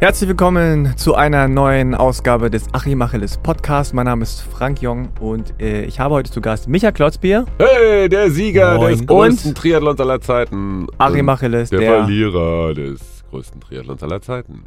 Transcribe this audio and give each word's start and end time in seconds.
Herzlich 0.00 0.28
willkommen 0.28 0.96
zu 0.96 1.14
einer 1.16 1.48
neuen 1.48 1.94
Ausgabe 1.94 2.50
des 2.50 2.72
Achimacheles 2.72 3.38
Podcast. 3.38 3.94
Mein 3.94 4.04
Name 4.06 4.22
ist 4.22 4.40
Frank 4.42 4.80
Jong 4.80 5.08
und 5.18 5.60
äh, 5.60 5.84
ich 5.86 5.98
habe 5.98 6.14
heute 6.14 6.30
zu 6.30 6.40
Gast 6.40 6.68
Micha 6.68 6.92
Klotzbier. 6.92 7.44
Hey, 7.58 8.08
der 8.08 8.30
Sieger 8.30 8.76
Moin. 8.76 8.92
des 8.92 9.06
größten 9.06 9.54
Triathlons 9.56 9.98
aller 10.00 10.20
Zeiten. 10.20 10.86
Achimacheles, 10.98 11.70
der, 11.70 11.80
der- 11.80 11.98
Verlierer 11.98 12.74
des 12.74 13.24
größten 13.30 13.60
Triathlons 13.60 14.02
aller 14.04 14.20
Zeiten. 14.22 14.64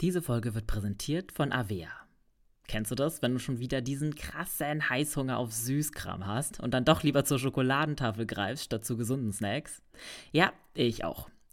Diese 0.00 0.22
Folge 0.22 0.54
wird 0.56 0.66
präsentiert 0.66 1.30
von 1.30 1.52
Avea. 1.52 1.88
Kennst 2.66 2.90
du 2.90 2.94
das, 2.96 3.22
wenn 3.22 3.32
du 3.34 3.38
schon 3.38 3.58
wieder 3.60 3.80
diesen 3.80 4.14
krassen 4.16 4.88
Heißhunger 4.88 5.38
auf 5.38 5.52
Süßkram 5.52 6.26
hast 6.26 6.58
und 6.60 6.72
dann 6.74 6.84
doch 6.84 7.02
lieber 7.04 7.24
zur 7.24 7.38
Schokoladentafel 7.38 8.26
greifst 8.26 8.64
statt 8.64 8.84
zu 8.84 8.96
gesunden 8.96 9.32
Snacks? 9.32 9.82
Ja, 10.32 10.52
ich 10.74 11.04
auch. 11.04 11.28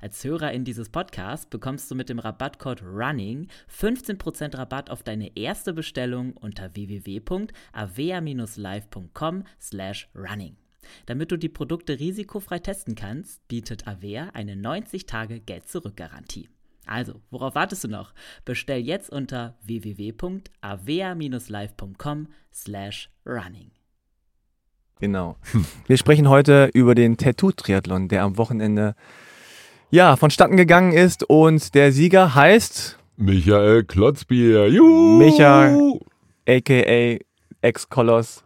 Als 0.00 0.24
Hörerin 0.24 0.64
dieses 0.64 0.88
Podcasts 0.88 1.46
bekommst 1.46 1.90
du 1.90 1.94
mit 1.94 2.08
dem 2.08 2.18
Rabattcode 2.18 2.82
RUNNING 2.82 3.48
15% 3.70 4.56
Rabatt 4.56 4.90
auf 4.90 5.02
deine 5.02 5.36
erste 5.36 5.72
Bestellung 5.72 6.32
unter 6.32 6.74
www.avea-live.com 6.74 9.44
slash 9.60 10.08
running. 10.14 10.56
Damit 11.06 11.30
du 11.30 11.36
die 11.36 11.48
Produkte 11.48 11.98
risikofrei 11.98 12.58
testen 12.58 12.94
kannst, 12.94 13.48
bietet 13.48 13.86
Avea 13.86 14.28
eine 14.32 14.54
90-Tage-Geld-Zurück-Garantie. 14.54 16.48
Also, 16.86 17.20
worauf 17.30 17.54
wartest 17.54 17.84
du 17.84 17.88
noch? 17.88 18.12
Bestell 18.44 18.80
jetzt 18.80 19.10
unter 19.10 19.56
www.avea-live.com 19.62 22.28
slash 22.52 23.10
running. 23.24 23.70
Genau. 24.98 25.36
Wir 25.86 25.96
sprechen 25.96 26.28
heute 26.28 26.68
über 26.74 26.94
den 26.94 27.16
Tattoo-Triathlon, 27.16 28.08
der 28.08 28.24
am 28.24 28.36
Wochenende 28.36 28.94
ja, 29.90 30.16
vonstatten 30.16 30.56
gegangen 30.56 30.92
ist 30.92 31.24
und 31.28 31.74
der 31.74 31.92
Sieger 31.92 32.34
heißt 32.34 32.98
Michael 33.16 33.84
Klotzbier. 33.84 34.68
Juhu! 34.68 35.18
Micha- 35.22 35.98
aka 36.48 37.18
Ex-Koloss 37.62 38.42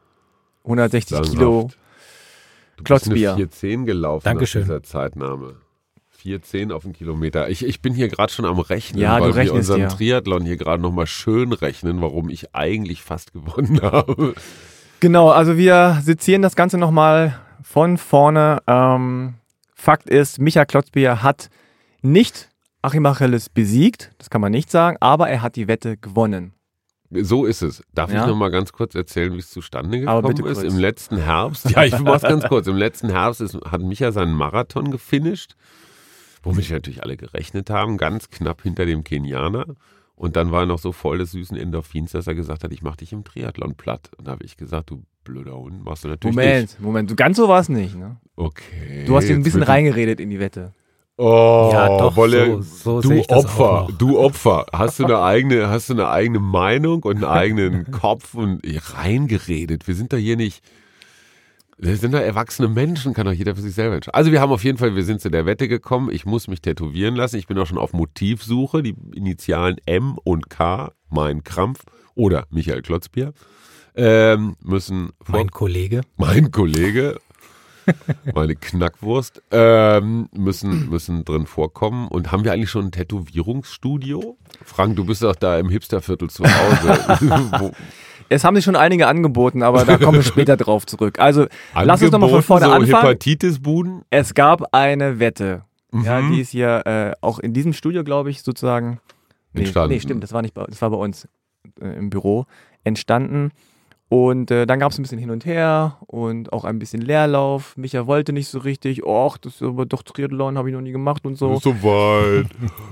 160 0.65 1.17
Kilo. 1.23 1.23
Sagenhaft. 1.63 1.79
Du 2.77 2.85
Klotzbier. 2.85 3.15
bist 3.15 3.27
eine 3.29 3.37
410 3.37 3.87
gelaufen 3.87 4.25
Dankeschön. 4.25 4.63
nach 4.63 4.67
dieser 4.69 4.83
Zeitnahme. 4.83 5.57
410 6.11 6.73
auf 6.73 6.83
den 6.85 6.93
Kilometer. 6.95 7.49
Ich, 7.51 7.65
ich 7.65 7.81
bin 7.83 7.95
hier 7.95 8.09
gerade 8.09 8.33
schon 8.33 8.47
am 8.47 8.59
Rechnen, 8.59 9.01
Ja, 9.01 9.19
du 9.21 9.27
weil 9.37 9.45
wir 9.45 9.53
unseren 9.55 9.83
ja. 9.83 9.89
Triathlon 9.89 10.45
hier 10.45 10.57
gerade 10.57 10.83
nochmal 10.83 11.07
schön 11.07 11.53
rechnen, 11.53 12.01
warum 12.01 12.31
ich 12.31 12.55
eigentlich 12.55 13.03
fast 13.03 13.33
gewonnen 13.35 13.81
habe. 13.83 14.35
Genau, 15.01 15.29
also 15.31 15.57
wir 15.59 15.99
sezieren 16.03 16.41
das 16.43 16.57
Ganze 16.57 16.79
nochmal 16.79 17.39
von 17.63 17.99
vorne. 17.99 18.61
Ähm, 18.67 19.35
Fakt 19.85 20.09
ist, 20.09 20.39
Micha 20.41 20.65
Klotzbier 20.65 21.23
hat 21.23 21.51
nicht 22.01 22.49
Achim 22.81 23.05
Acheles 23.05 23.51
besiegt, 23.51 24.13
das 24.17 24.31
kann 24.31 24.41
man 24.41 24.51
nicht 24.51 24.71
sagen, 24.71 24.97
aber 25.01 25.29
er 25.29 25.43
hat 25.43 25.57
die 25.57 25.69
Wette 25.69 25.99
gewonnen. 25.99 26.55
So 27.11 27.45
ist 27.45 27.61
es. 27.61 27.83
Darf 27.93 28.11
Ja. 28.11 28.23
ich 28.23 28.27
noch 28.27 28.35
mal 28.35 28.51
ganz 28.51 28.73
kurz 28.73 28.95
erzählen, 28.95 29.35
wie 29.35 29.41
es 29.41 29.51
zustande 29.51 30.01
gekommen 30.01 30.47
ist? 30.47 30.63
Im 30.63 30.79
letzten 30.79 31.19
Herbst, 31.19 31.69
ja, 31.69 31.85
ich 31.85 31.99
mach's 31.99 32.23
ganz 32.23 32.45
kurz. 32.49 32.67
Im 32.67 32.79
letzten 32.79 33.11
Herbst 33.11 33.43
ist, 33.43 33.57
hat 33.57 33.83
Micha 33.83 34.11
seinen 34.11 34.33
Marathon 34.33 34.91
gefinisht, 34.91 35.55
womit 36.43 36.67
wir 36.71 36.77
natürlich 36.77 37.03
alle 37.03 37.19
gerechnet 37.19 37.69
haben, 37.69 37.99
ganz 37.99 38.31
knapp 38.31 38.63
hinter 38.63 38.87
dem 38.87 39.05
Kenianer. 39.05 39.67
Und 40.15 40.37
dann 40.37 40.51
war 40.51 40.63
er 40.63 40.67
noch 40.67 40.79
so 40.79 40.93
voll 40.93 41.19
des 41.19 41.33
süßen 41.33 41.59
Endorphins, 41.59 42.13
dass 42.13 42.27
er 42.27 42.35
gesagt 42.35 42.65
hat, 42.65 42.73
ich 42.73 42.81
mach 42.81 42.97
dich 42.97 43.13
im 43.13 43.23
Triathlon 43.23 43.75
platt. 43.75 44.11
Und 44.17 44.29
da 44.29 44.31
habe 44.31 44.45
ich 44.47 44.57
gesagt, 44.57 44.89
du 44.89 45.05
blöder 45.25 45.57
Hund, 45.57 45.85
machst 45.85 46.05
du 46.05 46.09
natürlich 46.09 46.37
Moment, 46.37 46.63
nicht. 46.71 46.81
Moment, 46.81 47.11
du 47.11 47.17
ganz 47.17 47.37
so 47.37 47.49
war 47.49 47.61
es 47.61 47.69
nicht. 47.69 47.97
Ne? 47.97 48.17
Okay. 48.37 49.05
Du 49.07 49.17
hast 49.17 49.29
dir 49.29 49.35
ein 49.35 49.43
bisschen 49.43 49.63
reingeredet 49.63 50.21
in 50.21 50.31
die 50.31 50.39
Wette. 50.41 50.73
Oh, 51.17 51.71
Ja, 51.73 51.97
doch, 51.97 52.17
Wolle, 52.17 52.61
so- 52.63 53.01
so 53.01 53.01
du 53.01 53.09
sehe 53.09 53.21
ich 53.21 53.27
das 53.29 53.45
Opfer, 53.45 53.71
auch 53.85 53.89
noch. 53.89 53.99
du 53.99 54.19
Opfer. 54.19 54.67
Hast 54.73 54.99
du 54.99 55.05
eine 55.05 55.21
eigene, 55.21 55.69
hast 55.69 55.89
du 55.89 55.93
eine 55.95 56.09
eigene 56.09 56.41
Meinung 56.41 57.03
und 57.05 57.17
einen 57.17 57.25
eigenen 57.25 57.85
Kopf 57.93 58.35
und 58.35 58.61
reingeredet? 58.97 59.87
Wir 59.87 59.95
sind 59.95 60.13
da 60.13 60.17
hier 60.17 60.37
nicht, 60.37 60.65
wir 61.79 61.97
sind 61.97 62.13
da 62.13 62.19
erwachsene 62.21 62.69
Menschen, 62.69 63.15
kann 63.15 63.27
doch 63.27 63.33
jeder 63.33 63.55
für 63.55 63.63
sich 63.63 63.75
selber 63.75 63.95
entscheiden. 63.97 64.15
Also 64.17 64.33
wir 64.33 64.41
haben 64.41 64.51
auf 64.53 64.65
jeden 64.65 64.79
Fall, 64.79 64.95
wir 64.97 65.05
sind 65.05 65.21
zu 65.21 65.31
der 65.31 65.47
Wette 65.47 65.69
gekommen. 65.69 66.11
Ich 66.13 66.25
muss 66.25 66.49
mich 66.49 66.61
tätowieren 66.63 67.15
lassen. 67.17 67.37
Ich 67.37 67.47
bin 67.47 67.59
auch 67.59 67.67
schon 67.67 67.79
auf 67.79 67.93
Motivsuche. 67.93 68.83
Die 68.83 68.95
Initialen 69.15 69.77
M 69.87 70.17
und 70.25 70.51
K, 70.51 70.93
mein 71.11 71.45
Krampf 71.45 71.81
oder 72.17 72.45
Michael 72.51 72.83
Klotzbier, 72.83 73.33
ähm, 73.95 74.57
müssen 74.63 75.11
vor 75.23 75.37
Mein 75.37 75.51
Kollege. 75.51 76.01
mein 76.17 76.51
Kollege, 76.51 77.19
meine 78.35 78.57
Knackwurst, 78.57 79.43
ähm, 79.51 80.29
müssen, 80.33 80.89
müssen 80.89 81.25
drin 81.25 81.47
vorkommen. 81.47 82.09
Und 82.09 82.33
haben 82.33 82.45
wir 82.45 82.53
eigentlich 82.53 82.71
schon 82.71 82.87
ein 82.87 82.93
Tätowierungsstudio? 82.93 84.37
Frank, 84.65 84.97
du 84.97 85.05
bist 85.05 85.23
doch 85.23 85.37
da 85.37 85.59
im 85.59 85.69
Hipsterviertel 85.69 86.31
zu 86.31 86.45
Hause. 86.45 87.73
Es 88.31 88.43
haben 88.43 88.57
sich 88.57 88.65
schon 88.65 88.75
einige 88.75 89.07
angeboten, 89.07 89.63
aber 89.63 89.85
da 89.85 89.99
kommen 89.99 90.17
wir 90.19 90.23
später 90.23 90.57
drauf 90.57 90.87
zurück. 90.87 91.19
Also 91.19 91.47
lass 91.75 92.01
uns 92.01 92.11
nochmal 92.11 92.31
von 92.31 92.37
angeboten, 92.39 92.43
vorne 92.47 92.65
so 92.67 92.73
anfangen. 92.73 93.03
Hepatitisbuden? 93.03 94.03
Es 94.09 94.33
gab 94.33 94.75
eine 94.75 95.19
Wette. 95.19 95.65
Ja, 95.93 96.21
Mhm. 96.23 96.33
die 96.33 96.41
ist 96.41 96.49
hier 96.51 96.87
äh, 96.87 97.13
auch 97.21 97.39
in 97.39 97.53
diesem 97.53 97.75
Studio, 97.75 98.03
glaube 98.03 98.31
ich, 98.31 98.43
sozusagen. 98.43 98.99
Nee, 99.53 99.61
Entstanden. 99.65 99.93
nee, 99.95 100.01
stimmt, 100.01 100.23
das 100.25 100.33
war 100.33 100.41
nicht 100.41 100.55
bei, 100.55 100.65
das 100.65 100.81
war 100.81 100.89
bei 100.91 100.97
uns 100.97 101.29
äh, 101.83 101.87
im 101.99 102.09
Büro 102.09 102.47
entstanden. 102.83 103.51
Und 104.09 104.51
äh, 104.51 104.67
dann 104.67 104.79
gab 104.79 104.93
es 104.93 104.99
ein 104.99 105.03
bisschen 105.03 105.19
hin 105.19 105.31
und 105.31 105.45
her 105.47 105.99
und 106.07 106.53
auch 106.53 106.65
ein 106.65 106.79
bisschen 106.79 107.01
Leerlauf. 107.01 107.77
Micha 107.77 108.07
wollte 108.07 108.33
nicht 108.33 108.49
so 108.49 108.59
richtig. 108.59 109.05
Och, 109.05 109.39
das 109.39 109.55
ist 109.55 109.63
aber 109.63 109.87
doch 109.87 110.03
Triathlon, 110.03 110.59
habe 110.59 110.69
ich 110.69 110.75
noch 110.75 110.83
nie 110.83 110.93
gemacht 110.93 111.25
und 111.25 111.37
so. 111.37 111.59
So 111.59 111.75
weit, 111.83 112.47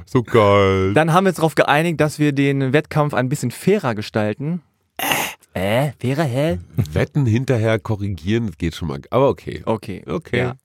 so 0.06 0.22
geil. 0.22 0.94
Dann 0.94 1.12
haben 1.12 1.24
wir 1.24 1.28
uns 1.30 1.36
darauf 1.36 1.54
geeinigt, 1.54 2.00
dass 2.00 2.18
wir 2.18 2.32
den 2.32 2.72
Wettkampf 2.72 3.14
ein 3.14 3.28
bisschen 3.28 3.50
fairer 3.50 3.94
gestalten. 3.94 4.62
Äh, 5.54 5.92
fairer, 6.00 6.24
hä? 6.24 6.58
Wetten 6.92 7.26
hinterher 7.26 7.78
korrigieren, 7.78 8.46
das 8.46 8.56
geht 8.56 8.74
schon 8.74 8.88
mal. 8.88 9.00
Aber 9.10 9.28
okay. 9.28 9.62
Okay. 9.66 10.02
Okay. 10.06 10.38
Ja. 10.38 10.56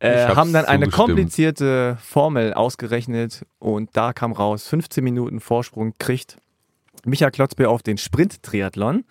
Äh, 0.00 0.28
haben 0.28 0.52
dann 0.52 0.66
eine 0.66 0.84
zugestimmt. 0.84 1.08
komplizierte 1.08 1.98
Formel 2.00 2.54
ausgerechnet 2.54 3.44
und 3.58 3.90
da 3.94 4.12
kam 4.12 4.32
raus, 4.32 4.68
15 4.68 5.02
Minuten 5.02 5.40
Vorsprung 5.40 5.94
kriegt 5.98 6.38
Micha 7.04 7.30
Klotzbier 7.30 7.70
auf 7.70 7.82
den 7.82 7.98
Sprint-Triathlon 7.98 9.04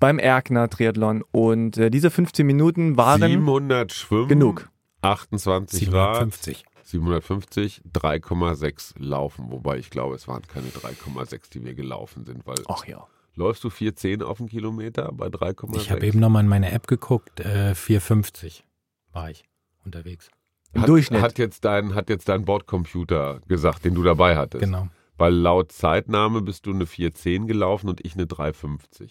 beim 0.00 0.18
Erkner 0.18 0.68
Triathlon 0.68 1.22
und 1.30 1.76
äh, 1.76 1.90
diese 1.90 2.10
15 2.10 2.44
Minuten 2.46 2.96
waren 2.96 3.20
700 3.20 3.92
Schwimmen, 3.92 4.28
genug. 4.28 4.70
28 5.02 5.92
Rad, 5.92 6.16
750. 6.16 6.64
750, 6.84 7.82
3,6 7.92 8.94
laufen. 8.98 9.50
Wobei 9.50 9.78
ich 9.78 9.90
glaube, 9.90 10.16
es 10.16 10.26
waren 10.26 10.42
keine 10.42 10.68
3,6, 10.68 11.50
die 11.52 11.64
wir 11.64 11.74
gelaufen 11.74 12.24
sind, 12.24 12.46
weil 12.46 12.56
Ach 12.68 12.84
ja. 12.86 13.06
läufst 13.36 13.62
du 13.62 13.68
4,10 13.68 14.24
auf 14.24 14.38
den 14.38 14.48
Kilometer 14.48 15.12
bei 15.12 15.28
3,6? 15.28 15.76
Ich 15.76 15.90
habe 15.90 16.04
eben 16.04 16.18
nochmal 16.18 16.42
in 16.42 16.48
meine 16.48 16.72
App 16.72 16.88
geguckt, 16.88 17.40
äh, 17.40 17.74
450 17.74 18.64
war 19.12 19.30
ich 19.30 19.44
unterwegs. 19.84 20.30
Im 20.72 20.82
hat, 20.82 20.88
Durchschnitt. 20.88 21.22
Hat 21.22 21.38
jetzt, 21.38 21.64
dein, 21.64 21.94
hat 21.94 22.08
jetzt 22.08 22.28
dein 22.28 22.44
Bordcomputer 22.44 23.40
gesagt, 23.48 23.84
den 23.84 23.94
du 23.94 24.02
dabei 24.02 24.36
hattest. 24.36 24.64
Genau. 24.64 24.88
Weil 25.16 25.34
laut 25.34 25.72
Zeitnahme 25.72 26.42
bist 26.42 26.66
du 26.66 26.70
eine 26.70 26.84
4,10 26.84 27.46
gelaufen 27.46 27.88
und 27.88 28.04
ich 28.04 28.14
eine 28.14 28.24
3,50. 28.24 29.10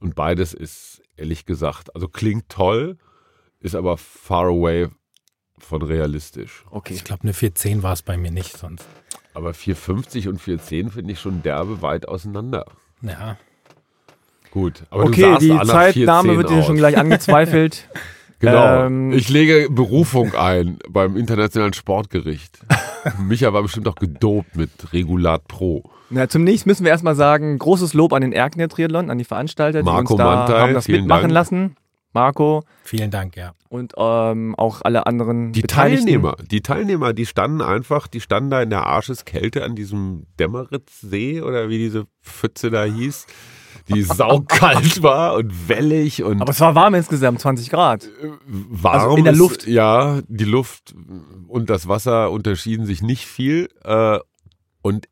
Und 0.00 0.14
beides 0.14 0.54
ist, 0.54 1.02
ehrlich 1.16 1.44
gesagt, 1.46 1.94
also 1.94 2.08
klingt 2.08 2.48
toll, 2.48 2.98
ist 3.60 3.74
aber 3.74 3.96
far 3.96 4.46
away 4.46 4.88
von 5.58 5.82
realistisch. 5.82 6.64
Okay. 6.70 6.94
Ich 6.94 7.04
glaube, 7.04 7.24
eine 7.24 7.32
410 7.34 7.82
war 7.82 7.92
es 7.92 8.02
bei 8.02 8.16
mir 8.16 8.30
nicht 8.30 8.56
sonst. 8.56 8.86
Aber 9.34 9.50
4,50 9.50 10.28
und 10.28 10.40
4,10 10.40 10.90
finde 10.90 11.12
ich 11.12 11.20
schon 11.20 11.42
derbe 11.42 11.82
weit 11.82 12.06
auseinander. 12.08 12.64
Ja, 13.02 13.36
Gut, 14.50 14.84
aber 14.90 15.04
du 15.04 15.08
Okay, 15.10 15.20
sahst 15.20 15.42
die 15.42 15.48
Zeitnahme 16.04 16.32
4,10 16.32 16.36
wird 16.38 16.50
aus. 16.50 16.66
schon 16.66 16.76
gleich 16.76 16.96
angezweifelt. 16.96 17.88
Genau. 18.40 18.86
Ähm, 18.86 19.12
ich 19.12 19.28
lege 19.28 19.68
Berufung 19.70 20.34
ein 20.34 20.78
beim 20.88 21.16
Internationalen 21.16 21.72
Sportgericht. 21.72 22.58
Micha 23.18 23.52
war 23.52 23.62
bestimmt 23.62 23.88
auch 23.88 23.96
gedopt 23.96 24.56
mit 24.56 24.70
Regulat 24.92 25.46
Pro. 25.48 25.90
Na, 26.10 26.28
zunächst 26.28 26.66
müssen 26.66 26.84
wir 26.84 26.90
erstmal 26.90 27.16
sagen, 27.16 27.58
großes 27.58 27.94
Lob 27.94 28.12
an 28.12 28.22
den 28.22 28.32
Erkner 28.32 28.68
Triathlon, 28.68 29.10
an 29.10 29.18
die 29.18 29.24
Veranstalter, 29.24 29.80
die 29.80 29.84
Marco 29.84 30.14
uns 30.14 30.18
da 30.18 30.24
Mantai, 30.36 30.60
haben 30.60 30.74
das 30.74 30.88
mitmachen 30.88 31.22
Dank. 31.22 31.32
lassen. 31.32 31.76
Marco 32.14 32.62
Vielen 32.84 33.10
Dank, 33.10 33.36
ja. 33.36 33.52
und 33.68 33.92
ähm, 33.98 34.54
auch 34.56 34.80
alle 34.82 35.06
anderen 35.06 35.52
Die 35.52 35.60
Beteiligten. 35.60 36.06
Teilnehmer, 36.06 36.36
die 36.50 36.62
Teilnehmer, 36.62 37.12
die 37.12 37.26
standen 37.26 37.60
einfach, 37.60 38.08
die 38.08 38.22
standen 38.22 38.48
da 38.50 38.62
in 38.62 38.70
der 38.70 38.86
Arscheskälte 38.86 39.62
an 39.62 39.76
diesem 39.76 40.24
Dämmeritzsee 40.40 41.42
oder 41.42 41.68
wie 41.68 41.76
diese 41.76 42.06
Pfütze 42.22 42.70
da 42.70 42.84
hieß, 42.84 43.26
die 43.88 44.02
saukalt 44.02 45.02
war 45.02 45.34
und 45.34 45.68
wellig 45.68 46.22
und 46.22 46.40
Aber 46.40 46.50
es 46.50 46.60
war 46.60 46.74
warm 46.74 46.94
insgesamt, 46.94 47.40
20 47.40 47.70
Grad. 47.70 48.08
warm. 48.46 49.00
also 49.04 49.16
in 49.16 49.24
der 49.24 49.34
Luft. 49.34 49.66
Ja, 49.66 50.20
die 50.28 50.44
Luft 50.44 50.94
und 51.48 51.70
das 51.70 51.88
Wasser 51.88 52.30
unterschieden 52.30 52.86
sich 52.86 53.02
nicht 53.02 53.26
viel. 53.26 53.68
Äh, 53.84 54.18
und 54.82 55.06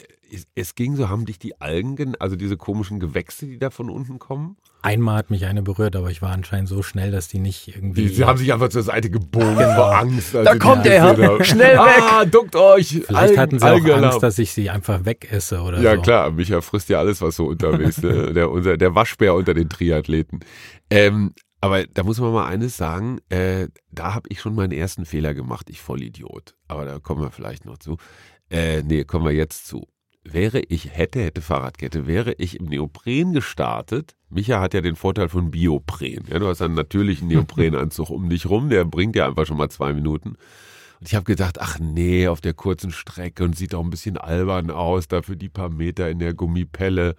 es, 0.55 0.75
ging 0.75 0.97
so, 0.97 1.09
haben 1.09 1.25
dich 1.25 1.39
die 1.39 1.61
Algen, 1.61 1.97
gen- 1.97 2.17
also 2.19 2.37
diese 2.37 2.57
komischen 2.57 2.99
Gewächse, 3.01 3.47
die 3.47 3.59
da 3.59 3.71
von 3.71 3.89
unten 3.91 4.19
kommen, 4.19 4.57
Einmal 4.87 5.17
hat 5.17 5.31
mich 5.31 5.45
eine 5.47 5.63
berührt, 5.63 5.97
aber 5.97 6.11
ich 6.11 6.23
war 6.23 6.31
anscheinend 6.31 6.69
so 6.69 6.83
schnell, 6.83 7.11
dass 7.11 7.27
die 7.29 7.39
nicht 7.41 7.69
irgendwie. 7.69 8.03
die, 8.03 8.09
sie 8.15 8.25
haben 8.25 8.39
sich 8.39 8.53
einfach 8.53 8.69
zur 8.69 8.83
Seite 8.85 9.11
gebogen 9.11 9.57
Genau. 9.57 9.75
vor 9.75 9.97
Angst. 9.97 10.35
Da 10.35 10.57
kommt 10.57 10.87
er, 10.87 11.43
schnell 11.45 11.77
weg. 11.77 12.03
Ah, 12.03 12.25
duckt 12.25 12.55
euch. 12.55 12.89
Vielleicht 12.89 13.11
Algen- 13.15 13.39
hatten 13.41 13.59
sie 13.59 13.67
auch. 13.67 14.03
Angst, 14.03 14.23
dass 14.23 14.39
ich 14.39 14.53
sie 14.53 14.71
einfach 14.71 15.05
wegesse 15.05 15.61
oder 15.61 15.81
Ja, 15.81 15.97
so. 15.97 16.03
klar, 16.03 16.31
Micha 16.31 16.61
frisst 16.61 16.89
ja 16.89 16.99
alles, 17.01 17.21
was 17.21 17.37
so 17.37 17.47
unterwegs 17.47 17.99
ist. 17.99 18.05
Ne? 18.05 18.33
Der, 18.35 18.51
unser, 18.51 18.77
der 18.77 18.95
Waschbär 18.95 19.35
unter 19.35 19.55
den 19.55 19.69
Triathleten. 19.69 20.41
Ähm, 20.89 21.33
aber 21.61 21.85
da 21.87 22.05
muss 22.05 22.21
man 22.21 22.33
mal 22.33 22.47
eines 22.47 22.77
sagen, 22.77 23.19
äh, 23.29 23.69
da 23.91 24.15
habe 24.15 24.29
ich 24.31 24.41
schon 24.41 24.55
meinen 24.55 24.73
ersten 24.73 25.05
Fehler 25.05 25.35
gemacht, 25.35 25.69
ich 25.69 25.81
Vollidiot. 25.81 26.55
Aber 26.69 26.85
da 26.85 26.99
kommen 27.01 27.23
wir 27.23 27.31
vielleicht 27.31 27.65
noch 27.65 27.79
zu. 27.79 27.97
Äh, 28.51 28.83
nee, 28.83 29.03
kommen 29.05 29.25
wir 29.25 29.33
jetzt 29.33 29.67
zu. 29.67 29.89
Wäre 30.33 30.61
ich, 30.61 30.97
hätte, 30.97 31.21
hätte 31.21 31.41
Fahrradkette, 31.41 32.07
wäre 32.07 32.33
ich 32.39 32.59
im 32.59 32.67
Neopren 32.67 33.33
gestartet. 33.33 34.17
Micha 34.29 34.61
hat 34.61 34.75
ja 34.75 34.81
den 34.81 34.97
Vorteil 34.97 35.29
von 35.29 35.51
Biopren. 35.51 36.25
Ja, 36.29 36.39
du 36.39 36.49
hast 36.49 36.63
einen 36.63 36.75
natürlichen 36.75 37.29
Neoprenanzug 37.29 38.11
um 38.11 38.29
dich 38.29 38.47
rum, 38.47 38.69
der 38.69 38.85
bringt 38.85 39.15
dir 39.15 39.27
einfach 39.27 39.47
schon 39.47 39.57
mal 39.57 39.69
zwei 39.69 39.93
Minuten. 39.93 40.31
Und 41.01 41.09
ich 41.09 41.15
habe 41.15 41.25
gedacht, 41.25 41.61
ach 41.61 41.79
nee, 41.79 42.27
auf 42.27 42.41
der 42.41 42.55
kurzen 42.55 42.91
Strecke 42.91 43.45
und 43.45 43.57
sieht 43.57 43.75
auch 43.75 43.85
ein 43.85 43.91
bisschen 43.91 44.17
albern 44.17 44.71
aus, 44.71 45.09
dafür 45.09 45.37
die 45.37 45.49
paar 45.49 45.69
Meter 45.69 46.11
in 46.11 46.19
der 46.19 46.35
Gummipelle. 46.35 47.15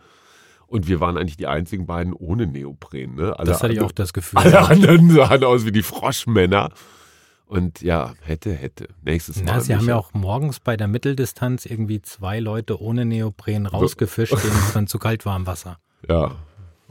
Und 0.66 0.88
wir 0.88 1.00
waren 1.00 1.18
eigentlich 1.18 1.38
die 1.38 1.48
einzigen 1.48 1.86
beiden 1.86 2.12
ohne 2.12 2.46
Neopren. 2.46 3.16
Ne? 3.16 3.40
Alle, 3.40 3.52
Das 3.52 3.64
hatte 3.64 3.74
ich 3.74 3.82
auch 3.82 3.94
das 3.94 4.12
Gefühl. 4.12 4.40
Alle 4.40 4.60
anderen 4.60 5.10
sahen 5.12 5.44
aus 5.46 5.66
wie 5.66 5.72
die 5.72 5.84
Froschmänner. 5.84 6.72
Und 7.48 7.82
ja, 7.82 8.14
hätte, 8.22 8.54
hätte. 8.54 8.90
Nächstes 9.04 9.38
Mal. 9.38 9.46
Na, 9.46 9.62
sie 9.62 9.76
haben 9.76 9.88
ja 9.88 9.96
auch 9.96 10.14
morgens 10.14 10.60
bei 10.60 10.76
der 10.76 10.88
Mitteldistanz 10.88 11.66
irgendwie 11.66 12.02
zwei 12.02 12.40
Leute 12.40 12.82
ohne 12.82 13.06
Neopren 13.06 13.66
rausgefischt, 13.66 14.34
denen 14.44 14.60
es 14.60 14.74
dann 14.74 14.88
zu 14.88 15.00
kalt 15.00 15.26
war 15.26 15.36
im 15.38 15.48
Wasser. 15.48 15.80
Ja. 16.10 16.36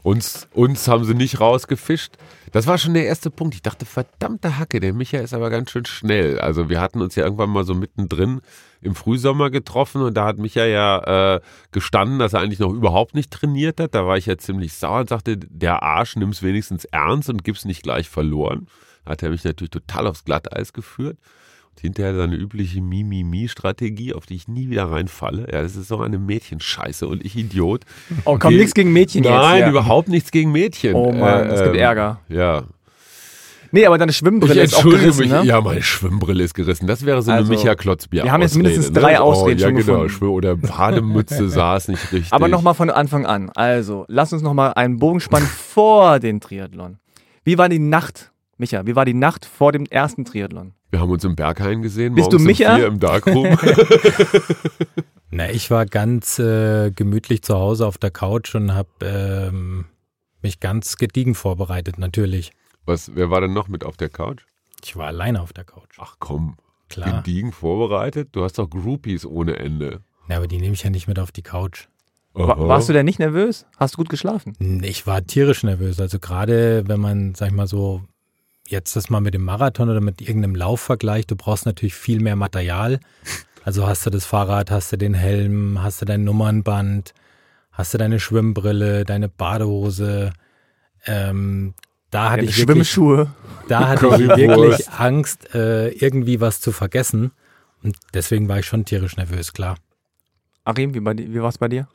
Uns, 0.01 0.47
uns 0.53 0.87
haben 0.87 1.03
sie 1.03 1.13
nicht 1.13 1.39
rausgefischt. 1.39 2.13
Das 2.51 2.65
war 2.65 2.77
schon 2.77 2.93
der 2.93 3.05
erste 3.05 3.29
Punkt. 3.29 3.55
Ich 3.55 3.61
dachte, 3.61 3.85
verdammte 3.85 4.57
Hacke, 4.57 4.79
der 4.79 4.93
Micha 4.93 5.19
ist 5.19 5.33
aber 5.33 5.49
ganz 5.49 5.69
schön 5.69 5.85
schnell. 5.85 6.39
Also 6.39 6.69
wir 6.69 6.79
hatten 6.79 7.01
uns 7.01 7.15
ja 7.15 7.25
irgendwann 7.25 7.49
mal 7.49 7.65
so 7.65 7.75
mittendrin 7.75 8.41
im 8.81 8.95
Frühsommer 8.95 9.49
getroffen 9.49 10.01
und 10.01 10.13
da 10.13 10.25
hat 10.25 10.37
Micha 10.37 10.65
ja 10.65 11.35
äh, 11.35 11.41
gestanden, 11.71 12.19
dass 12.19 12.33
er 12.33 12.39
eigentlich 12.39 12.59
noch 12.59 12.71
überhaupt 12.71 13.15
nicht 13.15 13.31
trainiert 13.31 13.79
hat. 13.79 13.95
Da 13.95 14.07
war 14.07 14.17
ich 14.17 14.27
ja 14.27 14.37
ziemlich 14.37 14.73
sauer 14.73 15.01
und 15.01 15.09
sagte, 15.09 15.37
der 15.37 15.83
Arsch 15.83 16.15
nimm's 16.15 16.41
wenigstens 16.41 16.85
ernst 16.85 17.29
und 17.29 17.43
gib's 17.43 17.65
nicht 17.65 17.83
gleich 17.83 18.07
verloren. 18.07 18.67
Hat 19.07 19.23
er 19.23 19.29
mich 19.29 19.43
natürlich 19.43 19.71
total 19.71 20.07
aufs 20.07 20.23
Glatteis 20.23 20.73
geführt. 20.73 21.17
Und 21.71 21.81
hinterher 21.81 22.15
seine 22.15 22.35
übliche 22.35 22.81
Mimimi-Strategie, 22.81 24.13
auf 24.13 24.25
die 24.25 24.35
ich 24.35 24.47
nie 24.47 24.69
wieder 24.69 24.89
reinfalle. 24.89 25.47
Ja, 25.51 25.61
das 25.61 25.75
ist 25.75 25.87
so 25.89 25.99
eine 25.99 26.17
Mädchenscheiße 26.17 27.07
und 27.07 27.23
ich 27.23 27.35
Idiot. 27.35 27.83
Oh, 28.25 28.37
komm, 28.39 28.55
nichts 28.55 28.73
gegen 28.73 28.91
Mädchen 28.93 29.23
Nein, 29.23 29.57
jetzt. 29.57 29.63
hier. 29.63 29.67
überhaupt 29.69 30.09
nichts 30.09 30.31
gegen 30.31 30.51
Mädchen. 30.51 30.95
Oh 30.95 31.11
Mann, 31.11 31.49
es 31.49 31.61
gibt 31.61 31.75
ähm, 31.75 31.81
Ärger. 31.81 32.19
Ja. 32.29 32.63
Nee, 33.71 33.85
aber 33.85 33.97
deine 33.97 34.13
Schwimmbrille 34.13 34.61
ist 34.63 34.73
auch 34.73 34.77
entschuldige 34.79 35.03
gerissen, 35.03 35.19
mich. 35.21 35.31
ne? 35.31 35.43
Ja, 35.43 35.61
meine 35.61 35.81
Schwimmbrille 35.83 36.43
ist 36.43 36.53
gerissen. 36.53 36.87
Das 36.87 37.05
wäre 37.05 37.21
so 37.21 37.31
eine 37.31 37.41
Also, 37.41 37.51
Micha 37.51 37.75
Klotzbier. 37.75 38.23
wir 38.23 38.31
haben 38.31 38.41
jetzt 38.41 38.55
mindestens 38.55 38.91
ne? 38.91 38.99
drei 38.99 39.19
oh, 39.19 39.23
Ausreden 39.25 39.59
ja, 39.59 39.67
schon 39.67 39.75
genau. 39.75 40.03
gefunden. 40.03 40.33
Oder 40.33 40.55
Bademütze 40.55 41.49
saß 41.49 41.89
nicht 41.89 42.11
richtig. 42.13 42.33
Aber 42.33 42.47
nochmal 42.47 42.73
von 42.73 42.89
Anfang 42.89 43.25
an. 43.25 43.51
Also, 43.55 44.05
lass 44.07 44.31
uns 44.33 44.41
nochmal 44.41 44.73
einen 44.75 44.97
Bogen 44.97 45.19
spannen 45.19 45.47
vor 45.73 46.19
den 46.19 46.39
Triathlon. 46.39 46.97
Wie 47.43 47.57
war 47.57 47.69
die 47.69 47.79
Nacht, 47.79 48.31
Micha, 48.57 48.85
wie 48.87 48.95
war 48.95 49.05
die 49.05 49.13
Nacht 49.13 49.45
vor 49.45 49.71
dem 49.71 49.85
ersten 49.85 50.25
Triathlon? 50.25 50.73
Wir 50.89 50.99
haben 50.99 51.11
uns 51.11 51.23
im 51.23 51.35
Berghain 51.35 51.81
gesehen. 51.81 52.15
Bist 52.15 52.33
du 52.33 52.39
Micha? 52.39 52.75
vier 52.75 52.87
im 52.87 52.99
Darkroom. 52.99 53.57
Na, 55.29 55.49
ich 55.51 55.69
war 55.69 55.85
ganz 55.85 56.39
äh, 56.39 56.91
gemütlich 56.91 57.43
zu 57.43 57.55
Hause 57.55 57.85
auf 57.85 57.97
der 57.97 58.11
Couch 58.11 58.55
und 58.55 58.73
habe 58.73 58.89
ähm, 59.01 59.85
mich 60.41 60.59
ganz 60.59 60.97
gediegen 60.97 61.35
vorbereitet, 61.35 61.99
natürlich. 61.99 62.51
Was, 62.85 63.11
wer 63.15 63.29
war 63.29 63.41
denn 63.41 63.53
noch 63.53 63.67
mit 63.67 63.83
auf 63.83 63.97
der 63.97 64.09
Couch? 64.09 64.43
Ich 64.83 64.95
war 64.95 65.07
alleine 65.07 65.41
auf 65.41 65.53
der 65.53 65.65
Couch. 65.65 65.97
Ach 65.99 66.15
komm, 66.19 66.55
Klar. 66.89 67.21
gediegen 67.21 67.51
vorbereitet. 67.51 68.29
Du 68.31 68.43
hast 68.43 68.57
doch 68.57 68.69
Groupies 68.69 69.25
ohne 69.25 69.57
Ende. 69.57 70.01
Na, 70.27 70.37
aber 70.37 70.47
die 70.47 70.57
nehme 70.59 70.73
ich 70.73 70.83
ja 70.83 70.89
nicht 70.89 71.07
mit 71.07 71.19
auf 71.19 71.31
die 71.31 71.41
Couch. 71.43 71.87
Warst 72.33 72.87
du 72.87 72.93
denn 72.93 73.05
nicht 73.05 73.19
nervös? 73.19 73.65
Hast 73.77 73.95
du 73.95 73.97
gut 73.97 74.09
geschlafen? 74.09 74.81
Ich 74.83 75.07
war 75.07 75.25
tierisch 75.25 75.63
nervös. 75.63 75.99
Also 75.99 76.19
gerade 76.19 76.83
wenn 76.87 76.99
man, 76.99 77.33
sag 77.35 77.47
ich 77.47 77.53
mal 77.53 77.67
so, 77.67 78.03
jetzt 78.67 78.95
das 78.95 79.09
mal 79.09 79.21
mit 79.21 79.33
dem 79.33 79.43
Marathon 79.43 79.89
oder 79.89 80.01
mit 80.01 80.21
irgendeinem 80.21 80.55
Lauf 80.55 80.81
vergleicht, 80.81 81.31
du 81.31 81.35
brauchst 81.35 81.65
natürlich 81.65 81.95
viel 81.95 82.19
mehr 82.19 82.35
Material. 82.35 82.99
Also 83.63 83.87
hast 83.87 84.05
du 84.05 84.09
das 84.09 84.25
Fahrrad, 84.25 84.71
hast 84.71 84.91
du 84.91 84.97
den 84.97 85.13
Helm, 85.13 85.81
hast 85.81 86.01
du 86.01 86.05
dein 86.05 86.23
Nummernband, 86.23 87.13
hast 87.71 87.93
du 87.93 87.97
deine 87.97 88.19
Schwimmbrille, 88.19 89.03
deine 89.03 89.29
Badehose. 89.29 90.31
Ähm, 91.05 91.73
da 92.11 92.31
hatte 92.31 92.45
ich 92.45 92.57
wirklich, 92.57 92.89
Schwimmschuhe. 92.89 93.31
da 93.67 93.89
hatte 93.89 94.07
ich 94.07 94.27
wirklich 94.27 94.89
Angst, 94.89 95.53
äh, 95.53 95.89
irgendwie 95.89 96.39
was 96.39 96.61
zu 96.61 96.71
vergessen. 96.71 97.31
Und 97.83 97.97
deswegen 98.13 98.47
war 98.47 98.59
ich 98.59 98.65
schon 98.65 98.85
tierisch 98.85 99.17
nervös, 99.17 99.53
klar. 99.53 99.77
Achim, 100.63 100.93
wie, 100.93 100.99
bei 100.99 101.17
wie 101.17 101.41
war 101.41 101.49
es 101.49 101.57
bei 101.57 101.67
dir? 101.67 101.87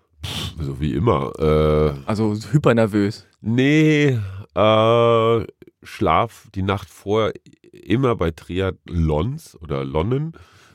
So 0.61 0.79
wie 0.81 0.95
immer. 0.95 1.33
Äh, 1.39 1.95
Also 2.07 2.37
hyper 2.53 2.75
nervös. 2.75 3.27
Nee, 3.41 4.19
äh, 4.55 5.47
Schlaf 5.83 6.49
die 6.55 6.63
Nacht 6.63 6.89
vorher 6.91 7.33
immer 7.73 8.17
bei 8.17 8.31
Triathlons 8.31 9.57
oder 9.61 9.85
Lonnen. 9.85 10.33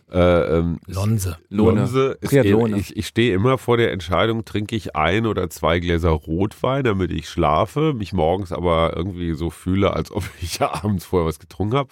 Äh, 0.10 0.20
ähm, 0.60 0.80
Lonse. 0.88 1.38
Lonse 1.50 2.18
Triathlone. 2.22 2.70
eben- 2.72 2.80
Ich, 2.80 2.96
ich 2.96 3.08
stehe 3.08 3.34
immer 3.34 3.58
vor 3.58 3.76
der 3.78 3.92
Entscheidung, 3.92 4.46
trinke 4.46 4.76
ich 4.76 4.96
ein 4.96 5.26
oder 5.26 5.50
zwei 5.50 5.80
Gläser 5.80 6.10
Rotwein, 6.12 6.86
damit 6.86 7.12
ich 7.12 7.28
schlafe, 7.30 7.94
mich 7.94 8.14
morgens 8.14 8.52
aber 8.54 8.94
irgendwie 8.96 9.34
so 9.34 9.50
fühle, 9.50 9.94
als 9.94 10.12
ob 10.12 10.24
ich 10.42 10.60
ja 10.60 10.74
abends 10.84 11.06
vorher 11.06 11.28
was 11.28 11.40
getrunken 11.40 11.76
habe. 11.76 11.90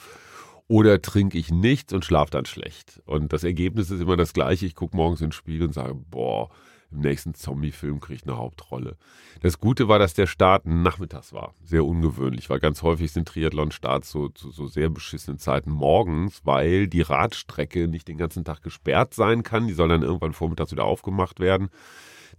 Oder 0.68 1.00
trinke 1.02 1.38
ich 1.38 1.52
nichts 1.52 1.94
und 1.94 2.06
schlafe 2.06 2.32
dann 2.32 2.46
schlecht. 2.46 3.00
Und 3.06 3.34
das 3.34 3.44
Ergebnis 3.44 3.92
ist 3.92 4.02
immer 4.02 4.18
das 4.18 4.34
gleiche. 4.34 4.66
Ich 4.66 4.74
gucke 4.76 4.96
morgens 4.98 5.22
ins 5.22 5.36
Spiegel 5.36 5.68
und 5.68 5.74
sage, 5.74 5.94
boah, 5.94 6.50
im 6.92 7.00
nächsten 7.00 7.34
Zombie-Film 7.34 8.00
kriege 8.00 8.16
ich 8.22 8.28
eine 8.28 8.38
Hauptrolle. 8.38 8.98
Das 9.42 9.60
Gute 9.60 9.88
war, 9.88 10.00
dass 10.00 10.14
der 10.14 10.28
Start 10.28 10.66
nachmittags 10.66 11.34
war. 11.34 11.54
Sehr 11.64 11.86
ungewöhnlich, 11.86 12.50
weil 12.50 12.60
ganz 12.60 12.84
häufig 12.84 13.12
sind 13.12 13.28
Triathlon-Starts 13.28 14.12
so, 14.12 14.30
zu 14.30 14.52
so 14.52 14.68
sehr 14.68 14.90
beschissenen 14.90 15.40
Zeiten 15.40 15.72
morgens, 15.72 16.42
weil 16.46 16.88
die 16.88 17.02
Radstrecke 17.02 17.88
nicht 17.88 18.08
den 18.08 18.18
ganzen 18.18 18.46
Tag 18.46 18.62
gesperrt 18.64 19.14
sein 19.14 19.44
kann. 19.44 19.68
Die 19.68 19.74
soll 19.74 19.90
dann 19.90 20.04
irgendwann 20.04 20.34
vormittags 20.34 20.72
wieder 20.72 20.86
aufgemacht 20.86 21.40
werden. 21.40 21.70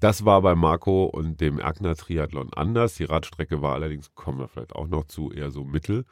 Das 0.00 0.24
war 0.24 0.42
bei 0.42 0.54
Marco 0.54 1.04
und 1.04 1.40
dem 1.40 1.58
Erkner 1.58 1.94
Triathlon 1.94 2.52
anders. 2.54 2.94
Die 2.94 3.04
Radstrecke 3.04 3.62
war 3.62 3.74
allerdings, 3.74 4.14
kommen 4.14 4.38
wir 4.38 4.48
vielleicht 4.48 4.74
auch 4.74 4.88
noch 4.88 5.04
zu, 5.04 5.32
eher 5.32 5.50
so 5.50 5.64
mittel. 5.64 6.04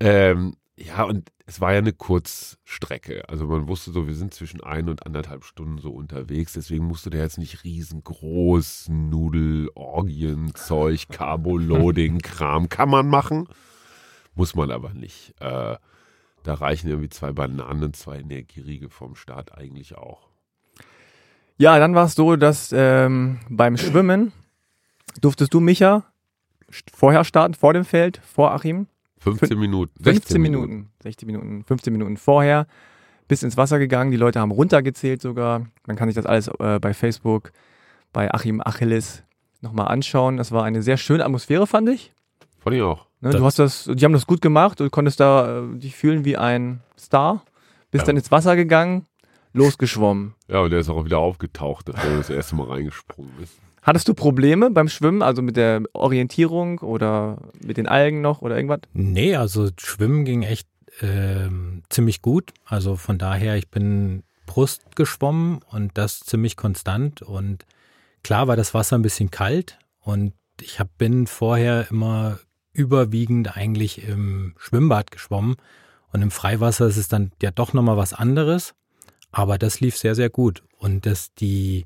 Ähm, 0.00 0.56
ja, 0.76 1.04
und 1.04 1.30
es 1.46 1.60
war 1.60 1.72
ja 1.72 1.78
eine 1.78 1.92
Kurzstrecke. 1.92 3.28
Also 3.28 3.46
man 3.46 3.68
wusste 3.68 3.92
so, 3.92 4.08
wir 4.08 4.14
sind 4.14 4.34
zwischen 4.34 4.60
ein 4.60 4.88
und 4.88 5.06
anderthalb 5.06 5.44
Stunden 5.44 5.78
so 5.78 5.92
unterwegs. 5.92 6.54
Deswegen 6.54 6.84
musste 6.84 7.10
der 7.10 7.22
jetzt 7.22 7.38
nicht 7.38 7.62
riesengroß 7.62 8.88
Nudel, 8.88 9.70
Orgien, 9.76 10.52
Zeug, 10.54 11.06
Carbo-Loading, 11.10 12.18
Kram. 12.18 12.68
Kann 12.68 12.88
man 12.88 13.08
machen, 13.08 13.48
muss 14.34 14.56
man 14.56 14.72
aber 14.72 14.94
nicht. 14.94 15.34
Äh, 15.40 15.76
da 16.42 16.54
reichen 16.54 16.88
irgendwie 16.88 17.08
zwei 17.08 17.32
Bananen, 17.32 17.94
zwei 17.94 18.18
Energieriegel 18.18 18.90
vom 18.90 19.14
Start 19.14 19.56
eigentlich 19.56 19.96
auch. 19.96 20.28
Ja, 21.56 21.78
dann 21.78 21.94
war 21.94 22.06
es 22.06 22.14
so, 22.14 22.34
dass 22.34 22.72
ähm, 22.72 23.38
beim 23.48 23.76
Schwimmen 23.76 24.32
durftest 25.20 25.54
du, 25.54 25.60
Micha, 25.60 26.02
vorher 26.92 27.22
starten, 27.22 27.54
vor 27.54 27.72
dem 27.72 27.84
Feld, 27.84 28.20
vor 28.24 28.52
Achim. 28.52 28.88
15 29.24 29.58
Minuten. 29.58 29.92
15 30.02 30.14
16 30.14 30.40
Minuten. 30.42 30.90
16 31.02 31.26
Minuten, 31.26 31.64
15 31.64 31.92
Minuten 31.92 32.16
vorher. 32.16 32.66
Bis 33.26 33.42
ins 33.42 33.56
Wasser 33.56 33.78
gegangen. 33.78 34.10
Die 34.10 34.16
Leute 34.18 34.40
haben 34.40 34.50
runtergezählt 34.50 35.22
sogar. 35.22 35.66
Man 35.86 35.96
kann 35.96 36.08
sich 36.08 36.14
das 36.14 36.26
alles 36.26 36.48
äh, 36.58 36.78
bei 36.78 36.92
Facebook, 36.94 37.52
bei 38.12 38.32
Achim 38.32 38.60
Achilles 38.60 39.22
nochmal 39.62 39.88
anschauen. 39.88 40.36
Das 40.36 40.52
war 40.52 40.64
eine 40.64 40.82
sehr 40.82 40.98
schöne 40.98 41.24
Atmosphäre, 41.24 41.66
fand 41.66 41.88
ich. 41.88 42.12
Fand 42.60 42.76
ich 42.76 42.82
auch. 42.82 43.06
Ne, 43.20 43.30
du 43.30 43.44
hast 43.44 43.58
das, 43.58 43.90
die 43.92 44.04
haben 44.04 44.12
das 44.12 44.26
gut 44.26 44.42
gemacht, 44.42 44.80
du 44.80 44.90
konntest 44.90 45.18
da 45.20 45.62
äh, 45.62 45.78
dich 45.78 45.96
fühlen 45.96 46.26
wie 46.26 46.36
ein 46.36 46.80
Star, 46.98 47.42
bist 47.90 48.02
Ja. 48.02 48.06
dann 48.08 48.16
ins 48.18 48.30
Wasser 48.30 48.54
gegangen, 48.56 49.06
losgeschwommen. 49.54 50.34
Ja, 50.48 50.60
und 50.60 50.70
der 50.70 50.80
ist 50.80 50.90
auch 50.90 51.04
wieder 51.06 51.18
aufgetaucht, 51.18 51.88
nachdem 51.88 52.10
er 52.12 52.16
das 52.18 52.28
erste 52.28 52.56
Mal 52.56 52.66
reingesprungen 52.68 53.32
ist. 53.42 53.54
Hattest 53.84 54.08
du 54.08 54.14
Probleme 54.14 54.70
beim 54.70 54.88
Schwimmen, 54.88 55.20
also 55.20 55.42
mit 55.42 55.56
der 55.56 55.82
Orientierung 55.92 56.78
oder 56.78 57.36
mit 57.62 57.76
den 57.76 57.86
Algen 57.86 58.22
noch 58.22 58.40
oder 58.40 58.56
irgendwas? 58.56 58.80
Nee, 58.94 59.36
also 59.36 59.68
Schwimmen 59.78 60.24
ging 60.24 60.42
echt 60.42 60.66
ähm, 61.02 61.82
ziemlich 61.90 62.22
gut. 62.22 62.52
Also 62.64 62.96
von 62.96 63.18
daher, 63.18 63.56
ich 63.56 63.68
bin 63.68 64.22
Brust 64.46 64.96
geschwommen 64.96 65.60
und 65.70 65.98
das 65.98 66.20
ziemlich 66.20 66.56
konstant. 66.56 67.20
Und 67.20 67.66
klar 68.22 68.48
war 68.48 68.56
das 68.56 68.72
Wasser 68.72 68.96
ein 68.96 69.02
bisschen 69.02 69.30
kalt 69.30 69.78
und 70.00 70.32
ich 70.62 70.80
hab, 70.80 70.96
bin 70.96 71.26
vorher 71.26 71.90
immer 71.90 72.38
überwiegend 72.72 73.54
eigentlich 73.54 74.02
im 74.02 74.54
Schwimmbad 74.58 75.10
geschwommen. 75.10 75.56
Und 76.10 76.22
im 76.22 76.30
Freiwasser 76.30 76.86
ist 76.86 76.96
es 76.96 77.08
dann 77.08 77.32
ja 77.42 77.50
doch 77.50 77.74
nochmal 77.74 77.98
was 77.98 78.14
anderes. 78.14 78.74
Aber 79.30 79.58
das 79.58 79.80
lief 79.80 79.98
sehr, 79.98 80.14
sehr 80.14 80.30
gut. 80.30 80.62
Und 80.78 81.04
dass 81.04 81.34
die 81.34 81.84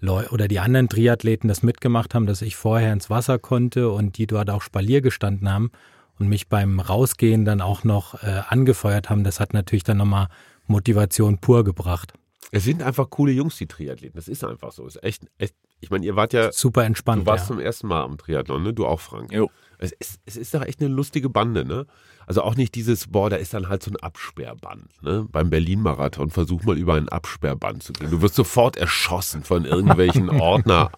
Leu 0.00 0.26
oder 0.30 0.48
die 0.48 0.60
anderen 0.60 0.88
Triathleten 0.88 1.48
das 1.48 1.62
mitgemacht 1.62 2.14
haben, 2.14 2.26
dass 2.26 2.42
ich 2.42 2.56
vorher 2.56 2.92
ins 2.92 3.10
Wasser 3.10 3.38
konnte 3.38 3.90
und 3.90 4.18
die 4.18 4.26
dort 4.26 4.50
auch 4.50 4.62
Spalier 4.62 5.00
gestanden 5.00 5.50
haben 5.50 5.70
und 6.18 6.28
mich 6.28 6.48
beim 6.48 6.80
Rausgehen 6.80 7.44
dann 7.44 7.60
auch 7.60 7.84
noch 7.84 8.22
äh, 8.22 8.42
angefeuert 8.48 9.10
haben, 9.10 9.24
das 9.24 9.40
hat 9.40 9.52
natürlich 9.52 9.84
dann 9.84 9.98
nochmal 9.98 10.28
Motivation 10.66 11.38
pur 11.38 11.64
gebracht. 11.64 12.12
Es 12.52 12.64
sind 12.64 12.82
einfach 12.82 13.10
coole 13.10 13.32
Jungs, 13.32 13.56
die 13.56 13.66
Triathleten. 13.66 14.16
Das 14.16 14.28
ist 14.28 14.44
einfach 14.44 14.72
so. 14.72 14.86
Ist 14.86 15.02
echt, 15.02 15.24
echt 15.38 15.54
ich 15.80 15.90
meine, 15.90 16.06
ihr 16.06 16.16
wart 16.16 16.32
ja, 16.32 16.52
Super 16.52 16.84
entspannt. 16.84 17.22
du 17.22 17.26
warst 17.26 17.44
ja. 17.44 17.48
zum 17.48 17.60
ersten 17.60 17.88
Mal 17.88 18.02
am 18.02 18.18
Triathlon, 18.18 18.62
ne? 18.62 18.72
Du 18.72 18.86
auch, 18.86 19.00
Frank. 19.00 19.32
Jo. 19.32 19.50
Es 19.78 19.92
ist, 19.92 20.20
es 20.26 20.36
ist 20.36 20.54
doch 20.54 20.62
echt 20.62 20.80
eine 20.80 20.92
lustige 20.92 21.28
Bande, 21.28 21.64
ne? 21.64 21.86
Also 22.26 22.42
auch 22.42 22.56
nicht 22.56 22.74
dieses, 22.74 23.06
boah, 23.06 23.30
da 23.30 23.36
ist 23.36 23.54
dann 23.54 23.68
halt 23.68 23.82
so 23.82 23.90
ein 23.90 23.96
Absperrband, 23.96 25.02
ne? 25.02 25.26
Beim 25.30 25.50
Berlin-Marathon, 25.50 26.30
versuch 26.30 26.64
mal 26.64 26.76
über 26.76 26.94
einen 26.94 27.08
Absperrband 27.08 27.82
zu 27.82 27.92
gehen. 27.92 28.10
Du 28.10 28.20
wirst 28.22 28.34
sofort 28.34 28.76
erschossen 28.76 29.44
von 29.44 29.64
irgendwelchen 29.64 30.30
Ordner. 30.40 30.90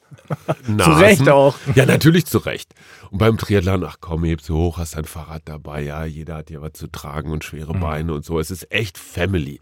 Zu 0.64 0.90
Recht 0.92 1.28
auch. 1.28 1.56
Ja, 1.75 1.85
natürlich 1.87 2.26
zu 2.26 2.38
Recht. 2.38 2.75
Und 3.11 3.18
beim 3.18 3.37
Triathlon, 3.37 3.85
ach 3.85 3.97
komm, 4.00 4.25
hebst 4.25 4.49
du 4.49 4.56
hoch, 4.56 4.78
hast 4.78 4.97
dein 4.97 5.04
Fahrrad 5.04 5.42
dabei, 5.44 5.82
ja, 5.82 6.04
jeder 6.04 6.37
hat 6.37 6.49
dir 6.49 6.62
was 6.62 6.73
zu 6.73 6.87
tragen 6.87 7.30
und 7.30 7.44
schwere 7.44 7.75
Beine 7.75 8.14
und 8.14 8.25
so. 8.25 8.38
Es 8.38 8.50
ist 8.50 8.70
echt 8.73 8.97
Family. 8.97 9.61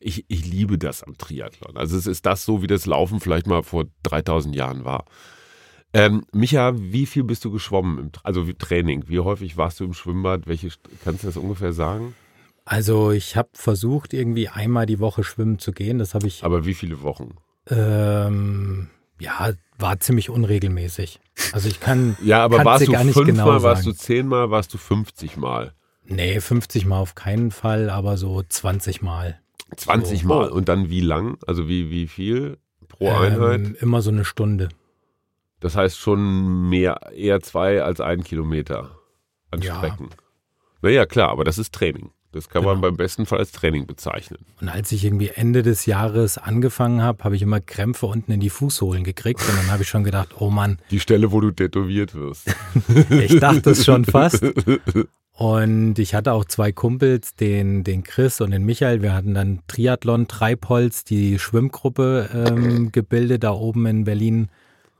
Ich, 0.00 0.24
ich 0.28 0.46
liebe 0.46 0.78
das 0.78 1.02
am 1.02 1.18
Triathlon. 1.18 1.76
Also 1.76 1.96
es 1.96 2.06
ist 2.06 2.26
das 2.26 2.44
so, 2.44 2.62
wie 2.62 2.68
das 2.68 2.86
Laufen 2.86 3.18
vielleicht 3.18 3.48
mal 3.48 3.64
vor 3.64 3.86
3000 4.04 4.54
Jahren 4.54 4.84
war. 4.84 5.04
Ähm, 5.94 6.24
Micha, 6.32 6.74
wie 6.76 7.06
viel 7.06 7.24
bist 7.24 7.44
du 7.44 7.50
geschwommen? 7.50 7.98
Im, 7.98 8.10
also 8.22 8.46
wie 8.46 8.54
Training? 8.54 9.04
Wie 9.08 9.20
häufig 9.20 9.56
warst 9.56 9.80
du 9.80 9.84
im 9.84 9.94
Schwimmbad? 9.94 10.46
Welche, 10.46 10.68
St- 10.68 10.78
kannst 11.04 11.22
du 11.22 11.28
das 11.28 11.36
ungefähr 11.36 11.72
sagen? 11.72 12.14
Also 12.64 13.10
ich 13.12 13.36
habe 13.36 13.48
versucht, 13.54 14.12
irgendwie 14.12 14.48
einmal 14.48 14.84
die 14.84 14.98
Woche 15.00 15.24
schwimmen 15.24 15.58
zu 15.58 15.72
gehen. 15.72 15.98
Das 15.98 16.14
habe 16.14 16.26
ich, 16.26 16.44
Aber 16.44 16.66
wie 16.66 16.74
viele 16.74 17.00
Wochen? 17.02 17.36
ähm, 17.70 18.88
ja, 19.20 19.52
war 19.78 20.00
ziemlich 20.00 20.28
unregelmäßig. 20.30 21.20
Also 21.52 21.68
ich 21.68 21.80
kann, 21.80 22.16
Ja, 22.22 22.44
aber 22.44 22.64
warst 22.64 22.86
du 22.86 22.92
fünfmal, 22.92 23.24
genau 23.24 23.62
warst 23.62 23.86
du 23.86 23.92
zehnmal, 23.92 24.50
warst 24.50 24.72
du 24.74 24.78
50 24.78 25.36
Mal? 25.36 25.72
nee, 26.04 26.40
50 26.40 26.86
Mal 26.86 26.98
auf 26.98 27.14
keinen 27.14 27.50
Fall, 27.50 27.90
aber 27.90 28.16
so 28.16 28.42
20 28.42 29.02
Mal. 29.02 29.40
20 29.76 30.22
So. 30.22 30.28
Mal. 30.28 30.48
Und 30.48 30.68
dann 30.68 30.88
wie 30.90 31.00
lang? 31.00 31.36
Also 31.46 31.68
wie, 31.68 31.90
wie 31.90 32.06
viel 32.06 32.58
pro 32.88 33.10
Einheit? 33.10 33.60
Ähm, 33.60 33.76
immer 33.80 34.00
so 34.02 34.10
eine 34.10 34.24
Stunde. 34.24 34.68
Das 35.60 35.76
heißt 35.76 35.98
schon 35.98 36.68
mehr, 36.68 37.10
eher 37.14 37.40
zwei 37.40 37.82
als 37.82 38.00
einen 38.00 38.22
Kilometer 38.24 38.98
an 39.50 39.60
Ja. 39.62 39.78
Strecken. 39.78 40.08
Naja, 40.82 41.06
klar, 41.06 41.30
aber 41.30 41.44
das 41.44 41.58
ist 41.58 41.74
Training. 41.74 42.10
Das 42.30 42.48
kann 42.50 42.62
man 42.62 42.74
Genau. 42.76 42.88
beim 42.88 42.96
besten 42.98 43.24
Fall 43.24 43.38
als 43.38 43.52
Training 43.52 43.86
bezeichnen. 43.86 44.44
Und 44.60 44.68
als 44.68 44.92
ich 44.92 45.02
irgendwie 45.04 45.30
Ende 45.34 45.62
des 45.62 45.86
Jahres 45.86 46.36
angefangen 46.36 47.02
habe, 47.02 47.24
habe 47.24 47.34
ich 47.34 47.42
immer 47.42 47.58
Krämpfe 47.60 48.04
unten 48.06 48.30
in 48.32 48.38
die 48.40 48.50
Fußsohlen 48.50 49.02
gekriegt. 49.02 49.40
Und 49.40 49.56
dann 49.56 49.70
habe 49.72 49.82
ich 49.82 49.88
schon 49.88 50.04
gedacht, 50.04 50.34
oh 50.38 50.50
Mann, 50.50 50.78
Die 50.90 51.00
Stelle, 51.00 51.32
wo 51.32 51.40
du 51.40 51.50
tätowiert 51.50 52.14
wirst. 52.14 52.54
ich 53.10 53.40
dachte 53.40 53.70
es 53.70 53.84
schon 53.84 54.04
fast. 54.04 54.44
Und 55.32 55.98
ich 56.00 56.14
hatte 56.16 56.32
auch 56.32 56.44
zwei 56.44 56.72
Kumpels, 56.72 57.34
den, 57.36 57.84
den 57.84 58.02
Chris 58.02 58.40
und 58.40 58.50
den 58.50 58.64
Michael. 58.64 59.02
Wir 59.02 59.14
hatten 59.14 59.34
dann 59.34 59.60
Triathlon 59.68 60.26
Treibholz, 60.26 61.04
die 61.04 61.38
Schwimmgruppe 61.38 62.28
ähm, 62.34 62.90
gebildet, 62.90 63.44
da 63.44 63.52
oben 63.52 63.86
in 63.86 64.02
Berlin, 64.02 64.48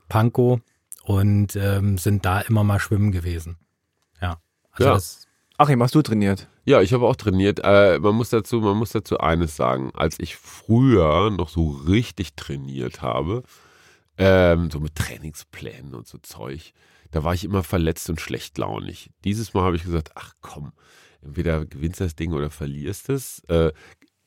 Pankow. 0.09 0.59
Und 1.05 1.55
ähm, 1.55 1.97
sind 1.97 2.25
da 2.25 2.41
immer 2.41 2.63
mal 2.63 2.79
schwimmen 2.79 3.11
gewesen. 3.11 3.57
Ja. 4.21 4.41
Also 4.71 4.83
Ja. 4.89 4.93
das, 4.93 5.27
Achim, 5.57 5.81
hast 5.81 5.95
du 5.95 6.01
trainiert? 6.01 6.47
Ja, 6.65 6.81
ich 6.81 6.93
habe 6.93 7.07
auch 7.07 7.15
trainiert. 7.15 7.59
Äh, 7.63 7.97
man 7.99 8.15
muss 8.15 8.29
dazu, 8.29 8.59
man 8.61 8.77
muss 8.77 8.91
dazu 8.91 9.17
eines 9.17 9.55
sagen. 9.55 9.91
Als 9.95 10.19
ich 10.19 10.35
früher 10.35 11.31
noch 11.31 11.49
so 11.49 11.69
richtig 11.69 12.35
trainiert 12.35 13.01
habe, 13.01 13.43
ähm, 14.17 14.69
so 14.69 14.79
mit 14.79 14.95
Trainingsplänen 14.95 15.95
und 15.95 16.07
so 16.07 16.17
Zeug, 16.19 16.73
da 17.11 17.23
war 17.23 17.33
ich 17.33 17.43
immer 17.43 17.63
verletzt 17.63 18.09
und 18.09 18.21
schlechtlaunig. 18.21 19.09
Dieses 19.23 19.53
Mal 19.53 19.63
habe 19.63 19.77
ich 19.77 19.83
gesagt, 19.83 20.11
ach 20.15 20.33
komm, 20.41 20.73
entweder 21.23 21.65
gewinnst 21.65 22.01
das 22.01 22.15
Ding 22.15 22.33
oder 22.33 22.51
verlierst 22.51 23.09
es. 23.09 23.39
Äh, 23.45 23.71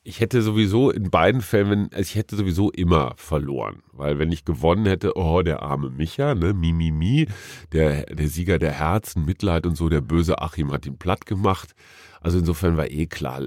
ich 0.05 0.21
hätte 0.21 0.43
sowieso 0.43 0.91
in 0.91 1.11
beiden 1.11 1.41
Fällen, 1.41 1.71
wenn, 1.71 1.83
also 1.93 2.01
ich 2.01 2.17
hätte 2.17 2.37
sowieso 2.37 2.71
immer 2.71 3.15
verloren. 3.17 3.83
Weil 3.93 4.19
wenn 4.19 4.33
ich 4.33 4.45
gewonnen 4.45 4.87
hätte, 4.87 5.17
oh, 5.17 5.43
der 5.43 5.63
arme 5.63 5.91
Micha, 5.91 6.35
ne, 6.35 6.55
mi, 6.55 6.73
mi, 6.73 6.91
mi, 6.91 7.29
der, 7.73 8.07
der 8.07 8.29
Sieger 8.29 8.59
der 8.59 8.73
Herzen, 8.73 9.25
Mitleid 9.25 9.67
und 9.67 9.77
so, 9.77 9.89
der 9.89 10.01
böse 10.01 10.41
Achim 10.41 10.73
hat 10.73 10.87
ihn 10.87 10.99
platt 10.99 11.27
gemacht. 11.27 11.75
Also 12.21 12.39
insofern 12.39 12.77
war 12.77 12.91
eh 12.91 13.07
klar, 13.07 13.43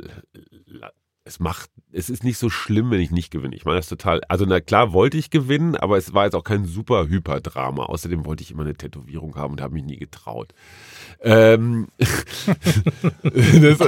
es 1.27 1.39
macht, 1.39 1.71
es 1.91 2.11
ist 2.11 2.23
nicht 2.23 2.37
so 2.37 2.51
schlimm, 2.51 2.91
wenn 2.91 3.01
ich 3.01 3.09
nicht 3.09 3.31
gewinne. 3.31 3.55
Ich 3.55 3.65
meine 3.65 3.77
das 3.77 3.89
total, 3.89 4.21
also 4.29 4.45
na 4.47 4.59
klar 4.59 4.93
wollte 4.93 5.17
ich 5.17 5.31
gewinnen, 5.31 5.75
aber 5.75 5.97
es 5.97 6.13
war 6.13 6.25
jetzt 6.25 6.35
auch 6.35 6.43
kein 6.43 6.65
super 6.65 7.07
Hyperdrama. 7.07 7.85
Außerdem 7.85 8.25
wollte 8.25 8.43
ich 8.43 8.51
immer 8.51 8.61
eine 8.61 8.75
Tätowierung 8.75 9.35
haben 9.35 9.53
und 9.53 9.61
habe 9.61 9.73
mich 9.73 9.83
nie 9.83 9.97
getraut. 9.97 10.53
Ähm, 11.21 11.87
das, 11.97 13.79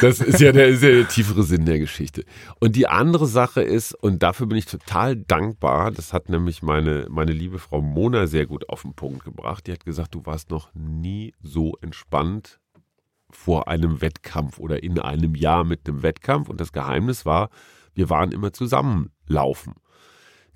das 0.00 0.20
ist, 0.20 0.40
ja 0.40 0.50
der, 0.50 0.66
ist 0.66 0.82
ja 0.82 0.90
der 0.90 1.06
tiefere 1.06 1.44
Sinn 1.44 1.64
der 1.64 1.78
Geschichte. 1.78 2.24
Und 2.58 2.74
die 2.74 2.88
andere 2.88 3.28
Sache 3.28 3.62
ist, 3.62 3.94
und 3.94 4.24
dafür 4.24 4.46
bin 4.46 4.58
ich 4.58 4.66
total 4.66 5.14
dankbar, 5.14 5.92
das 5.92 6.12
hat 6.12 6.28
nämlich 6.28 6.62
meine, 6.62 7.06
meine 7.08 7.32
liebe 7.32 7.60
Frau 7.60 7.80
Mona 7.80 8.26
sehr 8.26 8.46
gut 8.46 8.68
auf 8.68 8.82
den 8.82 8.94
Punkt 8.94 9.24
gebracht. 9.24 9.68
Die 9.68 9.72
hat 9.72 9.84
gesagt, 9.84 10.14
du 10.16 10.26
warst 10.26 10.50
noch 10.50 10.74
nie 10.74 11.34
so 11.40 11.76
entspannt 11.80 12.59
vor 13.32 13.68
einem 13.68 14.00
Wettkampf 14.00 14.58
oder 14.58 14.82
in 14.82 14.98
einem 14.98 15.34
Jahr 15.34 15.64
mit 15.64 15.88
einem 15.88 16.02
Wettkampf. 16.02 16.48
Und 16.48 16.60
das 16.60 16.72
Geheimnis 16.72 17.26
war, 17.26 17.50
wir 17.94 18.10
waren 18.10 18.32
immer 18.32 18.52
zusammenlaufen. 18.52 19.74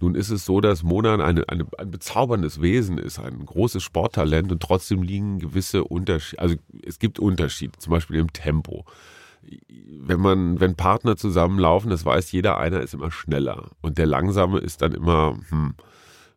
Nun 0.01 0.15
ist 0.15 0.31
es 0.31 0.45
so, 0.45 0.61
dass 0.61 0.83
Mona 0.83 1.15
eine, 1.15 1.49
eine, 1.49 1.67
ein 1.79 1.91
bezauberndes 1.91 2.61
Wesen 2.61 2.99
ist, 2.99 3.19
ein 3.19 3.45
großes 3.45 3.83
Sporttalent 3.83 4.51
und 4.53 4.63
trotzdem 4.63 5.03
liegen 5.03 5.39
gewisse 5.39 5.85
Unterschiede, 5.85 6.43
also 6.43 6.57
es 6.83 6.99
gibt 6.99 7.19
Unterschiede, 7.19 7.79
zum 7.79 7.93
Beispiel 7.93 8.17
im 8.17 8.33
Tempo. 8.33 8.85
Wenn 10.01 10.21
man, 10.21 10.59
wenn 10.61 10.75
Partner 10.75 11.17
zusammenlaufen, 11.17 11.91
das 11.91 12.05
weiß 12.05 12.33
jeder, 12.33 12.59
einer 12.59 12.81
ist 12.81 12.95
immer 12.95 13.11
schneller 13.11 13.71
und 13.83 13.99
der 13.99 14.07
Langsame 14.07 14.59
ist 14.59 14.83
dann 14.83 14.93
immer 14.93 15.39
hm, 15.49 15.75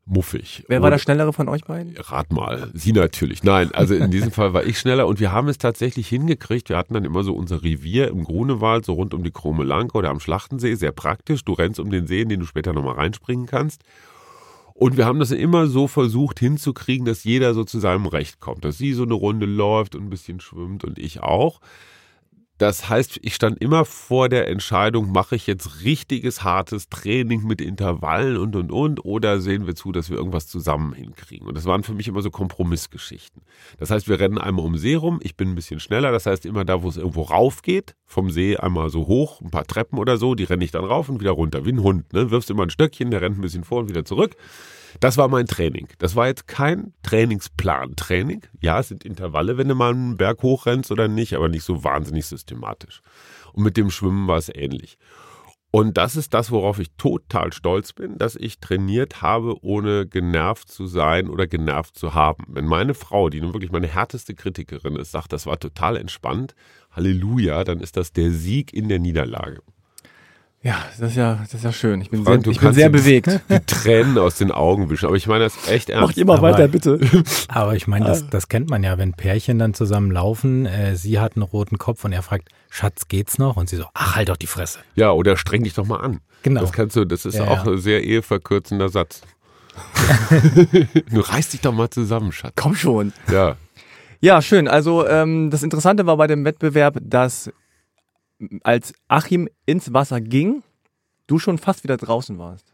muffig. 0.07 0.63
Wer 0.67 0.81
war 0.81 0.87
Und- 0.87 0.91
der 0.91 0.97
Schnellere 0.99 1.33
von 1.33 1.49
euch 1.49 1.65
beiden? 1.65 1.95
Rat 1.97 2.31
mal, 2.31 2.71
sie 2.73 2.93
natürlich. 2.93 3.43
Nein, 3.43 3.71
also 3.73 3.93
in 3.93 4.09
diesem 4.11 4.31
Fall 4.31 4.53
war 4.53 4.63
ich 4.65 4.79
schneller 4.79 5.05
und 5.07 5.19
wir 5.19 5.31
haben 5.31 5.47
es 5.49 5.57
tatsächlich 5.57 6.07
hingekriegt. 6.07 6.69
Wir 6.69 6.77
hatten 6.77 6.93
dann 6.93 7.05
immer 7.05 7.23
so 7.23 7.33
unser 7.35 7.61
Revier 7.63 8.07
im 8.07 8.23
Grunewald, 8.23 8.85
so 8.85 8.93
rund 8.93 9.13
um 9.13 9.23
die 9.23 9.31
Krome 9.31 9.63
Lanke 9.63 9.97
oder 9.97 10.09
am 10.09 10.19
Schlachtensee, 10.19 10.75
sehr 10.75 10.91
praktisch. 10.91 11.43
Du 11.45 11.53
rennst 11.53 11.79
um 11.79 11.91
den 11.91 12.07
See, 12.07 12.21
in 12.21 12.29
den 12.29 12.39
du 12.39 12.45
später 12.45 12.73
nochmal 12.73 12.95
reinspringen 12.95 13.45
kannst. 13.45 13.83
Und 14.73 14.95
wir 14.95 15.05
haben 15.07 15.19
das 15.19 15.31
immer 15.31 15.65
so 15.67 15.87
versucht 15.87 16.39
hinzukriegen, 16.39 17.05
dass 17.05 17.23
jeder 17.23 17.53
so 17.55 17.63
zu 17.63 17.79
seinem 17.79 18.05
Recht 18.05 18.39
kommt. 18.39 18.63
Dass 18.63 18.77
sie 18.77 18.93
so 18.93 19.03
eine 19.03 19.15
Runde 19.15 19.47
läuft 19.47 19.95
und 19.95 20.03
ein 20.03 20.09
bisschen 20.11 20.39
schwimmt 20.39 20.83
und 20.83 20.99
ich 20.99 21.21
auch. 21.21 21.59
Das 22.57 22.89
heißt, 22.89 23.19
ich 23.21 23.35
stand 23.35 23.61
immer 23.61 23.85
vor 23.85 24.29
der 24.29 24.47
Entscheidung, 24.47 25.11
mache 25.11 25.35
ich 25.35 25.45
jetzt 25.45 25.83
richtiges, 25.83 26.43
hartes 26.43 26.89
Training 26.89 27.43
mit 27.43 27.61
Intervallen 27.61 28.37
und, 28.37 28.55
und, 28.55 28.71
und, 28.71 29.05
oder 29.05 29.39
sehen 29.39 29.67
wir 29.67 29.75
zu, 29.75 29.91
dass 29.91 30.09
wir 30.09 30.17
irgendwas 30.17 30.47
zusammen 30.47 30.93
hinkriegen. 30.93 31.47
Und 31.47 31.55
das 31.55 31.65
waren 31.65 31.83
für 31.83 31.93
mich 31.93 32.07
immer 32.07 32.21
so 32.21 32.31
Kompromissgeschichten. 32.31 33.43
Das 33.77 33.91
heißt, 33.91 34.07
wir 34.09 34.19
rennen 34.19 34.39
einmal 34.39 34.65
um 34.65 34.77
See 34.77 34.95
rum, 34.95 35.19
ich 35.21 35.37
bin 35.37 35.49
ein 35.49 35.55
bisschen 35.55 35.79
schneller, 35.79 36.11
das 36.11 36.25
heißt, 36.25 36.45
immer 36.45 36.65
da, 36.65 36.81
wo 36.81 36.89
es 36.89 36.97
irgendwo 36.97 37.23
rauf 37.23 37.61
geht, 37.61 37.95
vom 38.05 38.31
See 38.31 38.57
einmal 38.57 38.89
so 38.89 39.05
hoch, 39.05 39.39
ein 39.41 39.51
paar 39.51 39.65
Treppen 39.65 39.99
oder 39.99 40.17
so, 40.17 40.33
die 40.33 40.45
renne 40.45 40.63
ich 40.63 40.71
dann 40.71 40.85
rauf 40.85 41.09
und 41.09 41.19
wieder 41.19 41.31
runter, 41.31 41.65
wie 41.65 41.73
ein 41.73 41.83
Hund. 41.83 42.11
Ne? 42.13 42.31
Wirfst 42.31 42.49
immer 42.49 42.63
ein 42.63 42.71
Stöckchen, 42.71 43.11
der 43.11 43.21
rennt 43.21 43.37
ein 43.37 43.41
bisschen 43.41 43.63
vor 43.65 43.81
und 43.81 43.89
wieder 43.89 44.03
zurück. 44.03 44.35
Das 44.99 45.17
war 45.17 45.27
mein 45.27 45.45
Training. 45.45 45.87
Das 45.99 46.15
war 46.15 46.27
jetzt 46.27 46.47
kein 46.47 46.93
Trainingsplan-Training. 47.03 48.41
Ja, 48.61 48.79
es 48.79 48.87
sind 48.87 49.03
Intervalle, 49.03 49.57
wenn 49.57 49.67
du 49.67 49.75
mal 49.75 49.91
einen 49.91 50.17
Berg 50.17 50.41
hochrennst 50.43 50.91
oder 50.91 51.07
nicht, 51.07 51.35
aber 51.35 51.49
nicht 51.49 51.63
so 51.63 51.83
wahnsinnig 51.83 52.25
systematisch. 52.25 53.01
Und 53.53 53.63
mit 53.63 53.77
dem 53.77 53.89
Schwimmen 53.89 54.27
war 54.27 54.37
es 54.37 54.49
ähnlich. 54.49 54.97
Und 55.69 55.97
das 55.97 56.15
ist 56.15 56.33
das, 56.33 56.49
worauf 56.49 56.79
ich 56.79 56.91
total 56.97 57.51
stolz 57.51 57.91
bin, 57.91 58.17
dass 58.17 58.35
ich 58.35 58.59
trainiert 58.59 59.21
habe, 59.21 59.63
ohne 59.63 60.07
genervt 60.07 60.69
zu 60.69 60.87
sein 60.87 61.29
oder 61.29 61.45
genervt 61.45 61.97
zu 61.97 62.13
haben. 62.13 62.45
Wenn 62.47 62.65
meine 62.65 62.93
Frau, 62.93 63.29
die 63.29 63.41
nun 63.41 63.53
wirklich 63.53 63.71
meine 63.71 63.87
härteste 63.87 64.33
Kritikerin 64.33 64.95
ist, 64.95 65.11
sagt, 65.11 65.33
das 65.33 65.45
war 65.45 65.59
total 65.59 65.97
entspannt, 65.97 66.55
Halleluja, 66.91 67.63
dann 67.63 67.81
ist 67.81 67.97
das 67.97 68.13
der 68.13 68.31
Sieg 68.31 68.73
in 68.73 68.87
der 68.87 68.99
Niederlage. 68.99 69.61
Ja, 70.67 70.75
das 70.99 71.11
ist 71.11 71.15
ja, 71.15 71.35
das 71.41 71.53
ist 71.53 71.63
ja 71.63 71.71
schön. 71.71 72.01
Ich 72.01 72.09
bin 72.09 72.25
Frank, 72.25 72.43
sehr, 72.43 72.51
ich 72.51 72.59
bin 72.59 72.73
sehr 72.73 72.89
die- 72.89 72.97
bewegt. 72.97 73.27
Die 73.49 73.59
Tränen 73.65 74.17
aus 74.17 74.35
den 74.35 74.51
Augen 74.51 74.89
wischen. 74.89 75.05
Aber 75.05 75.15
ich 75.15 75.25
meine 75.25 75.45
das 75.45 75.69
echt 75.69 75.89
ernst. 75.89 76.07
Macht 76.09 76.17
immer 76.17 76.33
Aber- 76.33 76.41
weiter, 76.51 76.67
bitte. 76.67 76.99
Aber 77.47 77.75
ich 77.75 77.87
meine, 77.87 78.05
das, 78.05 78.27
das 78.29 78.49
kennt 78.49 78.69
man 78.69 78.83
ja, 78.83 78.97
wenn 78.97 79.13
Pärchen 79.13 79.59
dann 79.59 79.73
zusammen 79.73 80.11
laufen, 80.11 80.65
äh, 80.65 80.97
sie 80.97 81.19
hat 81.19 81.37
einen 81.37 81.43
roten 81.43 81.77
Kopf 81.77 82.03
und 82.03 82.11
er 82.11 82.21
fragt, 82.21 82.49
Schatz, 82.69 83.07
geht's 83.07 83.37
noch? 83.37 83.55
Und 83.55 83.69
sie 83.69 83.77
so, 83.77 83.85
ach, 83.93 84.17
halt 84.17 84.27
doch 84.27 84.35
die 84.35 84.47
Fresse. 84.47 84.79
Ja, 84.95 85.11
oder 85.13 85.37
streng 85.37 85.63
dich 85.63 85.73
doch 85.73 85.85
mal 85.85 86.01
an. 86.01 86.19
Genau. 86.43 86.59
Das 86.59 86.73
kannst 86.73 86.97
du, 86.97 87.05
das 87.05 87.25
ist 87.25 87.35
Ja, 87.35 87.45
auch 87.47 87.65
ja. 87.65 87.71
ein 87.71 87.77
sehr 87.77 88.03
eheverkürzender 88.03 88.89
Satz. 88.89 89.21
du 91.11 91.19
reiß 91.21 91.49
dich 91.49 91.61
doch 91.61 91.71
mal 91.73 91.89
zusammen, 91.89 92.31
Schatz. 92.31 92.53
Komm 92.57 92.75
schon. 92.75 93.13
Ja. 93.31 93.55
Ja, 94.19 94.41
schön. 94.41 94.67
Also 94.67 95.07
ähm, 95.07 95.49
das 95.49 95.63
Interessante 95.63 96.05
war 96.07 96.17
bei 96.17 96.27
dem 96.27 96.43
Wettbewerb, 96.43 96.97
dass 97.01 97.51
als 98.63 98.93
Achim 99.07 99.49
ins 99.65 99.93
Wasser 99.93 100.21
ging, 100.21 100.63
du 101.27 101.39
schon 101.39 101.57
fast 101.57 101.83
wieder 101.83 101.97
draußen 101.97 102.37
warst. 102.37 102.73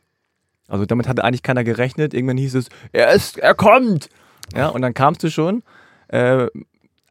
Also 0.67 0.85
damit 0.85 1.07
hatte 1.07 1.23
eigentlich 1.23 1.43
keiner 1.43 1.63
gerechnet. 1.63 2.13
Irgendwann 2.13 2.37
hieß 2.37 2.55
es, 2.55 2.69
er 2.91 3.11
ist, 3.11 3.37
er 3.37 3.53
kommt. 3.53 4.09
Ja, 4.55 4.69
und 4.69 4.81
dann 4.81 4.93
kamst 4.93 5.23
du 5.23 5.29
schon. 5.29 5.63
Äh, 6.07 6.47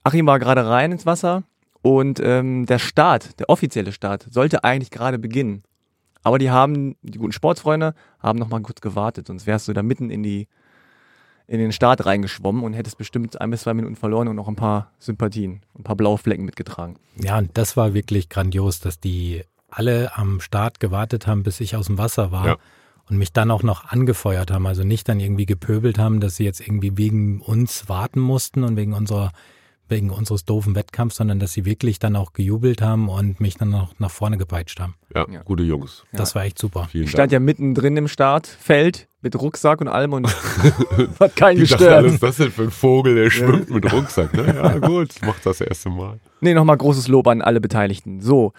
Achim 0.04 0.26
war 0.26 0.38
gerade 0.38 0.66
rein 0.66 0.92
ins 0.92 1.06
Wasser 1.06 1.44
und 1.82 2.20
ähm, 2.20 2.66
der 2.66 2.78
Start, 2.78 3.38
der 3.40 3.48
offizielle 3.48 3.92
Start, 3.92 4.26
sollte 4.30 4.64
eigentlich 4.64 4.90
gerade 4.90 5.18
beginnen. 5.18 5.62
Aber 6.22 6.38
die 6.38 6.50
haben, 6.50 6.96
die 7.02 7.18
guten 7.18 7.32
Sportsfreunde, 7.32 7.94
haben 8.20 8.38
noch 8.38 8.48
mal 8.48 8.60
kurz 8.62 8.80
gewartet, 8.80 9.26
sonst 9.26 9.46
wärst 9.46 9.68
du 9.68 9.72
da 9.72 9.82
mitten 9.82 10.10
in 10.10 10.22
die 10.22 10.48
in 11.52 11.58
den 11.58 11.72
Start 11.72 12.06
reingeschwommen 12.06 12.64
und 12.64 12.72
hättest 12.72 12.96
bestimmt 12.96 13.38
ein 13.38 13.50
bis 13.50 13.60
zwei 13.60 13.74
Minuten 13.74 13.94
verloren 13.94 14.26
und 14.26 14.36
noch 14.36 14.48
ein 14.48 14.56
paar 14.56 14.90
Sympathien, 14.98 15.60
ein 15.78 15.82
paar 15.82 15.96
blaue 15.96 16.16
Flecken 16.16 16.46
mitgetragen. 16.46 16.96
Ja, 17.22 17.36
und 17.36 17.50
das 17.58 17.76
war 17.76 17.92
wirklich 17.92 18.30
grandios, 18.30 18.80
dass 18.80 19.00
die 19.00 19.42
alle 19.68 20.16
am 20.16 20.40
Start 20.40 20.80
gewartet 20.80 21.26
haben, 21.26 21.42
bis 21.42 21.60
ich 21.60 21.76
aus 21.76 21.88
dem 21.88 21.98
Wasser 21.98 22.32
war. 22.32 22.46
Ja. 22.46 22.56
Und 23.10 23.18
mich 23.18 23.34
dann 23.34 23.50
auch 23.50 23.62
noch 23.62 23.84
angefeuert 23.84 24.50
haben, 24.50 24.66
also 24.66 24.82
nicht 24.82 25.06
dann 25.10 25.20
irgendwie 25.20 25.44
gepöbelt 25.44 25.98
haben, 25.98 26.20
dass 26.20 26.36
sie 26.36 26.44
jetzt 26.44 26.60
irgendwie 26.60 26.96
wegen 26.96 27.42
uns 27.42 27.86
warten 27.86 28.20
mussten 28.20 28.64
und 28.64 28.76
wegen 28.76 28.94
unserer, 28.94 29.32
wegen 29.92 30.10
unseres 30.10 30.44
doofen 30.44 30.74
Wettkampfs, 30.74 31.16
sondern 31.16 31.38
dass 31.38 31.52
sie 31.52 31.64
wirklich 31.64 32.00
dann 32.00 32.16
auch 32.16 32.32
gejubelt 32.32 32.82
haben 32.82 33.08
und 33.08 33.40
mich 33.40 33.54
dann 33.56 33.70
noch 33.70 33.92
nach 34.00 34.10
vorne 34.10 34.36
gepeitscht 34.38 34.80
haben. 34.80 34.94
Ja, 35.14 35.26
Ja. 35.30 35.42
gute 35.42 35.62
Jungs. 35.62 36.02
Das 36.12 36.34
war 36.34 36.42
echt 36.44 36.58
super. 36.58 36.88
Vielen 36.90 37.04
Ich 37.04 37.10
stand 37.10 37.20
Dank. 37.20 37.32
ja 37.32 37.38
mittendrin 37.38 37.96
im 37.96 38.08
Startfeld 38.08 39.06
mit 39.20 39.40
Rucksack 39.40 39.80
und 39.80 39.86
allem 39.88 40.12
und 40.14 40.26
hat 41.20 41.36
keinen 41.36 41.62
Ich 41.62 41.70
dachte, 41.70 41.84
was 41.84 41.90
gestört. 41.92 42.06
ist 42.06 42.22
das 42.22 42.36
denn 42.38 42.50
für 42.50 42.62
ein 42.64 42.70
Vogel, 42.72 43.14
der 43.14 43.30
schwimmt 43.30 43.70
mit 43.70 43.92
Rucksack? 43.92 44.34
Ne? 44.34 44.46
Ja, 44.56 44.78
gut, 44.80 45.10
macht 45.24 45.46
das 45.46 45.60
erste 45.60 45.90
Mal. 45.90 46.18
Nee, 46.40 46.54
nochmal 46.54 46.76
großes 46.76 47.06
Lob 47.06 47.28
an 47.28 47.40
alle 47.42 47.60
Beteiligten. 47.60 48.20
So, 48.20 48.52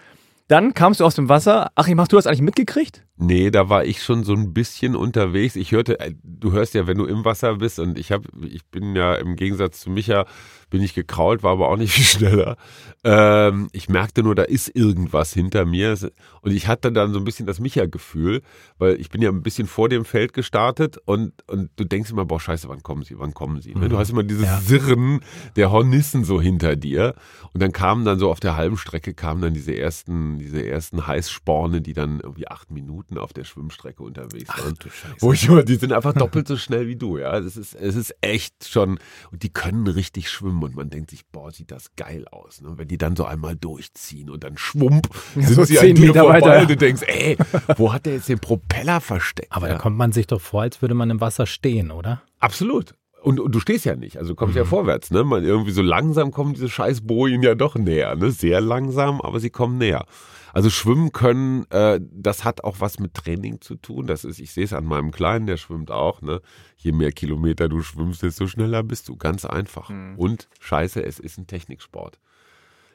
dann 0.48 0.72
kamst 0.72 1.00
du 1.00 1.04
aus 1.04 1.14
dem 1.16 1.28
Wasser. 1.28 1.70
Achim, 1.74 2.00
hast 2.00 2.12
du 2.12 2.16
das 2.16 2.26
eigentlich 2.26 2.40
mitgekriegt? 2.42 3.04
Nee, 3.16 3.52
da 3.52 3.68
war 3.68 3.84
ich 3.84 4.02
schon 4.02 4.24
so 4.24 4.34
ein 4.34 4.52
bisschen 4.52 4.96
unterwegs. 4.96 5.54
Ich 5.54 5.70
hörte, 5.70 6.00
äh, 6.00 6.14
du 6.24 6.50
hörst 6.50 6.74
ja, 6.74 6.88
wenn 6.88 6.98
du 6.98 7.04
im 7.04 7.24
Wasser 7.24 7.56
bist 7.56 7.78
und 7.78 7.96
ich 7.96 8.10
habe, 8.10 8.28
ich 8.44 8.64
bin 8.66 8.96
ja 8.96 9.14
im 9.14 9.36
Gegensatz 9.36 9.80
zu 9.80 9.90
Micha, 9.90 10.26
bin 10.68 10.82
ich 10.82 10.94
gekrault, 10.94 11.44
war 11.44 11.52
aber 11.52 11.68
auch 11.68 11.76
nicht 11.76 11.92
viel 11.94 12.04
schneller. 12.04 12.56
Ähm, 13.04 13.68
ich 13.70 13.88
merkte 13.88 14.24
nur, 14.24 14.34
da 14.34 14.42
ist 14.42 14.74
irgendwas 14.74 15.32
hinter 15.32 15.64
mir 15.64 15.96
und 16.40 16.50
ich 16.50 16.66
hatte 16.66 16.90
dann 16.90 17.12
so 17.12 17.20
ein 17.20 17.24
bisschen 17.24 17.46
das 17.46 17.60
Micha-Gefühl, 17.60 18.42
weil 18.78 19.00
ich 19.00 19.10
bin 19.10 19.22
ja 19.22 19.30
ein 19.30 19.42
bisschen 19.42 19.68
vor 19.68 19.88
dem 19.88 20.04
Feld 20.04 20.32
gestartet 20.32 20.98
und, 21.04 21.32
und 21.46 21.70
du 21.76 21.84
denkst 21.84 22.10
immer, 22.10 22.24
boah, 22.24 22.40
scheiße, 22.40 22.68
wann 22.68 22.82
kommen 22.82 23.04
sie, 23.04 23.16
wann 23.18 23.32
kommen 23.32 23.60
sie? 23.60 23.74
Ne? 23.76 23.88
Du 23.88 23.98
hast 23.98 24.10
immer 24.10 24.24
dieses 24.24 24.46
Ja. 24.46 24.60
Sirren 24.60 25.20
der 25.54 25.70
Hornissen 25.70 26.24
so 26.24 26.40
hinter 26.40 26.74
dir 26.74 27.14
und 27.52 27.62
dann 27.62 27.70
kamen 27.70 28.04
dann 28.04 28.18
so 28.18 28.28
auf 28.28 28.40
der 28.40 28.56
halben 28.56 28.76
Strecke 28.76 29.14
kamen 29.14 29.42
dann 29.42 29.54
diese 29.54 29.76
ersten, 29.76 30.40
diese 30.40 30.66
ersten 30.66 31.06
Heißsporne, 31.06 31.80
die 31.80 31.92
dann 31.92 32.18
irgendwie 32.18 32.48
acht 32.48 32.72
Minuten 32.72 33.03
auf 33.16 33.32
der 33.32 33.44
Schwimmstrecke 33.44 34.02
unterwegs 34.02 34.48
waren. 34.48 34.74
du 34.78 34.88
Scheiße. 34.88 35.16
Wo 35.20 35.32
ich 35.32 35.48
immer, 35.48 35.62
die 35.62 35.76
sind 35.76 35.92
einfach 35.92 36.12
doppelt 36.12 36.48
so 36.48 36.56
schnell 36.56 36.86
wie 36.86 36.96
du, 36.96 37.18
ja. 37.18 37.40
Das 37.40 37.56
ist, 37.56 37.74
es 37.74 37.94
ist 37.94 38.14
echt 38.20 38.68
schon, 38.68 38.98
und 39.30 39.42
die 39.42 39.52
können 39.52 39.86
richtig 39.86 40.30
schwimmen 40.30 40.62
und 40.62 40.74
man 40.76 40.90
denkt 40.90 41.10
sich, 41.10 41.26
boah, 41.26 41.50
sieht 41.52 41.70
das 41.70 41.94
geil 41.96 42.26
aus. 42.30 42.60
Ne? 42.60 42.74
Wenn 42.76 42.88
die 42.88 42.98
dann 42.98 43.16
so 43.16 43.24
einmal 43.24 43.56
durchziehen 43.56 44.30
und 44.30 44.44
dann 44.44 44.56
schwump, 44.56 45.08
sind 45.34 45.54
so 45.54 45.64
sie 45.64 45.78
an 45.78 45.94
dir 45.94 46.14
vorbei 46.14 46.40
weiter. 46.40 46.60
und 46.62 46.70
du 46.70 46.76
denkst, 46.76 47.02
ey, 47.06 47.36
wo 47.76 47.92
hat 47.92 48.06
der 48.06 48.14
jetzt 48.14 48.28
den 48.28 48.38
Propeller 48.38 49.00
versteckt? 49.00 49.52
Aber 49.52 49.68
ja. 49.68 49.74
da 49.74 49.78
kommt 49.78 49.96
man 49.96 50.12
sich 50.12 50.26
doch 50.26 50.40
vor, 50.40 50.62
als 50.62 50.82
würde 50.82 50.94
man 50.94 51.10
im 51.10 51.20
Wasser 51.20 51.46
stehen, 51.46 51.90
oder? 51.90 52.22
Absolut. 52.40 52.94
Und, 53.24 53.40
und 53.40 53.54
du 53.54 53.60
stehst 53.60 53.86
ja 53.86 53.96
nicht, 53.96 54.18
also 54.18 54.32
du 54.32 54.36
kommst 54.36 54.54
ja 54.54 54.66
vorwärts, 54.66 55.10
ne? 55.10 55.24
Man, 55.24 55.42
irgendwie 55.44 55.70
so 55.70 55.80
langsam 55.80 56.30
kommen 56.30 56.52
diese 56.52 56.68
scheiß 56.68 57.06
Bojen 57.06 57.42
ja 57.42 57.54
doch 57.54 57.74
näher, 57.74 58.16
ne? 58.16 58.30
Sehr 58.30 58.60
langsam, 58.60 59.22
aber 59.22 59.40
sie 59.40 59.48
kommen 59.48 59.78
näher. 59.78 60.04
Also 60.52 60.68
schwimmen 60.68 61.10
können, 61.10 61.64
äh, 61.70 62.00
das 62.12 62.44
hat 62.44 62.64
auch 62.64 62.80
was 62.80 62.98
mit 62.98 63.14
Training 63.14 63.62
zu 63.62 63.76
tun. 63.76 64.06
Das 64.06 64.24
ist, 64.24 64.40
ich 64.40 64.52
sehe 64.52 64.64
es 64.64 64.74
an 64.74 64.84
meinem 64.84 65.10
Kleinen, 65.10 65.46
der 65.46 65.56
schwimmt 65.56 65.90
auch, 65.90 66.20
ne? 66.20 66.42
Je 66.76 66.92
mehr 66.92 67.12
Kilometer 67.12 67.70
du 67.70 67.80
schwimmst, 67.80 68.22
desto 68.22 68.46
schneller 68.46 68.82
bist 68.82 69.08
du. 69.08 69.16
Ganz 69.16 69.46
einfach. 69.46 69.90
Und 70.18 70.48
scheiße, 70.60 71.02
es 71.02 71.18
ist 71.18 71.38
ein 71.38 71.46
Techniksport. 71.46 72.18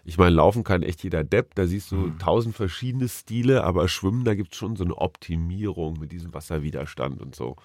Ich 0.05 0.19
meine, 0.19 0.35
laufen 0.35 0.63
kann 0.63 0.83
echt 0.83 1.03
jeder 1.03 1.23
Depp, 1.23 1.55
da 1.55 1.65
siehst 1.65 1.91
du 1.91 2.11
tausend 2.19 2.55
verschiedene 2.55 3.09
Stile, 3.09 3.63
aber 3.63 3.87
schwimmen, 3.87 4.25
da 4.25 4.35
gibt 4.35 4.53
es 4.53 4.59
schon 4.59 4.75
so 4.75 4.83
eine 4.83 4.95
Optimierung 4.95 5.99
mit 5.99 6.11
diesem 6.11 6.33
Wasserwiderstand 6.35 7.19
und 7.19 7.35
so. 7.35 7.55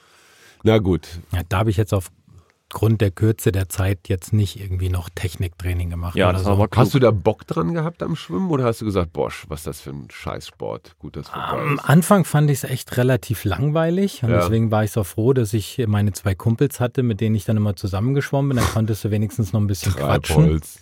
Na 0.63 0.79
gut, 0.79 1.21
Ja, 1.33 1.43
da 1.47 1.59
habe 1.59 1.69
ich 1.71 1.77
jetzt 1.77 1.93
aufgrund 2.75 3.01
der 3.01 3.13
Kürze 3.13 3.53
der 3.53 3.69
Zeit 3.69 4.09
jetzt 4.09 4.33
nicht 4.33 4.59
irgendwie 4.61 4.89
noch 4.89 5.09
Techniktraining 5.09 5.91
gemacht. 5.91 6.17
Ja, 6.17 6.27
oder 6.27 6.33
das 6.35 6.43
so. 6.43 6.47
war 6.49 6.55
aber 6.57 6.67
klug. 6.69 6.85
Hast 6.85 6.95
du 6.95 6.99
da 6.99 7.13
Bock 7.13 7.47
dran 7.47 7.73
gehabt 7.73 8.03
am 8.03 8.17
Schwimmen 8.17 8.51
oder 8.51 8.65
hast 8.65 8.81
du 8.81 8.85
gesagt, 8.85 9.13
bosch, 9.13 9.45
was 9.49 9.61
ist 9.61 9.67
das 9.69 9.81
für 9.83 9.91
ein 9.91 10.09
Scheißsport? 10.11 10.97
Gut, 10.99 11.15
dass 11.15 11.29
vorbei 11.29 11.47
Am 11.47 11.75
ist. 11.77 11.85
Anfang 11.85 12.25
fand 12.25 12.51
ich 12.51 12.59
es 12.59 12.65
echt 12.65 12.97
relativ 12.97 13.45
langweilig 13.45 14.25
und 14.25 14.31
Ja. 14.31 14.41
deswegen 14.41 14.73
war 14.73 14.83
ich 14.83 14.91
so 14.91 15.05
froh, 15.05 15.33
dass 15.33 15.55
ich 15.55 15.85
meine 15.87 16.13
zwei 16.15 16.35
Kumpels 16.35 16.81
hatte, 16.81 17.05
mit 17.05 17.21
denen 17.21 17.37
ich 17.37 17.45
dann 17.45 17.57
immer 17.57 17.77
zusammengeschwommen 17.77 18.49
bin. 18.49 18.57
Dann 18.59 18.67
konntest 18.67 19.05
du 19.05 19.13
wenigstens 19.13 19.53
noch 19.53 19.61
ein 19.61 19.69
bisschen 19.69 19.95
quatschen. 19.95 20.35
Treibholz. 20.35 20.81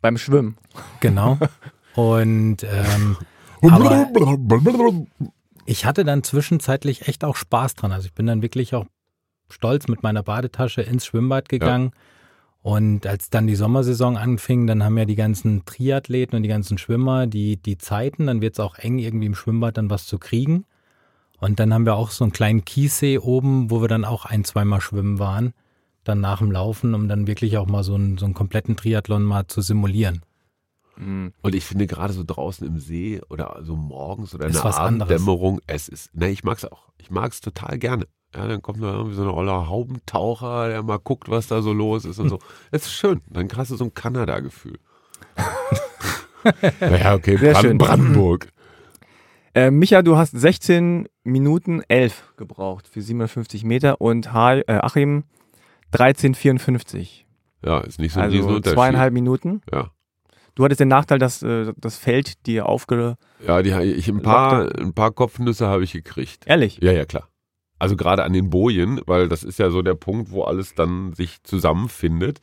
Beim 0.00 0.16
Schwimmen. 0.16 0.56
Genau. 1.00 1.38
Und 1.94 2.62
ähm, 2.62 3.18
aber 3.70 4.08
ich 5.66 5.84
hatte 5.84 6.04
dann 6.04 6.22
zwischenzeitlich 6.22 7.06
echt 7.06 7.22
auch 7.22 7.36
Spaß 7.36 7.74
dran. 7.74 7.92
Also 7.92 8.06
ich 8.06 8.14
bin 8.14 8.26
dann 8.26 8.40
wirklich 8.40 8.74
auch 8.74 8.86
stolz 9.48 9.88
mit 9.88 10.02
meiner 10.02 10.22
Badetasche 10.22 10.82
ins 10.82 11.06
Schwimmbad 11.06 11.48
gegangen. 11.48 11.92
Und 12.62 13.06
als 13.06 13.28
dann 13.28 13.46
die 13.46 13.56
Sommersaison 13.56 14.16
anfing, 14.16 14.66
dann 14.66 14.82
haben 14.82 14.96
ja 14.96 15.04
die 15.04 15.16
ganzen 15.16 15.66
Triathleten 15.66 16.36
und 16.36 16.42
die 16.42 16.48
ganzen 16.48 16.78
Schwimmer 16.78 17.26
die, 17.26 17.58
die 17.58 17.76
Zeiten. 17.76 18.26
Dann 18.26 18.40
wird 18.40 18.54
es 18.54 18.60
auch 18.60 18.78
eng, 18.78 18.98
irgendwie 18.98 19.26
im 19.26 19.34
Schwimmbad 19.34 19.76
dann 19.76 19.90
was 19.90 20.06
zu 20.06 20.18
kriegen. 20.18 20.64
Und 21.40 21.60
dann 21.60 21.74
haben 21.74 21.84
wir 21.84 21.94
auch 21.94 22.10
so 22.10 22.24
einen 22.24 22.32
kleinen 22.32 22.64
Kiessee 22.64 23.18
oben, 23.18 23.70
wo 23.70 23.82
wir 23.82 23.88
dann 23.88 24.06
auch 24.06 24.24
ein, 24.24 24.44
zweimal 24.44 24.80
schwimmen 24.80 25.18
waren. 25.18 25.52
Dann 26.04 26.20
nach 26.20 26.38
dem 26.38 26.50
Laufen, 26.50 26.94
um 26.94 27.06
dann 27.06 27.26
wirklich 27.26 27.58
auch 27.58 27.66
mal 27.66 27.84
so 27.84 27.96
einen, 27.96 28.16
so 28.16 28.24
einen 28.24 28.34
kompletten 28.34 28.76
Triathlon 28.76 29.24
mal 29.24 29.46
zu 29.46 29.60
simulieren. 29.60 30.22
Und 31.42 31.54
ich 31.54 31.64
finde 31.64 31.86
gerade 31.86 32.12
so 32.12 32.22
draußen 32.24 32.66
im 32.66 32.78
See 32.78 33.20
oder 33.28 33.60
so 33.62 33.76
morgens 33.76 34.34
oder 34.34 34.46
in 34.46 34.52
der 34.52 34.64
was 34.64 34.76
anderes. 34.76 35.10
Abenddämmerung, 35.10 35.60
es 35.66 35.88
ist, 35.88 36.14
ne, 36.14 36.30
ich 36.30 36.44
mag's 36.44 36.64
auch. 36.64 36.92
Ich 36.98 37.10
mag's 37.10 37.40
total 37.40 37.78
gerne. 37.78 38.06
Ja, 38.34 38.48
dann 38.48 38.62
kommt 38.62 38.82
da 38.82 38.92
irgendwie 38.92 39.14
so 39.14 39.22
ein 39.22 39.28
oller 39.28 39.68
Haubentaucher, 39.68 40.68
der 40.68 40.82
mal 40.82 40.98
guckt, 40.98 41.28
was 41.28 41.46
da 41.46 41.62
so 41.62 41.72
los 41.72 42.04
ist 42.04 42.18
und 42.18 42.28
so. 42.28 42.38
Es 42.72 42.82
ist 42.86 42.92
schön. 42.92 43.20
Dann 43.28 43.48
hast 43.56 43.70
du 43.70 43.76
so 43.76 43.84
ein 43.84 43.94
Kanada-Gefühl. 43.94 44.78
naja, 46.80 47.14
okay, 47.14 47.36
Sehr 47.36 47.52
Brand 47.52 47.64
schön. 47.64 47.78
Brandenburg. 47.78 48.48
Äh, 49.56 49.70
Micha, 49.70 50.02
du 50.02 50.16
hast 50.16 50.32
16 50.32 51.08
Minuten 51.22 51.80
11 51.86 52.32
gebraucht 52.36 52.88
für 52.88 53.00
750 53.00 53.62
Meter 53.62 54.00
und 54.00 54.32
Ha- 54.32 54.56
äh, 54.66 54.80
Achim 54.82 55.22
13,54. 55.92 57.22
Ja, 57.64 57.78
ist 57.78 58.00
nicht 58.00 58.14
so 58.14 58.18
ein 58.18 58.32
Also 58.32 58.58
zweieinhalb 58.58 59.12
Minuten. 59.14 59.62
Ja. 59.72 59.92
Du 60.56 60.64
hattest 60.64 60.80
den 60.80 60.88
Nachteil, 60.88 61.20
dass 61.20 61.42
äh, 61.44 61.72
das 61.76 61.96
Feld 61.96 62.46
dir 62.46 62.66
aufge... 62.68 63.16
Ja, 63.46 63.62
die, 63.62 63.70
ich, 63.70 64.08
ein, 64.08 64.22
paar, 64.22 64.76
ein 64.76 64.92
paar 64.92 65.12
Kopfnüsse 65.12 65.68
habe 65.68 65.84
ich 65.84 65.92
gekriegt. 65.92 66.48
Ehrlich? 66.48 66.80
Ja, 66.82 66.90
ja, 66.90 67.04
klar. 67.04 67.28
Also 67.78 67.96
gerade 67.96 68.24
an 68.24 68.32
den 68.32 68.50
Bojen, 68.50 69.00
weil 69.06 69.28
das 69.28 69.42
ist 69.42 69.58
ja 69.58 69.70
so 69.70 69.82
der 69.82 69.94
Punkt, 69.94 70.30
wo 70.30 70.42
alles 70.44 70.74
dann 70.74 71.12
sich 71.14 71.42
zusammenfindet. 71.42 72.40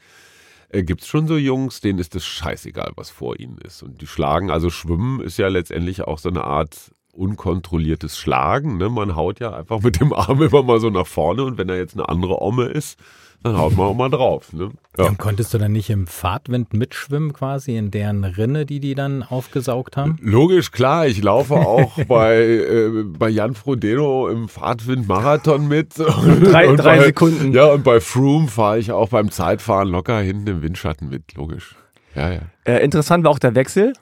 Äh, 0.69 0.83
Gibt 0.83 1.01
es 1.01 1.07
schon 1.07 1.27
so 1.27 1.37
Jungs, 1.37 1.81
denen 1.81 1.99
ist 1.99 2.15
es 2.15 2.25
scheißegal, 2.25 2.91
was 2.95 3.09
vor 3.09 3.39
ihnen 3.39 3.57
ist. 3.57 3.83
Und 3.83 4.01
die 4.01 4.07
schlagen, 4.07 4.51
also 4.51 4.69
Schwimmen 4.69 5.21
ist 5.21 5.37
ja 5.37 5.47
letztendlich 5.47 6.03
auch 6.03 6.17
so 6.17 6.29
eine 6.29 6.43
Art 6.43 6.91
unkontrolliertes 7.13 8.17
Schlagen. 8.17 8.77
Ne? 8.77 8.89
Man 8.89 9.15
haut 9.15 9.39
ja 9.39 9.53
einfach 9.53 9.81
mit 9.81 9.99
dem 9.99 10.13
Arm 10.13 10.41
immer 10.43 10.63
mal 10.63 10.79
so 10.79 10.89
nach 10.89 11.07
vorne 11.07 11.43
und 11.43 11.57
wenn 11.57 11.67
da 11.67 11.75
jetzt 11.75 11.95
eine 11.95 12.07
andere 12.09 12.41
Omme 12.41 12.65
ist, 12.65 12.99
dann 13.43 13.57
haut 13.57 13.75
man 13.75 13.87
auch 13.87 13.93
mal 13.95 14.09
drauf. 14.09 14.53
Ne? 14.53 14.71
Ja. 14.97 15.05
Und 15.07 15.17
konntest 15.17 15.53
du 15.53 15.57
dann 15.57 15.71
nicht 15.71 15.89
im 15.89 16.05
Fahrtwind 16.07 16.73
mitschwimmen 16.73 17.33
quasi 17.33 17.75
in 17.75 17.89
deren 17.91 18.23
Rinne, 18.23 18.65
die 18.65 18.79
die 18.79 18.93
dann 18.95 19.23
aufgesaugt 19.23 19.97
haben? 19.97 20.17
Logisch, 20.21 20.71
klar, 20.71 21.07
ich 21.07 21.21
laufe 21.23 21.55
auch 21.55 22.03
bei, 22.07 22.35
äh, 22.37 23.03
bei 23.03 23.29
Jan 23.29 23.55
Frodeno 23.55 24.27
im 24.29 24.47
Fahrtwind-Marathon 24.47 25.67
mit. 25.67 25.97
Drei- 25.97 26.67
Und 26.69 26.77
drei 26.77 26.97
bei, 26.97 27.05
Sekunden. 27.05 27.53
Ja, 27.53 27.65
und 27.71 27.83
bei 27.83 27.99
Froome 27.99 28.47
fahre 28.47 28.79
ich 28.79 28.91
auch 28.91 29.09
beim 29.09 29.31
Zeitfahren 29.31 29.87
locker 29.89 30.19
hinten 30.19 30.47
im 30.47 30.61
Windschatten 30.61 31.09
mit, 31.09 31.33
logisch. 31.35 31.75
Ja, 32.15 32.31
ja. 32.31 32.41
Äh, 32.65 32.83
interessant 32.83 33.23
war 33.23 33.31
auch 33.31 33.39
der 33.39 33.55
Wechsel. 33.55 33.93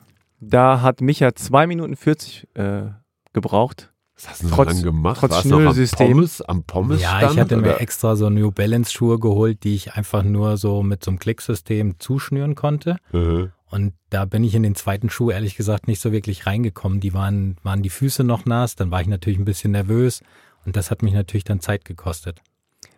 Da 0.42 0.82
hat 0.82 1.02
Micha 1.02 1.36
2 1.36 1.68
Minuten 1.68 1.96
40 1.96 2.48
äh, 2.56 2.82
gebraucht. 3.34 3.92
Was 4.22 4.30
hast 4.30 4.42
du 4.44 4.48
denn 4.48 4.56
Trotz- 4.56 4.68
so 4.68 4.74
lange 4.74 4.82
gemacht? 4.84 5.18
trotz 5.20 5.32
Warst 5.32 5.46
du 5.46 5.50
noch 5.50 5.56
am 5.58 5.62
Schnürsystem. 5.64 6.12
Pommes, 6.12 6.42
am 6.42 6.64
Pommes 6.64 7.02
Ja, 7.02 7.32
ich 7.32 7.38
hatte 7.40 7.56
mir 7.58 7.80
extra 7.80 8.16
so 8.18 8.30
New 8.30 8.52
Balance 8.52 8.92
Schuhe 8.92 9.18
geholt, 9.20 9.64
die 9.64 9.76
ich 9.76 9.94
einfach 9.94 10.24
nur 10.24 10.58
so 10.58 10.84
mit 10.84 11.04
so 11.04 11.12
einem 11.12 11.20
Klicksystem 11.20 11.96
zuschnüren 12.00 12.56
konnte. 12.56 12.98
Mhm. 13.14 13.52
Und 13.70 13.94
da 14.10 14.26
bin 14.26 14.44
ich 14.44 14.56
in 14.56 14.64
den 14.64 14.76
zweiten 14.76 15.10
Schuh 15.10 15.30
ehrlich 15.32 15.56
gesagt 15.56 15.88
nicht 15.88 16.02
so 16.02 16.12
wirklich 16.12 16.46
reingekommen. 16.48 17.00
Die 17.00 17.14
waren, 17.14 17.56
waren 17.64 17.82
die 17.84 17.90
Füße 17.92 18.24
noch 18.24 18.46
nass, 18.46 18.76
dann 18.76 18.92
war 18.92 19.00
ich 19.02 19.08
natürlich 19.08 19.40
ein 19.40 19.46
bisschen 19.46 19.72
nervös 19.72 20.22
und 20.66 20.76
das 20.76 20.92
hat 20.92 21.02
mich 21.04 21.14
natürlich 21.14 21.44
dann 21.44 21.60
Zeit 21.62 21.86
gekostet. 21.86 22.42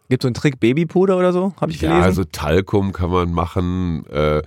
Gibt 0.10 0.24
so 0.24 0.28
einen 0.28 0.34
Trick 0.34 0.60
Babypuder 0.60 1.18
oder 1.18 1.32
so? 1.34 1.54
Habe 1.62 1.72
ich 1.72 1.82
Ja, 1.82 1.90
gelesen. 1.90 2.06
also 2.06 2.24
Talkum 2.24 2.94
kann 2.94 3.12
man 3.12 3.32
machen. 3.32 4.06
Äh, 4.08 4.42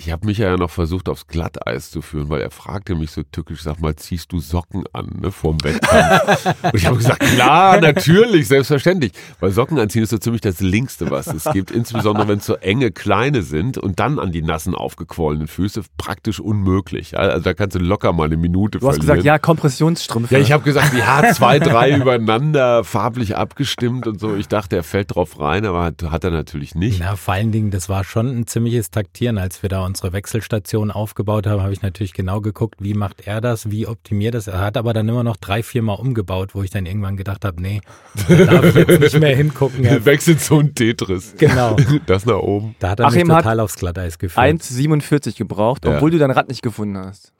ich 0.00 0.10
habe 0.10 0.26
mich 0.26 0.38
ja 0.38 0.56
noch 0.56 0.70
versucht, 0.70 1.10
aufs 1.10 1.26
Glatteis 1.26 1.90
zu 1.90 2.00
führen, 2.00 2.30
weil 2.30 2.40
er 2.40 2.50
fragte 2.50 2.94
mich 2.94 3.10
so 3.10 3.22
tückisch, 3.22 3.62
sag 3.62 3.80
mal, 3.80 3.94
ziehst 3.96 4.32
du 4.32 4.40
Socken 4.40 4.84
an, 4.94 5.18
ne, 5.20 5.30
vorm 5.30 5.62
Wettkampf? 5.62 6.46
Und 6.62 6.74
ich 6.74 6.86
habe 6.86 6.96
gesagt, 6.96 7.20
klar, 7.20 7.78
natürlich, 7.82 8.48
selbstverständlich. 8.48 9.12
Weil 9.40 9.50
Socken 9.50 9.78
anziehen 9.78 10.02
ist 10.02 10.08
so 10.08 10.16
ziemlich 10.16 10.40
das 10.40 10.60
Linkste, 10.60 11.10
was 11.10 11.26
es 11.26 11.44
gibt. 11.52 11.70
Insbesondere, 11.70 12.28
wenn 12.28 12.38
es 12.38 12.46
so 12.46 12.54
enge, 12.54 12.92
kleine 12.92 13.42
sind 13.42 13.76
und 13.76 14.00
dann 14.00 14.18
an 14.18 14.32
die 14.32 14.40
nassen, 14.40 14.74
aufgequollenen 14.74 15.48
Füße, 15.48 15.82
praktisch 15.98 16.40
unmöglich. 16.40 17.18
Also 17.18 17.44
da 17.44 17.52
kannst 17.52 17.76
du 17.76 17.80
locker 17.80 18.14
mal 18.14 18.24
eine 18.24 18.38
Minute 18.38 18.78
du 18.78 18.88
hast 18.88 18.94
verlieren. 18.96 19.16
gesagt, 19.16 19.26
ja, 19.26 19.38
Kompressionsstrümpfe. 19.38 20.34
Ja, 20.34 20.40
ich 20.40 20.52
habe 20.52 20.62
gesagt, 20.64 20.94
ja, 20.94 21.30
zwei, 21.34 21.58
drei 21.58 21.94
übereinander, 21.96 22.84
farblich 22.84 23.36
abgestimmt 23.36 24.06
und 24.06 24.18
so. 24.18 24.34
Ich 24.34 24.48
dachte, 24.48 24.76
er 24.76 24.82
fällt 24.82 25.14
drauf 25.14 25.38
rein, 25.38 25.66
aber 25.66 25.84
hat, 25.84 26.02
hat 26.04 26.24
er 26.24 26.30
natürlich 26.30 26.74
nicht. 26.74 27.00
Na, 27.00 27.16
vor 27.16 27.34
allen 27.34 27.52
Dingen, 27.52 27.70
das 27.70 27.90
war 27.90 28.02
schon 28.02 28.28
ein 28.28 28.46
ziemliches 28.46 28.90
Taktieren. 28.90 29.36
Als 29.36 29.62
wir 29.62 29.68
da 29.68 29.89
unsere 29.90 30.12
Wechselstation 30.12 30.90
aufgebaut 30.90 31.46
haben, 31.46 31.60
habe 31.62 31.72
ich 31.72 31.82
natürlich 31.82 32.12
genau 32.12 32.40
geguckt, 32.40 32.76
wie 32.80 32.94
macht 32.94 33.26
er 33.26 33.40
das, 33.40 33.70
wie 33.70 33.86
optimiert 33.86 34.34
das. 34.34 34.46
Er 34.46 34.60
hat 34.60 34.76
aber 34.76 34.92
dann 34.92 35.08
immer 35.08 35.22
noch 35.24 35.36
drei, 35.36 35.62
vier 35.62 35.82
Mal 35.82 35.94
umgebaut, 35.94 36.54
wo 36.54 36.62
ich 36.62 36.70
dann 36.70 36.86
irgendwann 36.86 37.16
gedacht 37.16 37.44
habe, 37.44 37.60
nee, 37.60 37.80
da 38.28 38.44
darf 38.44 38.64
ich 38.64 38.74
jetzt 38.88 39.00
nicht 39.00 39.20
mehr 39.20 39.36
hingucken. 39.36 39.84
Er, 39.84 40.04
Wechselt 40.04 40.40
so 40.40 40.58
ein 40.60 40.74
Tetris. 40.74 41.34
genau, 41.36 41.76
Das 42.06 42.24
nach 42.24 42.38
oben. 42.38 42.74
da 42.78 42.90
hat 42.90 43.00
er 43.00 43.06
Achim 43.06 43.26
mich 43.26 43.36
hat 43.36 43.42
total 43.42 43.60
aufs 43.60 43.76
Glatteis 43.76 44.18
geführt. 44.18 44.44
1,47 44.46 45.36
gebraucht, 45.36 45.84
Ja. 45.84 45.96
obwohl 45.96 46.10
du 46.10 46.18
dein 46.18 46.30
Rad 46.30 46.48
nicht 46.48 46.62
gefunden 46.62 46.96
hast. 46.98 47.32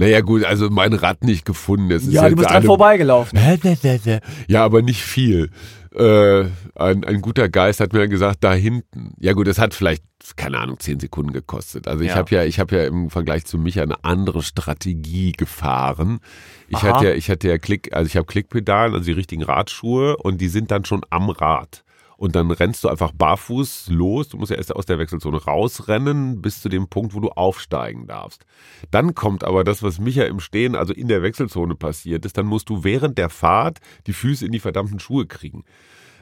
Naja, 0.00 0.20
gut, 0.20 0.44
also 0.44 0.70
mein 0.70 0.92
Rad 0.92 1.24
nicht 1.24 1.44
gefunden. 1.44 1.88
Das 1.88 2.04
ist 2.04 2.12
Ja, 2.12 2.22
jetzt 2.22 2.32
du 2.32 2.36
bist 2.36 2.50
dran 2.50 2.62
vorbeigelaufen. 2.62 3.36
Ja, 4.46 4.64
aber 4.64 4.80
nicht 4.80 5.02
viel. 5.02 5.50
Äh, 5.98 6.48
ein, 6.76 7.04
ein 7.04 7.20
guter 7.20 7.48
Geist 7.48 7.80
hat 7.80 7.92
mir 7.92 8.06
gesagt, 8.06 8.44
da 8.44 8.52
hinten. 8.54 9.14
Ja 9.18 9.32
gut, 9.32 9.48
das 9.48 9.58
hat 9.58 9.74
vielleicht, 9.74 10.04
keine 10.36 10.58
Ahnung, 10.58 10.78
zehn 10.78 11.00
Sekunden 11.00 11.32
gekostet. 11.32 11.88
Also 11.88 12.04
ich 12.04 12.10
Ja. 12.10 12.16
habe 12.16 12.34
ja, 12.34 12.44
ich 12.44 12.60
habe 12.60 12.76
ja 12.76 12.84
im 12.84 13.10
Vergleich 13.10 13.44
zu 13.46 13.58
mich 13.58 13.80
eine 13.80 14.04
andere 14.04 14.42
Strategie 14.42 15.32
gefahren. 15.32 16.20
Ich 16.68 16.76
Aha. 16.78 16.94
hatte 16.94 17.06
ja, 17.08 17.14
ich 17.14 17.28
hatte 17.30 17.48
ja 17.48 17.58
Klick, 17.58 17.92
also 17.94 18.06
ich 18.06 18.16
habe 18.16 18.26
Klickpedalen, 18.26 18.94
also 18.94 19.06
die 19.06 19.12
richtigen 19.12 19.42
Radschuhe 19.42 20.16
und 20.16 20.40
die 20.40 20.48
sind 20.48 20.70
dann 20.70 20.84
schon 20.84 21.00
am 21.10 21.30
Rad. 21.30 21.82
Und 22.18 22.34
dann 22.34 22.50
rennst 22.50 22.82
du 22.82 22.88
einfach 22.88 23.12
barfuß 23.12 23.90
los. 23.90 24.28
Du 24.28 24.38
musst 24.38 24.50
ja 24.50 24.56
erst 24.56 24.74
aus 24.74 24.86
der 24.86 24.98
Wechselzone 24.98 25.40
rausrennen 25.40 26.42
bis 26.42 26.60
zu 26.60 26.68
dem 26.68 26.88
Punkt, 26.88 27.14
wo 27.14 27.20
du 27.20 27.28
aufsteigen 27.28 28.08
darfst. 28.08 28.44
Dann 28.90 29.14
kommt 29.14 29.44
aber 29.44 29.62
das, 29.62 29.84
was 29.84 30.00
Micha 30.00 30.24
im 30.24 30.40
Stehen, 30.40 30.74
also 30.74 30.92
in 30.92 31.06
der 31.06 31.22
Wechselzone 31.22 31.76
passiert 31.76 32.26
ist. 32.26 32.36
Dann 32.36 32.46
musst 32.46 32.70
du 32.70 32.82
während 32.82 33.18
der 33.18 33.30
Fahrt 33.30 33.78
die 34.08 34.12
Füße 34.12 34.44
in 34.44 34.50
die 34.50 34.58
verdammten 34.58 34.98
Schuhe 34.98 35.26
kriegen. 35.26 35.62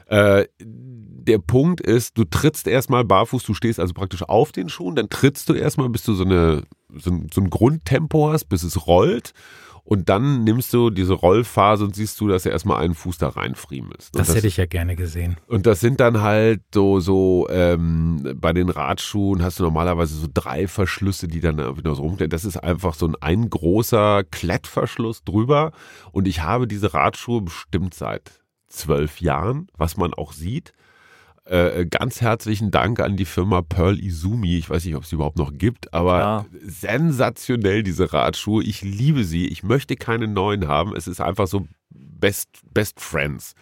Äh, 0.05 0.45
der 0.59 1.39
Punkt 1.39 1.81
ist, 1.81 2.15
du 2.15 2.25
trittst 2.25 2.67
erstmal 2.67 3.03
barfuß, 3.03 3.43
du 3.43 3.55
stehst 3.55 3.79
also 3.79 3.95
praktisch 3.95 4.21
auf 4.21 4.51
den 4.51 4.69
Schuhen, 4.69 4.95
dann 4.95 5.09
trittst 5.09 5.49
du 5.49 5.53
erstmal, 5.53 5.89
bis 5.89 6.03
du 6.03 6.13
so, 6.13 6.23
eine, 6.23 6.61
so, 6.93 7.09
ein, 7.09 7.27
so 7.33 7.41
ein 7.41 7.49
Grundtempo 7.49 8.31
hast, 8.31 8.45
bis 8.45 8.61
es 8.61 8.85
rollt. 8.85 9.33
Und 9.87 10.09
dann 10.09 10.43
nimmst 10.43 10.73
du 10.73 10.89
diese 10.89 11.13
Rollphase 11.13 11.85
und 11.85 11.95
siehst 11.95 12.19
du, 12.19 12.27
dass 12.27 12.45
er 12.45 12.51
erstmal 12.51 12.83
einen 12.83 12.93
Fuß 12.93 13.19
da 13.19 13.29
reinfriemelst. 13.29 14.13
Und 14.13 14.19
das 14.19 14.35
hätte 14.35 14.47
ich 14.47 14.57
ja 14.57 14.65
gerne 14.65 14.97
gesehen. 14.97 15.37
und 15.47 15.65
das 15.65 15.79
sind 15.79 16.01
dann 16.01 16.21
halt 16.21 16.61
so, 16.73 16.99
so 16.99 17.47
ähm, 17.49 18.35
bei 18.35 18.51
den 18.51 18.67
Radschuhen 18.67 19.41
hast 19.41 19.59
du 19.59 19.63
normalerweise 19.63 20.15
so 20.15 20.27
drei 20.31 20.67
Verschlüsse, 20.67 21.29
die 21.29 21.39
dann 21.39 21.77
wieder 21.77 21.95
so 21.95 22.01
rumstehen. 22.01 22.29
Das 22.29 22.43
ist 22.43 22.57
einfach 22.57 22.95
so 22.95 23.07
ein, 23.07 23.15
ein 23.21 23.49
großer 23.49 24.25
Klettverschluss 24.29 25.23
drüber. 25.23 25.71
Und 26.11 26.27
ich 26.27 26.41
habe 26.41 26.67
diese 26.67 26.93
Radschuhe 26.93 27.41
bestimmt 27.41 27.93
seit 27.93 28.41
zwölf 28.67 29.21
Jahren, 29.21 29.69
was 29.77 29.95
man 29.95 30.13
auch 30.13 30.33
sieht. 30.33 30.73
Äh, 31.49 31.85
ganz 31.85 32.19
herzlichen 32.21 32.71
Dank 32.71 32.99
an 32.99 33.15
die 33.15 33.25
Firma 33.25 33.61
Pearl 33.61 33.99
Izumi. 33.99 34.57
Ich 34.57 34.69
weiß 34.69 34.83
nicht, 34.85 34.95
ob 34.95 35.03
es 35.03 35.09
sie 35.09 35.15
überhaupt 35.15 35.37
noch 35.37 35.53
gibt, 35.53 35.93
aber 35.93 36.19
Ja. 36.19 36.45
sensationell 36.61 37.83
diese 37.83 38.11
Radschuhe. 38.11 38.63
Ich 38.63 38.81
liebe 38.81 39.23
sie. 39.23 39.47
Ich 39.47 39.63
möchte 39.63 39.95
keine 39.95 40.27
neuen 40.27 40.67
haben. 40.67 40.93
Es 40.95 41.07
ist 41.07 41.21
einfach 41.21 41.47
so 41.47 41.65
Best, 41.89 42.49
Best 42.73 42.99
Friends. 42.99 43.53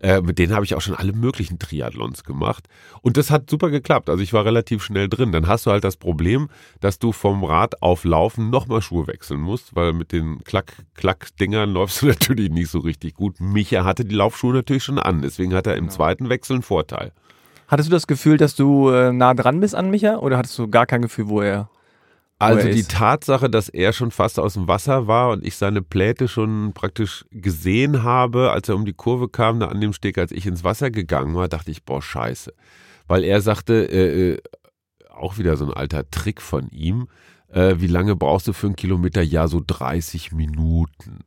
Äh, 0.00 0.20
mit 0.20 0.38
denen 0.38 0.54
habe 0.54 0.64
ich 0.64 0.74
auch 0.74 0.80
schon 0.80 0.94
alle 0.94 1.12
möglichen 1.12 1.58
Triathlons 1.58 2.22
gemacht. 2.22 2.68
Und 3.02 3.16
das 3.16 3.30
hat 3.30 3.50
super 3.50 3.70
geklappt. 3.70 4.08
Also 4.08 4.22
ich 4.22 4.32
war 4.32 4.44
relativ 4.44 4.82
schnell 4.82 5.08
drin. 5.08 5.32
Dann 5.32 5.48
hast 5.48 5.66
du 5.66 5.72
halt 5.72 5.82
das 5.82 5.96
Problem, 5.96 6.48
dass 6.80 6.98
du 6.98 7.12
vom 7.12 7.42
Rad 7.42 7.82
auf 7.82 8.04
Laufen 8.04 8.50
nochmal 8.50 8.80
Schuhe 8.80 9.08
wechseln 9.08 9.40
musst, 9.40 9.74
weil 9.74 9.92
mit 9.92 10.12
den 10.12 10.44
Klack-Klack-Dingern 10.44 11.70
läufst 11.70 12.02
du 12.02 12.06
natürlich 12.08 12.50
nicht 12.50 12.70
so 12.70 12.78
richtig 12.78 13.14
gut. 13.14 13.40
Micha 13.40 13.84
hatte 13.84 14.04
die 14.04 14.14
Laufschuhe 14.14 14.54
natürlich 14.54 14.84
schon 14.84 14.98
an. 14.98 15.22
Deswegen 15.22 15.54
hat 15.54 15.66
er 15.66 15.76
im 15.76 15.90
zweiten 15.90 16.28
Wechsel 16.28 16.54
einen 16.54 16.62
Vorteil. 16.62 17.12
Hattest 17.66 17.88
du 17.88 17.92
das 17.92 18.06
Gefühl, 18.06 18.36
dass 18.38 18.54
du 18.54 18.88
äh, 18.90 19.12
nah 19.12 19.34
dran 19.34 19.60
bist 19.60 19.74
an 19.74 19.90
Micha 19.90 20.16
oder 20.18 20.38
hattest 20.38 20.58
du 20.58 20.68
gar 20.68 20.86
kein 20.86 21.02
Gefühl, 21.02 21.28
wo 21.28 21.42
er. 21.42 21.68
Also 22.38 22.68
die. 22.68 22.84
Tatsache, 22.84 23.50
dass 23.50 23.68
er 23.68 23.92
schon 23.92 24.12
fast 24.12 24.38
aus 24.38 24.54
dem 24.54 24.68
Wasser 24.68 25.08
war 25.08 25.30
und 25.30 25.44
ich 25.44 25.56
seine 25.56 25.82
Pläte 25.82 26.28
schon 26.28 26.72
praktisch 26.72 27.24
gesehen 27.32 28.04
habe, 28.04 28.52
als 28.52 28.68
er 28.68 28.76
um 28.76 28.84
die 28.84 28.92
Kurve 28.92 29.28
kam, 29.28 29.58
da 29.58 29.66
an 29.66 29.80
dem 29.80 29.92
Steg, 29.92 30.18
als 30.18 30.30
ich 30.30 30.46
ins 30.46 30.62
Wasser 30.62 30.90
gegangen 30.90 31.34
war, 31.34 31.48
dachte 31.48 31.72
ich, 31.72 31.84
boah, 31.84 32.00
scheiße. 32.00 32.52
Weil 33.08 33.24
er 33.24 33.40
sagte, 33.40 33.90
äh, 33.90 34.32
äh, 34.32 34.38
auch 35.10 35.38
wieder 35.38 35.56
so 35.56 35.64
ein 35.64 35.72
alter 35.72 36.08
Trick 36.10 36.40
von 36.40 36.68
ihm, 36.68 37.08
äh, 37.52 37.76
wie 37.78 37.88
lange 37.88 38.14
brauchst 38.14 38.46
du 38.46 38.52
für 38.52 38.66
einen 38.66 38.76
Kilometer? 38.76 39.22
Ja, 39.22 39.48
so 39.48 39.60
30 39.66 40.32
Minuten. 40.32 41.24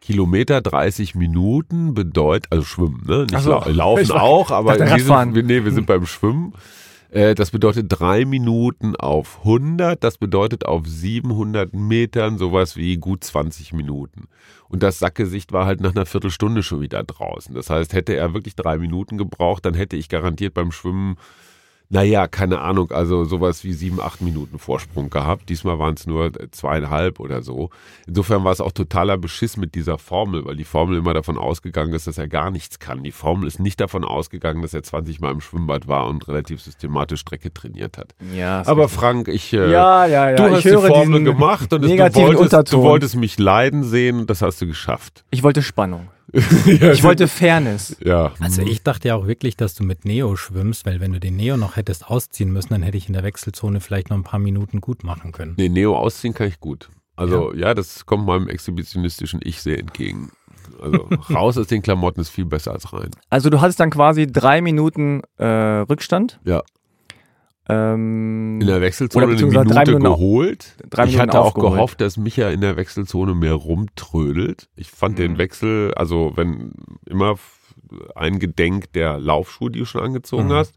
Kilometer 0.00 0.60
30 0.60 1.14
Minuten 1.14 1.94
bedeutet, 1.94 2.50
also 2.50 2.64
schwimmen, 2.64 3.02
ne? 3.06 3.26
Nicht 3.30 3.42
so. 3.42 3.50
lau 3.50 3.68
laufen 3.68 4.12
auch, 4.12 4.50
aber 4.50 4.78
wir, 4.78 5.42
nee, 5.42 5.64
wir 5.64 5.72
sind 5.72 5.86
beim 5.86 6.06
Schwimmen. 6.06 6.54
Äh, 7.10 7.34
Das 7.34 7.50
bedeutet 7.50 7.86
drei 7.88 8.24
Minuten 8.24 8.96
auf 8.96 9.40
100, 9.40 10.02
das 10.02 10.18
bedeutet 10.18 10.66
auf 10.66 10.86
700 10.86 11.74
Metern 11.74 12.38
sowas 12.38 12.76
wie 12.76 12.96
gut 12.96 13.24
20 13.24 13.72
Minuten. 13.72 14.28
Und 14.68 14.82
das 14.82 15.00
Sackgesicht 15.00 15.52
war 15.52 15.66
halt 15.66 15.80
nach 15.80 15.94
einer 15.94 16.06
Viertelstunde 16.06 16.62
schon 16.62 16.80
wieder 16.80 17.02
draußen. 17.02 17.54
Das 17.54 17.70
heißt, 17.70 17.92
hätte 17.92 18.14
er 18.14 18.34
wirklich 18.34 18.54
drei 18.54 18.78
Minuten 18.78 19.18
gebraucht, 19.18 19.64
dann 19.64 19.74
hätte 19.74 19.96
ich 19.96 20.08
garantiert 20.08 20.54
beim 20.54 20.70
Schwimmen, 20.70 21.16
naja, 21.92 22.28
keine 22.28 22.60
Ahnung, 22.60 22.92
also 22.92 23.24
sowas 23.24 23.64
wie 23.64 23.72
sieben, 23.72 24.00
acht 24.00 24.22
Minuten 24.22 24.60
Vorsprung 24.60 25.10
gehabt. 25.10 25.48
Diesmal 25.48 25.80
waren 25.80 25.94
es 25.94 26.06
nur 26.06 26.30
zweieinhalb 26.52 27.18
oder 27.18 27.42
so. 27.42 27.70
Insofern 28.06 28.44
war 28.44 28.52
es 28.52 28.60
auch 28.60 28.70
totaler 28.70 29.18
Beschiss 29.18 29.56
mit 29.56 29.74
dieser 29.74 29.98
Formel, 29.98 30.44
weil 30.44 30.54
die 30.54 30.64
Formel 30.64 30.98
immer 30.98 31.14
davon 31.14 31.36
ausgegangen 31.36 31.92
ist, 31.92 32.06
dass 32.06 32.16
er 32.16 32.28
gar 32.28 32.52
nichts 32.52 32.78
kann. 32.78 33.02
Die 33.02 33.10
Formel 33.10 33.48
ist 33.48 33.58
nicht 33.58 33.80
davon 33.80 34.04
ausgegangen, 34.04 34.62
dass 34.62 34.72
er 34.72 34.84
20 34.84 35.20
Mal 35.20 35.32
im 35.32 35.40
Schwimmbad 35.40 35.88
war 35.88 36.06
und 36.06 36.28
relativ 36.28 36.62
systematisch 36.62 37.20
Strecke 37.20 37.52
trainiert 37.52 37.98
hat. 37.98 38.14
Ja, 38.32 38.62
Aber 38.66 38.88
Frank, 38.88 39.26
ich, 39.26 39.52
äh, 39.52 39.70
ja, 39.72 40.06
ja, 40.06 40.30
ja. 40.30 40.36
du 40.36 40.44
hast 40.44 40.64
die 40.64 40.70
Formel 40.70 41.24
gemacht 41.24 41.72
und 41.72 41.84
es, 41.84 41.90
du, 41.90 41.98
wolltest, 41.98 42.40
Unterton. 42.40 42.80
du 42.80 42.86
wolltest 42.86 43.16
mich 43.16 43.36
leiden 43.36 43.82
sehen 43.82 44.20
und 44.20 44.30
das 44.30 44.42
hast 44.42 44.62
du 44.62 44.68
geschafft. 44.68 45.24
Ich 45.30 45.42
wollte 45.42 45.60
Spannung. 45.60 46.06
ja, 46.66 46.92
Ich 46.92 47.02
wollte 47.02 47.28
Fairness. 47.28 47.96
ja. 48.04 48.32
Also 48.40 48.62
ich 48.62 48.82
dachte 48.82 49.08
ja 49.08 49.16
auch 49.16 49.26
wirklich, 49.26 49.56
dass 49.56 49.74
du 49.74 49.84
mit 49.84 50.04
Neo 50.04 50.36
schwimmst, 50.36 50.86
weil 50.86 51.00
wenn 51.00 51.12
du 51.12 51.20
den 51.20 51.36
Neo 51.36 51.56
noch 51.56 51.76
hättest 51.76 52.06
ausziehen 52.06 52.52
müssen, 52.52 52.70
dann 52.70 52.82
hätte 52.82 52.96
ich 52.96 53.08
in 53.08 53.14
der 53.14 53.22
Wechselzone 53.22 53.80
vielleicht 53.80 54.10
noch 54.10 54.16
ein 54.16 54.22
paar 54.24 54.40
Minuten 54.40 54.80
gut 54.80 55.04
machen 55.04 55.32
können. 55.32 55.54
Nee, 55.56 55.68
Neo 55.68 55.96
ausziehen 55.96 56.34
kann 56.34 56.48
ich 56.48 56.60
gut. 56.60 56.88
Also 57.16 57.52
ja, 57.54 57.74
das 57.74 58.06
kommt 58.06 58.26
meinem 58.26 58.48
exhibitionistischen 58.48 59.40
Ich 59.42 59.60
sehr 59.60 59.78
entgegen. 59.78 60.30
Also 60.80 61.08
raus 61.30 61.58
aus 61.58 61.66
den 61.66 61.82
Klamotten 61.82 62.20
ist 62.20 62.30
viel 62.30 62.46
besser 62.46 62.72
als 62.72 62.92
rein. 62.92 63.10
Also 63.28 63.50
du 63.50 63.60
hattest 63.60 63.80
dann 63.80 63.90
quasi 63.90 64.26
drei 64.26 64.60
Minuten 64.62 65.22
äh, 65.36 65.44
Rückstand. 65.44 66.40
Ja. 66.44 66.62
Ähm, 67.70 68.58
In 68.60 68.66
der 68.66 68.80
Wechselzone 68.80 69.26
eine 69.26 69.46
Minute 69.46 69.98
geholt. 69.98 70.76
ich 71.06 71.18
hatte 71.18 71.38
auch 71.40 71.46
aufgeholt. 71.46 71.72
gehofft, 71.74 72.00
dass 72.00 72.16
Micha 72.16 72.48
in 72.50 72.60
der 72.60 72.76
Wechselzone 72.76 73.34
mehr 73.34 73.54
rumtrödelt. 73.54 74.68
Ich 74.76 74.90
fand 74.90 75.14
Mhm. 75.14 75.22
den 75.22 75.38
Wechsel, 75.38 75.92
also 75.94 76.32
wenn 76.36 76.72
immer 77.06 77.32
f- 77.32 77.74
eingedenk 78.14 78.92
der 78.92 79.18
Laufschuhe, 79.18 79.70
die 79.70 79.80
du 79.80 79.84
schon 79.84 80.02
angezogen 80.02 80.48
Mhm. 80.48 80.52
hast. 80.52 80.74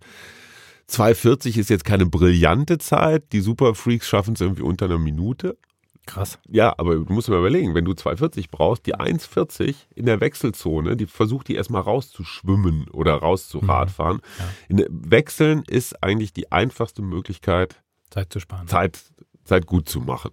2,40 0.87 1.57
ist 1.57 1.69
jetzt 1.69 1.85
keine 1.85 2.05
brillante 2.05 2.77
Zeit. 2.77 3.31
Die 3.31 3.39
Superfreaks 3.39 4.07
schaffen 4.07 4.33
es 4.33 4.41
irgendwie 4.41 4.63
unter 4.63 4.85
einer 4.85 4.97
Minute. 4.99 5.57
Krass. 6.05 6.37
Ja, 6.49 6.73
aber 6.77 6.95
du 6.95 7.13
musst 7.13 7.27
dir 7.29 7.31
mal 7.31 7.39
überlegen, 7.39 7.73
wenn 7.75 7.85
du 7.85 7.93
2,40 7.93 8.47
brauchst, 8.51 8.85
die 8.85 8.95
1,40 8.95 9.75
in 9.95 10.05
der 10.05 10.19
Wechselzone, 10.19 10.97
die 10.97 11.05
versucht 11.05 11.47
die 11.47 11.55
erstmal 11.55 11.81
rauszuschwimmen 11.81 12.89
oder 12.89 13.13
rauszuradfahren. 13.15 14.19
Ja. 14.39 14.45
In 14.67 14.77
der- 14.77 14.87
Wechseln 14.89 15.63
ist 15.67 16.03
eigentlich 16.03 16.33
die 16.33 16.51
einfachste 16.51 17.01
Möglichkeit, 17.01 17.81
Zeit 18.09 18.33
zu 18.33 18.39
sparen. 18.41 18.67
Zeit, 18.67 18.99
Zeit 19.45 19.65
gut 19.65 19.87
zu 19.87 20.01
machen. 20.01 20.31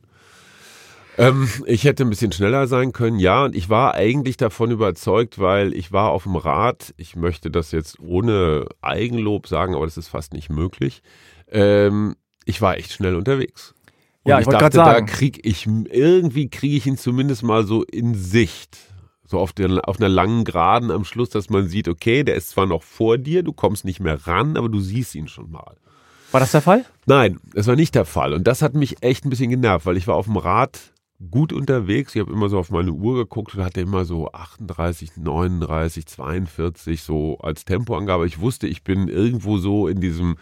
Ähm, 1.18 1.48
ich 1.66 1.85
hätte 1.85 2.04
ein 2.04 2.11
bisschen 2.11 2.33
schneller 2.33 2.66
sein 2.66 2.92
können, 2.92 3.18
ja, 3.18 3.44
und 3.44 3.54
ich 3.56 3.68
war 3.68 3.94
eigentlich 3.94 4.37
davon 4.37 4.70
überzeugt, 4.70 5.38
weil 5.38 5.74
ich 5.74 5.92
war 5.92 6.11
auf 6.11 6.22
dem 6.22 6.37
Rad, 6.37 6.94
ich 6.96 7.16
möchte 7.16 7.50
das 7.50 7.72
jetzt 7.72 7.98
ohne 8.00 8.66
Eigenlob 8.80 9.46
sagen, 9.46 9.74
aber 9.74 9.85
das 9.87 9.96
ist 9.98 10.09
fast 10.09 10.33
nicht 10.33 10.50
möglich. 10.50 11.02
Ähm, 11.50 12.16
ich 12.44 12.61
war 12.62 12.76
echt 12.76 12.92
schnell 12.92 13.16
unterwegs. 13.16 13.74
Und 14.22 14.30
Ja, 14.30 14.40
ich 14.40 14.46
wollte 14.46 14.59
dachte, 14.59 14.76
da 14.78 15.00
krieg 15.00 15.40
ich 15.46 15.66
irgendwie 15.66 16.48
kriege 16.48 16.76
ich 16.76 16.87
ihn 16.87 16.96
zumindest 16.96 17.42
mal 17.42 17.64
so 17.64 17.85
in 17.85 18.14
Sicht. 18.14 18.78
So 19.24 19.38
auf, 19.38 19.52
der, 19.52 19.88
auf 19.88 19.98
einer 19.98 20.09
langen 20.09 20.42
Geraden 20.44 20.90
am 20.90 21.04
Schluss, 21.04 21.30
dass 21.30 21.50
man 21.50 21.68
sieht, 21.68 21.87
okay, 21.87 22.24
der 22.24 22.35
ist 22.35 22.50
zwar 22.50 22.66
noch 22.66 22.83
vor 22.83 23.16
dir, 23.16 23.44
du 23.44 23.52
kommst 23.52 23.85
nicht 23.85 24.00
mehr 24.00 24.26
ran, 24.26 24.56
aber 24.56 24.68
du 24.68 24.80
siehst 24.80 25.14
ihn 25.14 25.28
schon 25.28 25.52
mal. 25.52 25.76
War 26.33 26.40
das 26.40 26.50
der 26.50 26.61
Fall? 26.61 26.85
Nein, 27.06 27.38
das 27.54 27.68
war 27.68 27.76
nicht 27.76 27.94
der 27.94 28.04
Fall. 28.04 28.33
Und 28.33 28.46
das 28.48 28.61
hat 28.61 28.74
mich 28.74 29.02
echt 29.02 29.24
ein 29.24 29.30
bisschen 29.30 29.50
genervt, 29.50 29.87
weil 29.87 29.96
ich 29.96 30.09
war 30.09 30.16
auf 30.16 30.26
dem 30.26 30.37
Rad 30.37 30.80
gut 31.30 31.52
unterwegs. 31.52 32.14
Ich 32.14 32.20
habe 32.20 32.33
immer 32.33 32.48
so 32.48 32.59
auf 32.59 32.70
meine 32.70 32.92
Uhr 32.92 33.16
geguckt 33.16 33.54
und 33.54 33.62
hatte 33.62 33.80
immer 33.80 34.04
so 34.04 34.33
38, 34.33 35.16
39, 35.16 36.06
42 36.06 37.02
so 37.02 37.38
als 37.38 37.64
Tempoangabe. 37.64 38.26
Ich 38.26 38.40
wusste, 38.40 38.66
ich 38.66 38.83
bin 38.83 39.09
irgendwo 39.09 39.59
so 39.59 39.87
in 39.87 40.00
diesem 40.00 40.37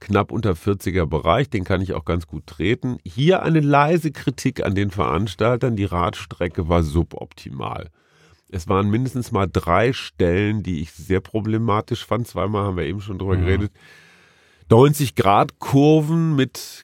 knapp 0.00 0.32
unter 0.32 0.52
40er 0.52 1.06
Bereich, 1.06 1.50
den 1.50 1.64
kann 1.64 1.80
ich 1.82 1.92
auch 1.94 2.04
ganz 2.04 2.26
gut 2.26 2.46
treten. 2.46 2.98
Hier 3.04 3.42
eine 3.42 3.60
leise 3.60 4.10
Kritik 4.10 4.64
an 4.64 4.74
den 4.74 4.90
Veranstaltern. 4.90 5.76
Die 5.76 5.84
Radstrecke 5.84 6.68
war 6.68 6.82
suboptimal. 6.82 7.88
Es 8.48 8.68
waren 8.68 8.90
mindestens 8.90 9.30
mal 9.30 9.46
drei 9.46 9.92
Stellen, 9.92 10.62
die 10.62 10.80
ich 10.80 10.90
sehr 10.92 11.20
problematisch 11.20 12.04
fand. 12.04 12.26
Zweimal 12.26 12.64
haben 12.64 12.76
wir 12.76 12.84
eben 12.86 13.00
schon 13.00 13.18
drüber 13.18 13.36
Mhm. 13.36 13.44
geredet. 13.44 13.72
90 14.70 15.14
Grad 15.14 15.58
Kurven 15.58 16.34
mit, 16.36 16.82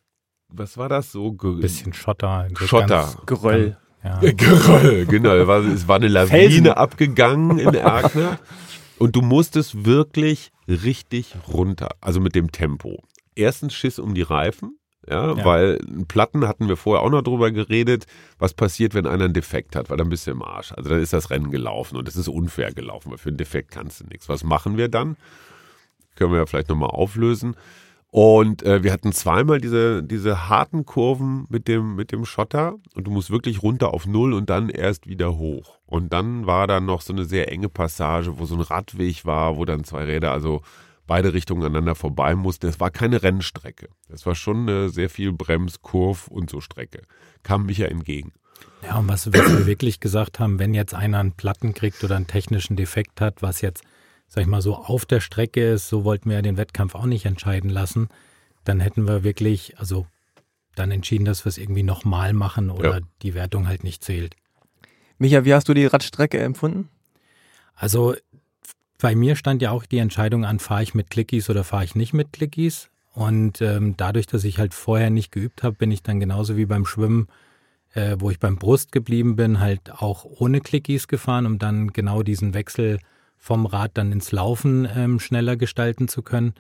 was 0.49 0.77
war 0.77 0.89
das 0.89 1.11
so? 1.13 1.33
Ge 1.33 1.61
Bisschen 1.61 1.93
Schotter. 1.93 2.49
so 2.59 2.67
Schotter. 2.67 2.87
ganz- 2.87 3.19
Geröll. 3.27 3.77
Ja. 4.05 4.21
Geröll, 4.21 5.07
genau. 5.07 5.35
Es 5.35 5.47
war, 5.49 5.59
es 5.65 5.89
war 5.89 5.97
eine 5.97 6.09
Lawine 6.09 6.29
Felsen. 6.39 6.69
abgegangen 6.69 7.59
in 7.59 7.75
Erkner. 7.75 8.39
Und 8.99 9.17
du 9.17 9.21
musstest 9.23 9.85
wirklich 9.85 10.51
richtig 10.69 11.35
runter, 11.49 11.91
also 12.01 12.21
mit 12.21 12.35
dem 12.35 12.53
Tempo. 12.53 13.03
Erstens 13.35 13.75
Schiss 13.75 13.99
um 13.99 14.15
die 14.15 14.23
Reifen, 14.23 14.79
ja, 15.09 15.35
Ja. 15.35 15.45
weil 15.45 15.79
Platten 16.09 16.49
hatten 16.49 16.69
wir 16.69 16.77
vorher 16.77 17.03
auch 17.05 17.11
noch 17.11 17.23
drüber 17.23 17.51
geredet, 17.53 18.07
was 18.39 18.55
passiert, 18.55 18.95
wenn 18.95 19.07
einer 19.07 19.25
einen 19.25 19.35
Defekt 19.35 19.77
hat, 19.77 19.91
weil 19.91 19.97
dann 19.97 20.09
bist 20.09 20.27
du 20.27 20.33
im 20.33 20.43
Arsch. 20.43 20.73
Also 20.73 20.91
dann 20.91 21.01
ist 21.01 21.13
das 21.13 21.31
Rennen 21.31 21.51
gelaufen 21.51 21.97
und 21.97 22.09
es 22.09 22.17
ist 22.17 22.29
unfair 22.29 22.73
gelaufen, 22.73 23.11
weil 23.11 23.19
für 23.19 23.29
einen 23.29 23.39
Defekt 23.39 23.71
kannst 23.71 24.01
du 24.01 24.05
nichts. 24.07 24.29
Was 24.29 24.43
machen 24.43 24.77
wir 24.77 24.89
dann? 24.89 25.17
Können 26.17 26.33
wir 26.33 26.39
ja 26.39 26.47
vielleicht 26.47 26.69
nochmal 26.71 26.91
auflösen. 26.91 27.57
Und 28.11 28.63
äh, 28.63 28.83
wir 28.83 28.93
hatten 28.93 29.13
zweimal 29.13 29.61
diese, 29.61 30.03
diese 30.03 30.49
harten 30.49 30.87
Kurven 30.87 31.45
mit 31.51 31.69
dem, 31.69 31.97
mit 31.97 32.13
dem 32.13 32.25
Schotter 32.25 32.77
und 32.95 33.07
du 33.07 33.11
musst 33.11 33.31
wirklich 33.31 33.63
runter 33.63 33.93
auf 33.93 34.07
Null 34.07 34.33
und 34.33 34.49
dann 34.49 34.69
erst 34.69 35.07
wieder 35.07 35.37
hoch. 35.37 35.79
Und 35.87 36.13
dann 36.13 36.47
war 36.47 36.67
da 36.67 36.81
noch 36.81 37.03
so 37.03 37.13
eine 37.13 37.25
sehr 37.25 37.51
enge 37.51 37.69
Passage, 37.69 38.39
wo 38.39 38.47
so 38.47 38.55
ein 38.55 38.61
Radweg 38.63 39.25
war, 39.25 39.57
wo 39.57 39.65
dann 39.65 39.85
zwei 39.85 40.05
Räder, 40.05 40.33
also 40.33 40.63
beide 41.07 41.35
Richtungen 41.35 41.63
aneinander 41.63 41.95
vorbei 41.95 42.35
mussten. 42.35 42.67
Es 42.67 42.81
war 42.81 42.91
keine 42.91 43.23
Rennstrecke. 43.23 43.89
Es 44.09 44.27
war 44.27 44.35
schon 44.35 44.69
eine 44.69 44.89
sehr 44.89 45.11
viel 45.11 45.33
Brems-, 45.33 45.83
Kurv- 45.83 46.29
und 46.29 46.51
so 46.51 46.61
Strecke. 46.61 47.03
Kam 47.43 47.67
mich 47.67 47.79
ja 47.79 47.87
entgegen. 47.87 48.33
Ja, 48.83 48.99
und 48.99 49.09
was 49.09 49.31
wir 49.33 49.67
wirklich 49.67 50.01
gesagt 50.01 50.39
haben, 50.39 50.59
wenn 50.59 50.75
jetzt 50.75 50.95
einer 50.95 51.19
einen 51.19 51.33
Platten 51.33 51.75
kriegt 51.75 52.03
oder 52.05 52.17
einen 52.17 52.27
technischen 52.27 52.77
Defekt 52.77 53.21
hat, 53.21 53.43
was 53.43 53.61
jetzt, 53.61 53.83
sag 54.29 54.43
ich 54.43 54.49
mal, 54.49 54.63
so 54.63 54.75
auf 54.77 55.05
der 55.07 55.21
Strecke 55.21 55.73
ist, 55.73 55.89
so 55.89 56.05
wollten 56.05 56.29
wir 56.29 56.37
ja 56.37 56.43
den 56.43 56.57
Wettkampf 56.57 56.95
auch 56.95 57.07
nicht 57.07 57.25
entscheiden 57.27 57.71
lassen, 57.71 58.09
dann 58.65 58.81
hätten 58.81 59.07
wir 59.07 59.23
wirklich, 59.25 59.79
also 59.79 60.07
dann 60.75 60.91
entschieden, 60.91 61.25
dass 61.25 61.45
wir 61.45 61.49
es 61.51 61.59
irgendwie 61.59 61.83
nochmal 61.83 62.33
machen 62.33 62.71
oder 62.71 62.99
Ja. 62.99 63.07
die 63.23 63.35
Wertung 63.35 63.67
halt 63.67 63.85
nicht 63.85 64.05
zählt. 64.05 64.37
Micha, 65.19 65.45
wie 65.45 65.55
hast 65.55 65.69
du 65.69 65.75
die 65.75 65.87
Radstrecke 65.87 66.39
empfunden? 66.39 66.89
Also 67.75 68.15
bei 69.01 69.15
mir 69.15 69.37
stand 69.37 69.63
ja 69.63 69.71
auch 69.71 69.87
die 69.87 69.99
Entscheidung 69.99 70.45
an, 70.45 70.59
fahre 70.59 70.83
ich 70.83 70.95
mit 70.95 71.11
Clickies 71.11 71.49
oder 71.49 71.65
fahre 71.65 71.85
ich 71.85 71.95
nicht 71.95 72.13
mit 72.13 72.33
Clickies. 72.33 72.91
Und 73.13 73.63
ähm, 73.63 73.97
dadurch, 73.97 74.27
dass 74.27 74.45
ich 74.45 74.59
halt 74.59 74.75
vorher 74.75 75.09
nicht 75.09 75.33
geübt 75.33 75.63
habe, 75.63 75.77
bin 75.77 75.91
ich 75.91 76.03
dann 76.03 76.21
genauso 76.21 76.57
wie 76.59 76.67
beim 76.67 76.85
Schwimmen, 76.85 77.29
äh, 77.95 78.17
wo 78.19 78.31
ich 78.31 78.39
beim 78.39 78.57
Brust 78.57 78.93
geblieben 78.93 79.37
bin, 79.37 79.61
halt 79.61 79.91
auch 79.91 80.25
ohne 80.25 80.61
Clickies 80.61 81.09
gefahren, 81.09 81.47
um 81.47 81.59
dann 81.59 81.95
genau 81.95 82.23
diesen 82.23 82.53
Wechsel 82.53 82.99
vom 83.39 83.67
Rad 83.67 83.93
dann 83.95 84.13
ins 84.13 84.33
Laufen 84.33 84.89
ähm, 84.95 85.21
schneller 85.21 85.57
gestalten 85.57 86.09
zu 86.09 86.23
können. 86.23 86.55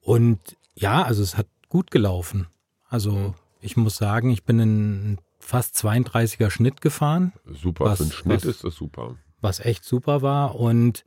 Und 0.00 0.38
ja, 0.74 1.02
also 1.02 1.22
es 1.22 1.36
hat 1.36 1.46
gut 1.68 1.90
gelaufen. 1.90 2.46
Also 2.88 3.34
ich 3.60 3.76
muss 3.76 3.96
sagen, 3.96 4.30
ich 4.30 4.44
bin 4.44 4.58
in 4.58 5.18
fast 5.38 5.76
32er 5.76 6.50
Schnitt 6.50 6.80
gefahren 6.80 7.32
Super, 7.46 7.84
Was- 7.86 7.98
für 7.98 8.04
einen 8.04 8.12
Schnitt 8.12 8.36
was- 8.36 8.44
ist 8.44 8.64
das 8.64 8.74
super. 8.74 9.16
was 9.40 9.60
echt 9.60 9.84
super 9.84 10.22
war 10.22 10.54
und 10.56 11.04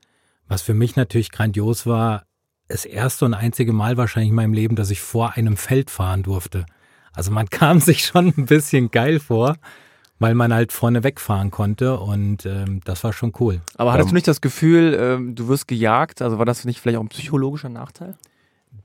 was 0.48 0.62
für 0.62 0.74
mich 0.74 0.96
natürlich 0.96 1.32
grandios 1.32 1.86
war, 1.86 2.26
das 2.68 2.86
erste 2.86 3.26
und 3.26 3.34
einzige 3.34 3.74
Mal 3.74 3.98
wahrscheinlich 3.98 4.30
in 4.30 4.36
meinem 4.36 4.54
Leben, 4.54 4.76
dass 4.76 4.90
ich 4.92 5.00
vor 5.02 5.34
einem 5.34 5.56
Feld 5.58 5.90
fahren 5.90 6.24
durfte. 6.24 6.66
Also 7.14 7.32
man 7.32 7.50
kam 7.50 7.80
sich 7.80 8.06
schon 8.06 8.34
ein 8.38 8.46
bisschen 8.46 8.92
geil 8.92 9.20
vor, 9.20 9.56
weil 10.20 10.34
man 10.36 10.54
halt 10.54 10.72
vorne 10.72 11.04
wegfahren 11.04 11.52
konnte 11.52 12.00
und 12.00 12.46
ähm, 12.46 12.82
das 12.86 13.04
war 13.04 13.12
schon 13.14 13.34
cool. 13.40 13.62
Aber 13.76 13.92
hattest 13.92 14.08
Ähm, 14.08 14.12
du 14.12 14.16
nicht 14.16 14.28
das 14.28 14.42
Gefühl, 14.42 14.98
ähm, 15.00 15.36
du 15.36 15.48
wirst 15.48 15.68
gejagt? 15.68 16.22
Also 16.22 16.38
war 16.38 16.46
das 16.46 16.66
nicht 16.66 16.80
vielleicht 16.80 16.98
auch 16.98 17.04
ein 17.04 17.10
psychologischer 17.10 17.70
Nachteil? 17.70 18.16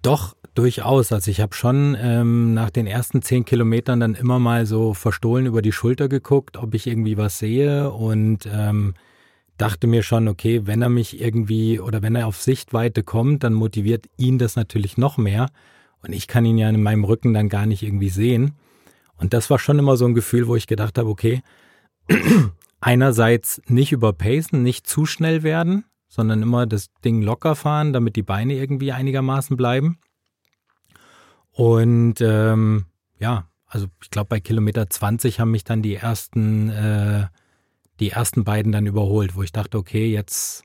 Doch, 0.03 0.35
durchaus. 0.55 1.13
Also 1.13 1.31
ich 1.31 1.41
habe 1.41 1.55
schon 1.55 1.97
ähm, 2.01 2.55
nach 2.55 2.71
den 2.71 2.87
ersten 2.87 3.23
zehn 3.23 3.45
Kilometern 3.45 4.01
dann 4.01 4.15
immer 4.15 4.39
mal 4.39 4.67
so 4.67 4.95
verstohlen 4.95 5.47
über 5.47 5.63
die 5.63 5.73
Schulter 5.73 6.09
geguckt, 6.09 6.57
ob 6.57 6.75
ich 6.75 6.87
irgendwie 6.87 7.17
was 7.17 7.39
sehe 7.39 7.91
und 7.91 8.49
ähm, 8.53 8.95
dachte 9.59 9.87
mir 9.87 10.03
schon, 10.03 10.27
okay, 10.27 10.63
wenn 10.65 10.81
er 10.83 10.89
mich 10.89 11.21
irgendwie 11.21 11.81
oder 11.81 12.03
wenn 12.03 12.17
er 12.17 12.27
auf 12.27 12.41
Sichtweite 12.41 13.03
kommt, 13.03 13.45
dann 13.45 13.53
motiviert 13.53 14.07
ihn 14.17 14.39
das 14.39 14.57
natürlich 14.57 14.97
noch 14.97 15.19
mehr. 15.19 15.51
Und 16.03 16.13
ich 16.15 16.27
kann 16.29 16.47
ihn 16.47 16.57
ja 16.57 16.69
in 16.71 16.83
meinem 16.83 17.05
Rücken 17.05 17.35
dann 17.35 17.51
gar 17.51 17.67
nicht 17.67 17.83
irgendwie 17.83 18.09
sehen. 18.09 18.53
Und 19.21 19.35
das 19.35 19.51
war 19.51 19.59
schon 19.59 19.79
immer 19.79 19.97
so 19.97 20.07
ein 20.07 20.15
Gefühl, 20.15 20.49
wo 20.49 20.57
ich 20.57 20.67
gedacht 20.67 20.99
habe, 20.99 21.09
okay, 21.09 21.43
einerseits 22.81 23.61
nicht 23.67 23.93
überpacen, 23.93 24.63
nicht 24.63 24.87
zu 24.87 25.05
schnell 25.07 25.43
werden, 25.43 25.85
sondern 26.09 26.43
immer 26.43 26.67
das 26.67 26.91
Ding 27.05 27.23
locker 27.23 27.55
fahren, 27.55 27.93
damit 27.93 28.17
die 28.17 28.23
Beine 28.23 28.55
irgendwie 28.55 28.93
einigermaßen 28.93 29.57
bleiben. 29.57 29.99
Und 31.53 32.21
ähm, 32.21 32.87
ja, 33.19 33.47
also 33.67 33.87
ich 34.03 34.11
glaube, 34.11 34.29
bei 34.29 34.41
Kilometer 34.41 34.89
20 34.89 35.39
haben 35.39 35.51
mich 35.51 35.65
dann 35.65 35.83
die 35.83 35.95
ersten, 35.95 36.71
äh, 36.71 37.27
die 38.01 38.11
ersten 38.11 38.45
beiden 38.45 38.73
dann 38.73 38.87
überholt, 38.87 39.37
wo 39.37 39.43
ich 39.43 39.53
dachte, 39.53 39.77
okay, 39.77 40.11
jetzt 40.11 40.65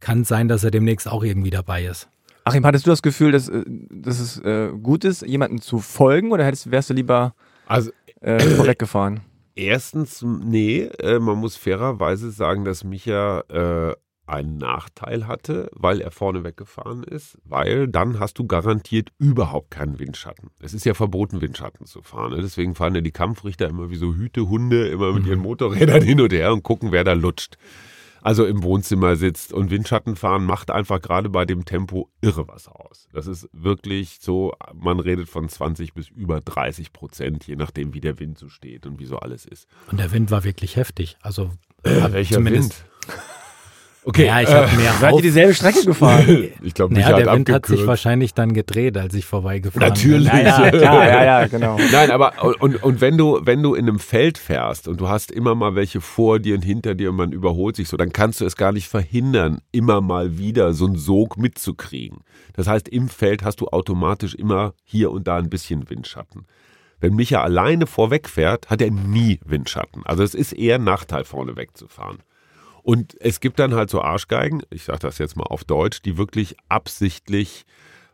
kann 0.00 0.22
es 0.22 0.28
sein, 0.28 0.48
dass 0.48 0.62
er 0.62 0.70
demnächst 0.70 1.08
auch 1.08 1.24
irgendwie 1.24 1.50
dabei 1.50 1.86
ist. 1.86 2.08
Achim, 2.44 2.66
hattest 2.66 2.86
du 2.86 2.90
das 2.90 3.02
Gefühl, 3.02 3.32
dass, 3.32 3.48
äh, 3.48 3.64
dass 3.66 4.20
es 4.20 4.38
äh, 4.40 4.70
gut 4.82 5.04
ist, 5.04 5.22
jemandem 5.22 5.60
zu 5.62 5.78
folgen 5.78 6.32
oder 6.32 6.44
hättest, 6.44 6.70
wärst 6.70 6.90
du 6.90 6.94
lieber 6.94 7.34
Also 7.66 7.90
äh, 8.20 8.40
vorweg 8.40 8.78
gefahren? 8.78 9.20
Erstens, 9.54 10.22
nee, 10.22 10.84
äh, 10.98 11.18
man 11.18 11.38
muss 11.38 11.56
fairerweise 11.56 12.30
sagen, 12.30 12.64
dass 12.64 12.84
Micha 12.84 13.40
äh, 13.48 13.94
einen 14.26 14.56
Nachteil 14.56 15.26
hatte, 15.26 15.68
weil 15.74 16.00
er 16.00 16.10
vorne 16.10 16.44
weggefahren 16.44 17.02
ist, 17.02 17.38
weil 17.44 17.88
dann 17.88 18.18
hast 18.18 18.38
du 18.38 18.46
garantiert 18.46 19.10
überhaupt 19.18 19.70
keinen 19.70 19.98
Windschatten. 19.98 20.50
Es 20.60 20.72
ist 20.72 20.86
ja 20.86 20.94
verboten, 20.94 21.40
Windschatten 21.40 21.86
zu 21.86 22.02
fahren. 22.02 22.32
Ne? 22.32 22.40
Deswegen 22.40 22.74
fahren 22.74 22.94
ja 22.94 23.00
die 23.00 23.10
Kampfrichter 23.10 23.68
immer 23.68 23.90
wie 23.90 23.96
so 23.96 24.14
Hütehunde, 24.14 24.88
immer 24.88 25.12
mit 25.12 25.26
ihren 25.26 25.40
Motorrädern 25.40 26.02
hin 26.02 26.20
und 26.20 26.32
her 26.32 26.52
und 26.52 26.62
gucken, 26.62 26.92
wer 26.92 27.04
da 27.04 27.12
lutscht. 27.12 27.58
Also 28.22 28.46
im 28.46 28.62
Wohnzimmer 28.62 29.16
sitzt 29.16 29.52
und 29.52 29.70
Windschatten 29.70 30.16
fahren 30.16 30.44
macht 30.44 30.70
einfach 30.70 31.00
gerade 31.02 31.28
bei 31.28 31.44
dem 31.44 31.64
Tempo 31.64 32.08
irre 32.20 32.46
was 32.48 32.68
aus. 32.68 33.08
Das 33.12 33.26
ist 33.26 33.48
wirklich 33.52 34.18
so, 34.20 34.52
man 34.74 35.00
redet 35.00 35.28
von 35.28 35.48
20 35.48 35.92
bis 35.94 36.08
über 36.08 36.40
30 36.40 36.92
Prozent, 36.92 37.46
je 37.46 37.56
nachdem, 37.56 37.94
wie 37.94 38.00
der 38.00 38.18
Wind 38.20 38.38
so 38.38 38.48
steht 38.48 38.86
und 38.86 38.98
wie 39.00 39.06
so 39.06 39.18
alles 39.18 39.44
ist. 39.44 39.66
Und 39.90 39.98
der 39.98 40.12
Wind 40.12 40.30
war 40.30 40.44
wirklich 40.44 40.76
heftig. 40.76 41.16
Also 41.20 41.50
Ja, 41.84 42.12
welcher 42.12 42.36
zumindest- 42.36 42.84
Wind? 42.84 43.18
Okay, 44.04 44.26
ja, 44.26 44.40
ich 44.40 44.48
äh, 44.48 44.52
habe 44.52 44.76
mehr 44.76 44.92
Seid 45.00 45.14
ihr 45.14 45.22
dieselbe 45.22 45.54
Strecke 45.54 45.82
gefahren? 45.86 46.48
ich 46.60 46.74
glaube, 46.74 46.94
Naja, 46.94 47.16
der 47.16 47.26
hat 47.30 47.36
Wind 47.36 47.50
hat 47.50 47.66
sich 47.66 47.86
wahrscheinlich 47.86 48.34
dann 48.34 48.52
gedreht, 48.52 48.96
als 48.96 49.14
ich 49.14 49.24
vorbeigefahren 49.24 49.88
Natürlich. 49.88 50.30
bin. 50.30 50.40
ja, 50.40 50.64
ja, 50.64 50.70
klar, 50.76 51.06
ja, 51.06 51.24
ja, 51.24 51.46
genau. 51.46 51.78
Nein, 51.92 52.10
aber 52.10 52.32
und, 52.60 52.82
und 52.82 53.00
wenn 53.00 53.16
du 53.16 53.40
wenn 53.44 53.62
du 53.62 53.74
in 53.74 53.88
einem 53.88 54.00
Feld 54.00 54.38
fährst 54.38 54.88
und 54.88 55.00
du 55.00 55.08
hast 55.08 55.30
immer 55.30 55.54
mal 55.54 55.74
welche 55.76 56.00
vor 56.00 56.40
dir 56.40 56.56
und 56.56 56.62
hinter 56.62 56.94
dir 56.94 57.10
und 57.10 57.16
man 57.16 57.32
überholt 57.32 57.76
sich 57.76 57.88
so, 57.88 57.96
dann 57.96 58.12
kannst 58.12 58.40
du 58.40 58.44
es 58.44 58.56
gar 58.56 58.72
nicht 58.72 58.88
verhindern, 58.88 59.60
immer 59.70 60.00
mal 60.00 60.36
wieder 60.36 60.72
so 60.72 60.86
einen 60.86 60.96
Sog 60.96 61.36
mitzukriegen. 61.36 62.18
Das 62.54 62.66
heißt, 62.66 62.88
im 62.88 63.08
Feld 63.08 63.44
hast 63.44 63.60
du 63.60 63.68
automatisch 63.68 64.34
immer 64.34 64.74
hier 64.84 65.12
und 65.12 65.28
da 65.28 65.36
ein 65.36 65.48
bisschen 65.48 65.88
Windschatten. 65.88 66.46
Wenn 67.00 67.14
Micha 67.14 67.42
alleine 67.42 67.86
vorweg 67.86 68.28
fährt, 68.28 68.70
hat 68.70 68.80
er 68.80 68.90
nie 68.90 69.40
Windschatten. 69.44 70.02
Also 70.04 70.22
es 70.22 70.34
ist 70.34 70.52
eher 70.52 70.76
ein 70.76 70.84
Nachteil, 70.84 71.24
vorne 71.24 71.56
wegzufahren. 71.56 72.18
Und 72.82 73.16
es 73.20 73.40
gibt 73.40 73.58
dann 73.58 73.74
halt 73.74 73.90
so 73.90 74.02
Arschgeigen, 74.02 74.62
ich 74.70 74.84
sage 74.84 75.00
das 75.00 75.18
jetzt 75.18 75.36
mal 75.36 75.44
auf 75.44 75.64
Deutsch, 75.64 76.02
die 76.02 76.18
wirklich 76.18 76.56
absichtlich 76.68 77.64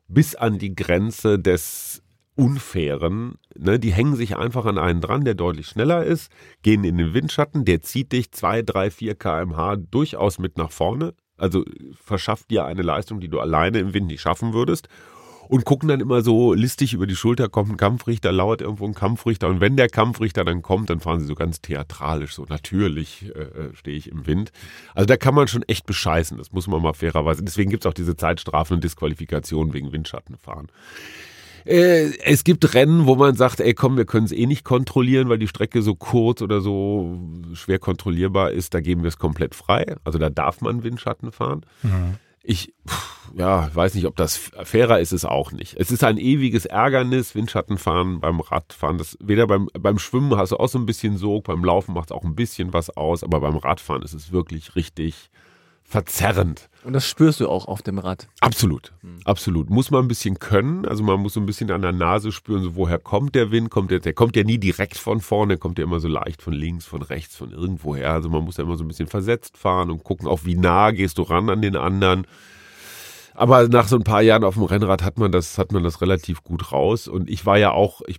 bis 0.09 0.35
an 0.35 0.59
die 0.59 0.75
Grenze 0.75 1.39
des 1.39 2.03
Unfairen, 2.35 3.35
ne, 3.57 3.81
die 3.81 3.93
hängen 3.93 4.15
sich 4.15 4.37
einfach 4.37 4.65
an 4.65 4.79
einen 4.79 5.01
dran, 5.01 5.25
der 5.25 5.35
deutlich 5.35 5.67
schneller 5.67 6.05
ist, 6.05 6.31
gehen 6.63 6.85
in 6.85 6.97
den 6.97 7.13
Windschatten, 7.13 7.65
der 7.65 7.83
zieht 7.83 8.13
dich 8.13 8.31
2, 8.31 8.63
3, 8.63 8.91
4 8.93 9.15
km/h 9.17 9.77
durchaus 9.77 10.39
mit 10.39 10.57
nach 10.57 10.71
vorne, 10.71 11.15
also 11.37 11.65
verschafft 11.95 12.51
dir 12.51 12.65
eine 12.65 12.83
Leistung, 12.83 13.19
die 13.21 13.29
du 13.29 13.41
alleine 13.41 13.81
im 13.81 13.93
Wind 13.93 14.07
nicht 14.07 14.21
schaffen 14.21 14.53
würdest. 14.53 14.89
Und 15.49 15.65
gucken 15.65 15.89
dann 15.89 16.01
immer 16.01 16.21
so 16.21 16.53
listig 16.53 16.93
über 16.93 17.07
die 17.07 17.17
Schulter, 17.17 17.49
kommt 17.49 17.71
ein 17.71 17.77
Kampfrichter, 17.79 18.33
lauert 18.33 18.61
irgendwo 18.61 18.87
ein 18.87 18.95
Kampfrichter. 18.95 19.49
Und 19.49 19.61
wenn 19.61 19.77
der 19.77 19.89
Kampfrichter 19.89 20.45
dann 20.45 20.61
kommt, 20.61 20.91
dann 20.91 21.01
fahren 21.01 21.21
sie 21.21 21.27
so 21.27 21.35
ganz 21.35 21.63
theatralisch, 21.63 22.35
so 22.35 22.45
natürlich 22.49 23.33
äh, 23.35 23.41
äh, 23.41 23.75
stehe 23.75 23.97
ich 23.97 24.11
im 24.11 24.27
Wind. 24.27 24.53
Also 24.95 25.07
da 25.07 25.17
kann 25.17 25.35
man 25.35 25.49
schon 25.49 25.63
echt 25.63 25.87
bescheißen, 25.87 26.37
das 26.37 26.53
muss 26.53 26.67
man 26.67 26.83
mal 26.83 26.93
fairerweise. 26.93 27.43
Deswegen 27.43 27.71
gibt 27.71 27.85
es 27.85 27.89
auch 27.89 27.95
diese 27.95 28.15
Zeitstrafen 28.15 28.75
und 28.75 28.85
Disqualifikationen 28.85 29.73
wegen 29.73 29.91
Windschattenfahren. 29.91 30.69
Äh, 31.65 32.13
es 32.25 32.45
gibt 32.45 32.75
Rennen, 32.75 33.07
wo 33.07 33.15
man 33.15 33.35
sagt, 33.35 33.61
ey 33.61 33.73
komm, 33.73 33.97
wir 33.97 34.05
können 34.05 34.27
es 34.27 34.33
eh 34.33 34.47
nicht 34.47 34.65
kontrollieren, 34.65 35.29
weil 35.29 35.39
die 35.39 35.49
Strecke 35.49 35.83
so 35.83 35.95
kurz 35.95 36.43
oder 36.43 36.61
so 36.61 37.19
schwer 37.55 37.79
kontrollierbar 37.79 38.53
ist. 38.53 38.75
Da 38.75 38.81
geben 38.81 39.03
wir 39.03 39.09
es 39.09 39.19
komplett 39.19 39.55
frei. 39.55 39.97
Also 40.05 40.19
da 40.19 40.29
darf 40.31 40.61
man 40.61 40.83
Windschatten 40.83 41.33
fahren. 41.33 41.65
Ich 42.51 42.73
ja, 43.37 43.69
weiß 43.75 43.95
nicht, 43.95 44.07
ob 44.07 44.17
das 44.17 44.39
fairer 44.39 45.01
ist, 45.01 45.13
es 45.13 45.27
auch 45.27 45.53
nicht. 45.53 45.77
Es 45.79 45.91
ist 45.91 46.03
ein 46.03 46.17
ewiges 46.17 46.65
Ärgernis, 46.65 47.35
Windschattenfahren 47.35 48.21
beim 48.21 48.41
Radfahren. 48.41 48.97
Das, 48.97 49.19
weder 49.21 49.47
beim, 49.47 49.69
beim 49.79 49.99
Schwimmen 49.99 50.35
hast 50.35 50.53
du 50.53 50.57
auch 50.57 50.71
so 50.71 50.79
ein 50.79 50.87
bisschen 50.87 51.19
Sog, 51.19 51.45
beim 51.45 51.63
Laufen 51.63 51.93
macht 51.93 52.11
es 52.11 52.17
auch 52.17 52.25
ein 52.25 52.35
bisschen 52.35 52.73
was 52.73 52.89
aus, 52.89 53.23
aber 53.23 53.41
beim 53.41 53.59
Radfahren 53.59 54.01
ist 54.01 54.15
es 54.15 54.33
wirklich 54.33 54.77
richtig 54.77 55.29
verzerrend. 55.89 56.69
Und 56.85 56.93
das 56.93 57.07
spürst 57.09 57.41
du 57.41 57.49
auch 57.49 57.67
auf 57.67 57.81
dem 57.83 57.99
Rad. 57.99 58.29
Absolut, 58.41 58.93
Hm. 59.01 59.21
absolut. 59.25 59.71
Muss 59.71 59.91
man 59.91 60.05
ein 60.05 60.09
bisschen 60.09 60.39
können. 60.39 60.85
Also 60.87 61.03
man 61.03 61.19
muss 61.21 61.33
so 61.35 61.41
ein 61.41 61.47
bisschen 61.47 61.71
an 61.71 61.81
der 61.83 61.93
Nase 61.93 62.31
spüren, 62.31 62.63
so 62.63 62.77
woher 62.77 62.99
kommt 62.99 63.35
der 63.35 63.51
Wind? 63.51 63.71
Kommt 63.71 63.91
der, 63.91 63.99
der 64.01 64.13
kommt 64.13 64.37
ja 64.37 64.45
nie 64.45 64.59
direkt 64.59 64.99
von 64.99 65.21
vorne, 65.21 65.55
der 65.55 65.59
kommt 65.59 65.79
ja 65.79 65.85
immer 65.85 65.99
so 65.99 66.09
leicht 66.09 66.43
von 66.43 66.53
links, 66.53 66.85
von 66.85 67.01
rechts, 67.03 67.37
von 67.37 67.53
irgendwoher. 67.53 68.13
Also 68.13 68.29
man 68.29 68.45
muss 68.45 68.59
ja 68.59 68.65
immer 68.65 68.77
so 68.77 68.85
ein 68.85 68.89
bisschen 68.89 69.09
versetzt 69.09 69.57
fahren 69.57 69.91
und 69.91 70.05
gucken, 70.05 70.29
auch 70.29 70.41
wie 70.45 70.57
nah 70.57 70.91
gehst 70.91 71.17
du 71.19 71.23
ran 71.23 71.49
an 71.49 71.63
den 71.63 71.75
anderen. 71.77 72.27
Aber 73.35 73.67
nach 73.69 73.89
so 73.89 73.97
ein 73.97 74.05
paar 74.05 74.23
Jahren 74.23 74.45
auf 74.45 74.55
dem 74.55 74.65
Rennrad 74.65 75.03
hat 75.03 75.19
man 75.19 75.33
das, 75.33 75.57
hat 75.59 75.73
man 75.73 75.83
das 75.85 76.01
relativ 76.03 76.43
gut 76.43 76.71
raus. 76.73 77.09
Und 77.09 77.31
ich 77.31 77.47
war 77.47 77.57
ja 77.57 77.71
auch, 77.71 78.03
ich 78.07 78.19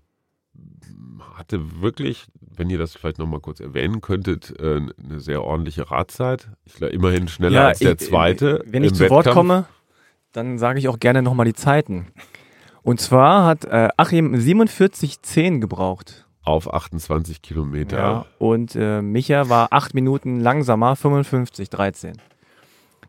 hatte 1.35 1.81
wirklich, 1.81 2.25
wenn 2.39 2.69
ihr 2.69 2.77
das 2.77 2.93
vielleicht 2.95 3.17
nochmal 3.19 3.39
kurz 3.39 3.59
erwähnen 3.59 4.01
könntet, 4.01 4.53
äh, 4.59 4.81
eine 5.03 5.19
sehr 5.19 5.43
ordentliche 5.43 5.89
Radzeit. 5.89 6.49
Ich 6.65 6.73
glaube, 6.75 6.93
immerhin 6.93 7.27
schneller 7.27 7.67
als 7.67 7.79
der 7.79 7.93
ich- 7.93 7.99
zweite. 7.99 8.63
Wenn 8.67 8.83
ich 8.83 8.93
zu 8.93 9.09
Wort 9.09 9.25
Wettkampf. 9.25 9.35
komme, 9.35 9.65
dann 10.31 10.57
sage 10.57 10.79
ich 10.79 10.87
auch 10.87 10.99
gerne 10.99 11.21
nochmal 11.21 11.45
die 11.45 11.53
Zeiten. 11.53 12.07
Und 12.83 12.99
zwar 13.01 13.45
hat 13.45 13.65
äh, 13.65 13.89
Achim 13.97 14.33
47,10 14.35 15.59
gebraucht. 15.59 16.25
Auf 16.43 16.73
28 16.73 17.41
Kilometer. 17.41 17.97
Ja. 17.97 18.25
Und 18.39 18.75
äh, 18.75 19.01
Micha 19.01 19.49
war 19.49 19.67
8 19.71 19.93
Minuten 19.93 20.39
langsamer, 20.39 20.93
55,13. 20.95 22.13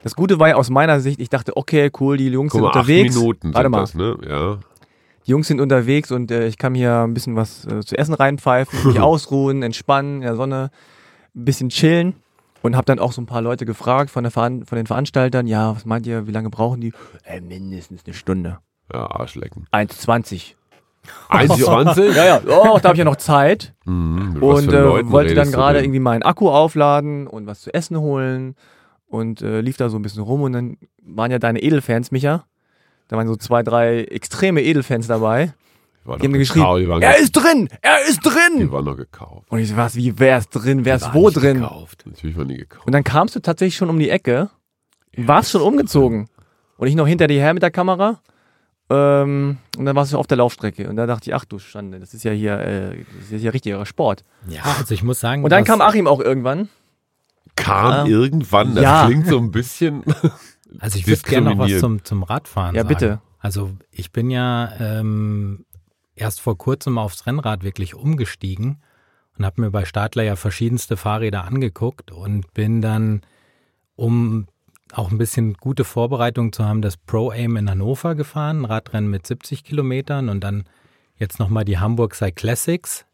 Das 0.03 0.15
Gute 0.17 0.39
war 0.39 0.49
ja 0.49 0.55
aus 0.57 0.71
meiner 0.71 1.01
Sicht, 1.01 1.21
ich 1.21 1.29
dachte, 1.29 1.57
okay, 1.57 1.91
cool, 2.01 2.17
die 2.17 2.29
Jungs 2.29 2.53
Guck 2.53 2.59
sind 2.59 2.63
mal, 2.63 2.69
acht 2.71 2.77
unterwegs. 2.77 3.15
Minuten 3.17 3.55
Warte 3.55 3.69
mal. 3.69 3.81
das, 3.81 3.95
ne? 3.95 4.17
Ja. 4.27 4.59
Die 5.27 5.31
Jungs 5.33 5.49
sind 5.49 5.61
unterwegs 5.61 6.11
und 6.11 6.31
äh, 6.31 6.47
ich 6.47 6.59
kann 6.59 6.73
mir 6.73 7.03
ein 7.03 7.15
bisschen 7.15 7.37
was 7.37 7.67
äh, 7.67 7.81
zu 7.81 7.97
essen 7.97 8.15
reinpfeifen, 8.15 8.87
mich 8.89 9.01
ausruhen, 9.01 9.63
entspannen, 9.63 10.17
in 10.17 10.23
der 10.23 10.37
Sonne, 10.37 10.71
ein 11.35 11.45
bisschen 11.45 11.69
chillen. 11.69 12.15
Und 12.63 12.77
habe 12.77 12.85
dann 12.85 12.99
auch 12.99 13.13
so 13.13 13.23
ein 13.23 13.27
paar 13.27 13.41
Leute 13.41 13.65
gefragt 13.65 14.11
von, 14.11 14.23
der 14.23 14.31
Veran 14.31 14.67
von 14.67 14.77
den 14.77 14.87
Veranstaltern, 14.87 15.47
ja, 15.47 15.75
was 15.75 15.87
meint 15.87 16.07
ihr, 16.07 16.27
wie 16.27 16.31
lange 16.31 16.51
brauchen 16.51 16.83
die? 16.83 16.93
Äh, 17.25 17.41
mindestens 17.41 18.05
eine 18.05 18.13
Stunde. 18.13 18.59
Ja, 18.93 19.11
Arschlecken. 19.11 19.67
1,20. 19.73 20.57
1,20? 21.31 22.13
Ja, 22.15 22.25
ja, 22.27 22.41
oh, 22.47 22.79
da 22.79 22.89
habe 22.89 22.95
ich 22.95 22.99
ja 22.99 23.05
noch 23.05 23.17
Zeit. 23.17 23.75
Mhm, 23.87 24.43
und 24.43 24.73
äh, 24.73 25.11
wollte 25.11 25.35
dann 25.35 25.51
gerade 25.51 25.81
irgendwie 25.81 26.01
meinen 26.01 26.23
Akku 26.23 26.51
aufladen 26.51 27.27
und 27.27 27.47
was 27.47 27.63
zu 27.63 27.73
essen 27.73 27.99
holen 27.99 28.57
und 29.07 29.43
äh, 29.43 29.61
lief 29.61 29.77
da 29.77 29.89
so 29.89 29.99
ein 29.99 30.03
bisschen 30.03 30.23
rum 30.23 30.43
und 30.43 30.53
dann 30.53 30.77
waren 31.03 31.31
ja 31.31 31.39
deine 31.39 31.63
Edelfans, 31.63 32.11
Micha. 32.11 32.45
Da 33.11 33.17
waren 33.17 33.27
so 33.27 33.35
zwei, 33.35 33.65
drei 33.65 34.05
extreme 34.05 34.63
Edelfans 34.63 35.09
dabei. 35.09 35.53
Die 36.05 36.09
waren 36.09 36.21
Die 36.21 36.27
haben 36.29 36.33
geschrieben, 36.35 36.61
gekauft, 36.65 36.81
die 36.83 36.89
waren, 36.89 37.03
er 37.03 37.19
ist 37.19 37.33
drin, 37.33 37.69
er 37.83 37.97
ist 38.09 38.25
die 38.25 38.29
drin. 38.31 38.71
waren 38.71 38.85
noch 38.85 38.97
gekauft. 38.97 39.47
Und 39.51 39.59
ich 39.59 39.69
so, 39.69 39.77
was, 39.77 39.97
wie, 39.97 40.17
wer 40.19 40.39
ist 40.39 40.51
drin, 40.51 40.85
wer 40.85 40.95
ist 40.95 41.13
wo 41.13 41.29
drin? 41.29 41.61
gekauft. 41.61 42.05
Natürlich 42.07 42.37
waren 42.39 42.47
die 42.49 42.57
gekauft. 42.57 42.87
Und 42.87 42.93
dann 42.93 43.03
kamst 43.03 43.35
du 43.35 43.41
tatsächlich 43.41 43.75
schon 43.77 43.91
um 43.91 43.99
die 43.99 44.11
Ecke, 44.11 44.49
warst 45.17 45.51
schon 45.51 45.61
umgezogen 45.61 46.29
und 46.77 46.87
ich 46.87 46.95
noch 46.95 47.07
hinter 47.09 47.27
dir 47.27 47.41
her 47.41 47.53
mit 47.53 47.63
der 47.65 47.73
Kamera. 47.73 48.21
Ähm, 48.89 49.59
und 49.77 49.85
dann 49.85 49.95
warst 49.97 50.13
du 50.13 50.19
auf 50.19 50.27
der 50.29 50.37
Laufstrecke 50.39 50.89
und 50.89 50.95
da 50.97 51.07
dachte 51.07 51.31
ich, 51.31 51.35
ach 51.35 51.45
du 51.45 51.59
Schande, 51.59 51.99
das 52.01 52.15
ist 52.15 52.23
ja 52.25 52.33
hier, 52.33 52.59
äh, 52.61 53.05
das 53.21 53.33
ist 53.33 53.43
ja 53.43 53.51
richtiger 53.51 53.85
Sport. 53.87 54.25
Ja, 54.49 54.63
also 54.79 54.95
ich 54.95 55.03
muss 55.03 55.19
sagen, 55.21 55.45
Und 55.45 55.51
dann 55.51 55.65
kam 55.65 55.81
Achim 55.81 56.07
auch 56.07 56.21
irgendwann. 56.21 56.69
Kam 57.57 57.93
Ah. 57.93 58.05
irgendwann, 58.07 58.75
das 58.77 58.85
Ja. 58.85 59.07
klingt 59.07 59.27
so 59.27 59.37
ein 59.39 59.51
bisschen. 59.51 60.03
Also 60.79 60.99
ich 60.99 61.07
würde 61.07 61.23
gerne 61.23 61.51
noch 61.51 61.59
was 61.59 61.79
zum, 61.81 62.05
zum 62.05 62.23
Radfahren 62.23 62.75
Ja, 62.75 62.83
sagen. 62.83 62.95
bitte. 62.95 63.21
Also 63.39 63.71
ich 63.91 64.13
bin 64.13 64.31
ja 64.31 64.73
ähm, 64.79 65.65
erst 66.15 66.41
vor 66.41 66.57
kurzem 66.59 66.99
aufs 66.99 67.27
Rennrad 67.27 67.63
wirklich 67.65 67.95
umgestiegen 67.95 68.83
und 69.39 69.45
habe 69.47 69.61
mir 69.63 69.71
bei 69.71 69.85
Stadler 69.85 70.23
ja 70.23 70.37
verschiedenste 70.37 70.97
Fahrräder 70.97 71.45
angeguckt 71.45 72.11
und 72.13 72.53
bin 72.53 72.83
dann, 72.83 73.23
um 73.97 74.47
auch 74.93 75.11
ein 75.11 75.19
bisschen 75.19 75.55
gute 75.55 75.85
Vorbereitung 75.85 76.53
zu 76.53 76.65
haben, 76.65 76.83
das 76.83 76.97
Pro 76.97 77.31
Aim 77.31 77.57
in 77.57 77.71
Hannover 77.71 78.15
gefahren, 78.15 78.65
Radrennen 78.65 79.09
mit 79.11 79.27
70 79.27 79.65
Kilometern 79.65 80.29
und 80.29 80.41
dann 80.43 80.65
jetzt 81.17 81.39
nochmal 81.39 81.65
die 81.65 81.79
Hamburg 81.79 82.15
Cyclassics 82.15 83.07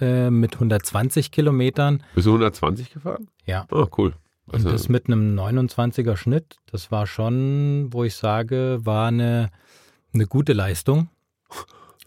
äh, 0.00 0.30
mit 0.30 0.54
120 0.54 1.30
Kilometern. 1.30 2.02
Bist 2.14 2.26
du 2.26 2.30
120 2.30 2.92
gefahren? 2.92 3.28
Ja. 3.44 3.66
Ah, 3.70 3.86
cool. 3.98 4.14
Und 4.46 4.54
Also, 4.56 4.70
das 4.70 4.88
mit 4.88 5.06
einem 5.06 5.38
29er 5.38 6.16
Schnitt, 6.16 6.56
das 6.70 6.90
war 6.90 7.06
schon, 7.06 7.88
wo 7.92 8.04
ich 8.04 8.14
sage, 8.14 8.78
war 8.82 9.08
eine, 9.08 9.50
eine 10.12 10.26
gute 10.26 10.52
Leistung 10.52 11.08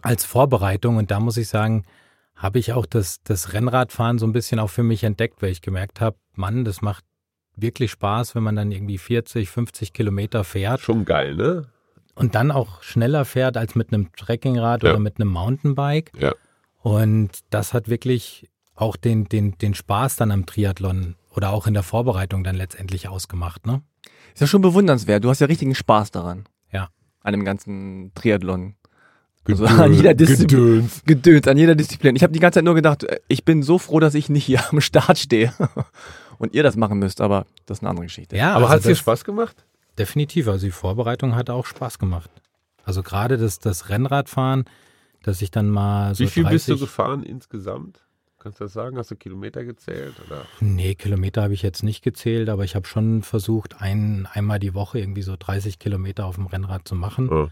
als 0.02 0.24
Vorbereitung. 0.26 0.98
Und 0.98 1.10
da 1.12 1.20
muss 1.20 1.38
ich 1.38 1.48
sagen, 1.48 1.84
habe 2.36 2.60
ich 2.60 2.74
auch 2.74 2.86
das, 2.86 3.24
das 3.24 3.54
Rennradfahren 3.54 4.20
so 4.20 4.28
ein 4.28 4.34
bisschen 4.34 4.60
auch 4.60 4.70
für 4.70 4.84
mich 4.84 5.04
entdeckt, 5.04 5.42
weil 5.42 5.50
ich 5.52 5.62
gemerkt 5.62 6.00
habe, 6.02 6.18
Mann, 6.36 6.64
das 6.66 6.82
macht 6.82 7.04
wirklich 7.56 7.90
Spaß, 7.92 8.36
wenn 8.36 8.44
man 8.44 8.56
dann 8.56 8.72
irgendwie 8.72 9.00
40, 9.00 9.50
50 9.50 9.92
Kilometer 9.94 10.44
fährt 10.44 10.80
schon 10.82 11.06
geil, 11.06 11.36
ne? 11.36 11.68
und 12.14 12.36
dann 12.36 12.52
auch 12.52 12.84
schneller 12.84 13.26
fährt 13.26 13.58
als 13.58 13.74
mit 13.74 13.92
einem 13.92 14.12
Trekkingrad 14.16 14.84
Ja. 14.84 14.92
oder 14.92 15.00
mit 15.00 15.20
einem 15.20 15.30
Mountainbike. 15.32 16.12
Ja. 16.20 16.34
Und 16.82 17.32
das 17.50 17.74
hat 17.74 17.90
wirklich 17.90 18.48
auch 18.78 18.96
den, 18.96 19.26
den, 19.26 19.58
den 19.58 19.74
Spaß 19.74 20.16
dann 20.16 20.32
am 20.32 20.46
Triathlon 20.46 21.16
oder 21.32 21.52
auch 21.52 21.68
in 21.68 21.74
der 21.74 21.84
Vorbereitung 21.84 22.44
dann 22.44 22.56
letztendlich 22.56 23.10
ausgemacht, 23.10 23.66
ne? 23.66 23.82
Ist 24.34 24.42
ja 24.42 24.48
schon 24.48 24.62
bewundernswert. 24.62 25.24
Du 25.24 25.30
hast 25.30 25.42
ja 25.42 25.48
richtigen 25.48 25.76
Spaß 25.76 26.12
daran. 26.12 26.46
Ja. 26.72 26.90
An 27.24 27.34
dem 27.34 27.44
ganzen 27.44 28.12
Triathlon. 28.14 28.76
Gedöns, 29.44 29.70
Also 29.70 29.84
an 29.84 29.94
jeder 29.94 30.14
Disziplin. 30.14 30.48
Gedöns. 30.48 31.02
Gedöns, 31.06 31.48
an 31.48 31.58
jeder 31.58 31.76
Disziplin. 31.76 32.16
Ich 32.16 32.22
habe 32.24 32.34
die 32.34 32.40
ganze 32.40 32.58
Zeit 32.58 32.66
nur 32.66 32.76
gedacht, 32.76 33.04
äh, 33.04 33.20
ich 33.28 33.44
bin 33.46 33.64
so 33.64 33.80
froh, 33.80 34.00
dass 34.00 34.14
ich 34.14 34.30
nicht 34.30 34.46
hier 34.46 34.62
am 34.72 34.80
Start 34.80 35.18
stehe. 35.18 35.54
Und 36.38 36.54
ihr 36.54 36.62
das 36.62 36.76
machen 36.76 37.00
müsst, 37.00 37.20
aber 37.20 37.48
das 37.66 37.80
ist 37.80 37.82
eine 37.82 37.90
andere 37.90 38.06
Geschichte. 38.06 38.38
Ja, 38.38 38.52
Aber 38.52 38.66
also 38.66 38.70
hat 38.70 38.80
es 38.82 38.86
dir 38.86 38.96
Spaß 38.96 39.24
gemacht? 39.24 39.66
Definitiv. 39.98 40.48
Also 40.48 40.68
die 40.68 40.72
Vorbereitung 40.72 41.36
hat 41.36 41.50
auch 41.50 41.66
Spaß 41.66 41.98
gemacht. 41.98 42.30
Also 42.84 43.02
gerade 43.02 43.38
das, 43.38 43.58
das 43.58 43.90
Rennradfahren, 43.90 44.66
dass 45.24 45.42
ich 45.42 45.50
dann 45.50 45.68
mal 45.68 46.14
so 46.14 46.24
Wie 46.24 46.28
viel 46.28 46.44
30, 46.44 46.54
bist 46.54 46.70
du 46.70 46.78
gefahren 46.78 47.24
insgesamt? 47.24 48.07
Kannst 48.48 48.62
du 48.62 48.64
das 48.64 48.72
sagen? 48.74 48.98
Hast 48.98 49.12
du 49.12 49.18
Kilometer 49.18 49.66
gezählt? 49.66 50.14
Oder? 50.26 50.46
Nee, 50.62 50.96
Kilometer 50.96 51.44
habe 51.44 51.54
ich 51.54 51.62
jetzt 51.64 51.84
nicht 51.84 52.02
gezählt, 52.02 52.48
aber 52.48 52.64
ich 52.64 52.76
habe 52.76 52.88
schon 52.88 53.22
versucht, 53.24 53.82
ein, 53.82 54.26
einmal 54.32 54.58
die 54.60 54.74
Woche 54.74 55.00
irgendwie 55.00 55.22
so 55.22 55.36
30 55.38 55.80
Kilometer 55.80 56.26
auf 56.26 56.36
dem 56.36 56.46
Rennrad 56.46 56.88
zu 56.88 56.96
machen. 56.96 57.28
Ja. 57.30 57.50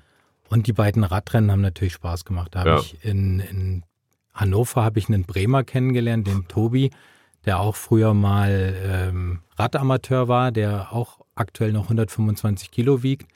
Und 0.47 0.67
die 0.67 0.71
beiden 0.73 1.03
Radrennen 1.03 1.51
haben 1.51 1.59
natürlich 1.59 1.91
Spaß 1.95 2.23
gemacht. 2.23 2.55
Da 2.55 2.59
habe 2.61 2.69
Ja. 2.69 2.79
ich 2.79 3.03
in, 3.03 3.41
in 3.41 3.83
Hannover 4.33 4.85
habe 4.85 4.97
ich 4.99 5.09
einen 5.09 5.23
Bremer 5.25 5.65
kennengelernt, 5.65 6.27
den 6.27 6.47
Tobi, 6.47 6.91
der 7.43 7.59
auch 7.59 7.75
früher 7.75 8.13
mal 8.13 8.73
ähm, 8.81 9.39
Radamateur 9.57 10.29
war, 10.29 10.53
der 10.53 10.93
auch 10.93 11.19
aktuell 11.35 11.73
noch 11.73 11.83
125 11.83 12.71
Kilo 12.71 13.03
wiegt. 13.03 13.29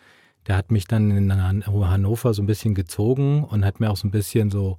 Der 0.48 0.56
hat 0.56 0.72
mich 0.72 0.86
dann 0.86 1.12
in 1.12 1.44
Han- 1.44 1.66
Hannover 1.68 2.34
so 2.34 2.42
ein 2.42 2.48
bisschen 2.48 2.74
gezogen 2.74 3.44
und 3.44 3.66
hat 3.66 3.82
mir 3.82 3.90
auch 3.92 3.98
so 3.98 4.08
ein 4.08 4.12
bisschen 4.12 4.50
so 4.50 4.78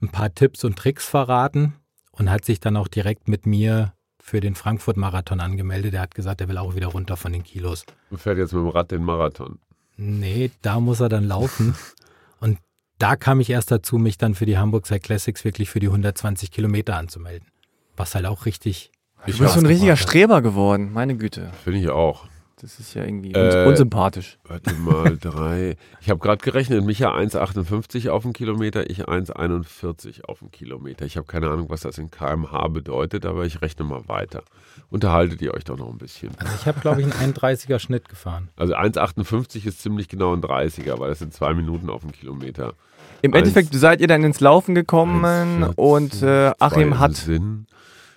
ein 0.00 0.08
paar 0.08 0.34
Tipps 0.34 0.64
und 0.64 0.76
Tricks 0.78 1.06
verraten 1.06 1.74
und 2.18 2.30
hat 2.30 2.44
sich 2.44 2.60
dann 2.60 2.76
auch 2.76 2.88
direkt 2.88 3.28
mit 3.28 3.46
mir 3.46 3.92
für 4.20 4.40
den 4.40 4.54
Frankfurt-Marathon 4.54 5.40
angemeldet. 5.40 5.94
Er 5.94 6.02
hat 6.02 6.14
gesagt, 6.14 6.40
er 6.40 6.48
will 6.48 6.58
auch 6.58 6.74
wieder 6.74 6.88
runter 6.88 7.16
von 7.16 7.32
den 7.32 7.44
Kilos. 7.44 7.84
Und 8.10 8.20
fährt 8.20 8.38
jetzt 8.38 8.52
mit 8.52 8.62
dem 8.62 8.68
Rad 8.68 8.90
den 8.90 9.02
Marathon. 9.02 9.58
Nee, 9.96 10.50
da 10.62 10.80
muss 10.80 11.00
er 11.00 11.08
dann 11.08 11.24
laufen. 11.24 11.74
Und 12.40 12.58
da 12.98 13.16
kam 13.16 13.40
ich 13.40 13.50
erst 13.50 13.70
dazu, 13.70 13.98
mich 13.98 14.18
dann 14.18 14.34
für 14.34 14.46
die 14.46 14.58
Hamburg 14.58 14.86
Cycle 14.86 15.00
Classics 15.00 15.44
wirklich 15.44 15.70
für 15.70 15.80
die 15.80 15.86
120 15.86 16.50
Kilometer 16.50 16.96
anzumelden. 16.96 17.48
Was 17.96 18.14
halt 18.14 18.26
auch 18.26 18.44
richtig. 18.44 18.92
Du 19.24 19.32
Ich 19.32 19.38
bist 19.38 19.54
so 19.54 19.60
ein 19.60 19.66
richtiger. 19.66 19.96
Streber 19.96 20.42
geworden, 20.42 20.92
meine 20.92 21.16
Güte. 21.16 21.50
Finde 21.64 21.80
ich 21.80 21.88
auch. 21.88 22.26
Das 22.60 22.80
ist 22.80 22.94
ja 22.94 23.04
irgendwie 23.04 23.32
Äh, 23.32 23.46
uns 23.46 23.54
unsympathisch. 23.70 24.38
Warte 24.44 24.74
mal, 24.74 25.16
drei. 25.16 25.76
Ich 26.00 26.10
habe 26.10 26.18
gerade 26.18 26.42
gerechnet, 26.42 26.84
Micha 26.84 27.14
1,58 27.14 28.08
auf 28.10 28.24
den 28.24 28.32
Kilometer, 28.32 28.90
ich 28.90 29.08
1,41 29.08 30.24
auf 30.24 30.40
den 30.40 30.50
Kilometer. 30.50 31.04
Ich 31.06 31.16
habe 31.16 31.26
keine 31.26 31.48
Ahnung, 31.50 31.70
was 31.70 31.82
das 31.82 31.98
in 31.98 32.10
kmh 32.10 32.68
bedeutet, 32.68 33.26
aber 33.26 33.44
ich 33.46 33.62
rechne 33.62 33.84
mal 33.84 34.08
weiter. 34.08 34.42
Unterhaltet 34.90 35.40
ihr 35.42 35.54
euch 35.54 35.64
doch 35.64 35.76
noch 35.78 35.88
ein 35.90 35.98
bisschen. 35.98 36.30
Also 36.38 36.52
ich 36.54 36.66
habe, 36.66 36.80
glaube 36.80 37.00
ich, 37.02 37.06
einen 37.20 37.32
31er 37.34 37.78
Schnitt 37.78 38.08
gefahren. 38.08 38.48
Also 38.56 38.74
1,58 38.74 39.66
ist 39.66 39.80
ziemlich 39.82 40.08
genau 40.08 40.34
ein 40.34 40.42
30er, 40.42 40.98
weil 40.98 41.10
das 41.10 41.20
sind 41.20 41.32
zwei 41.34 41.54
Minuten 41.54 41.90
auf 41.90 42.02
den 42.02 42.12
Kilometer. 42.12 42.74
Im 43.22 43.32
eins- 43.34 43.48
Endeffekt 43.48 43.74
seid 43.74 44.00
ihr 44.00 44.06
dann 44.08 44.24
ins 44.24 44.40
Laufen 44.40 44.74
gekommen 44.74 45.24
1,14, 45.24 45.72
und 45.76 46.22
äh, 46.22 46.52
Achim 46.58 46.82
im 46.82 46.98
hat 46.98 47.14
Sinn. 47.14 47.66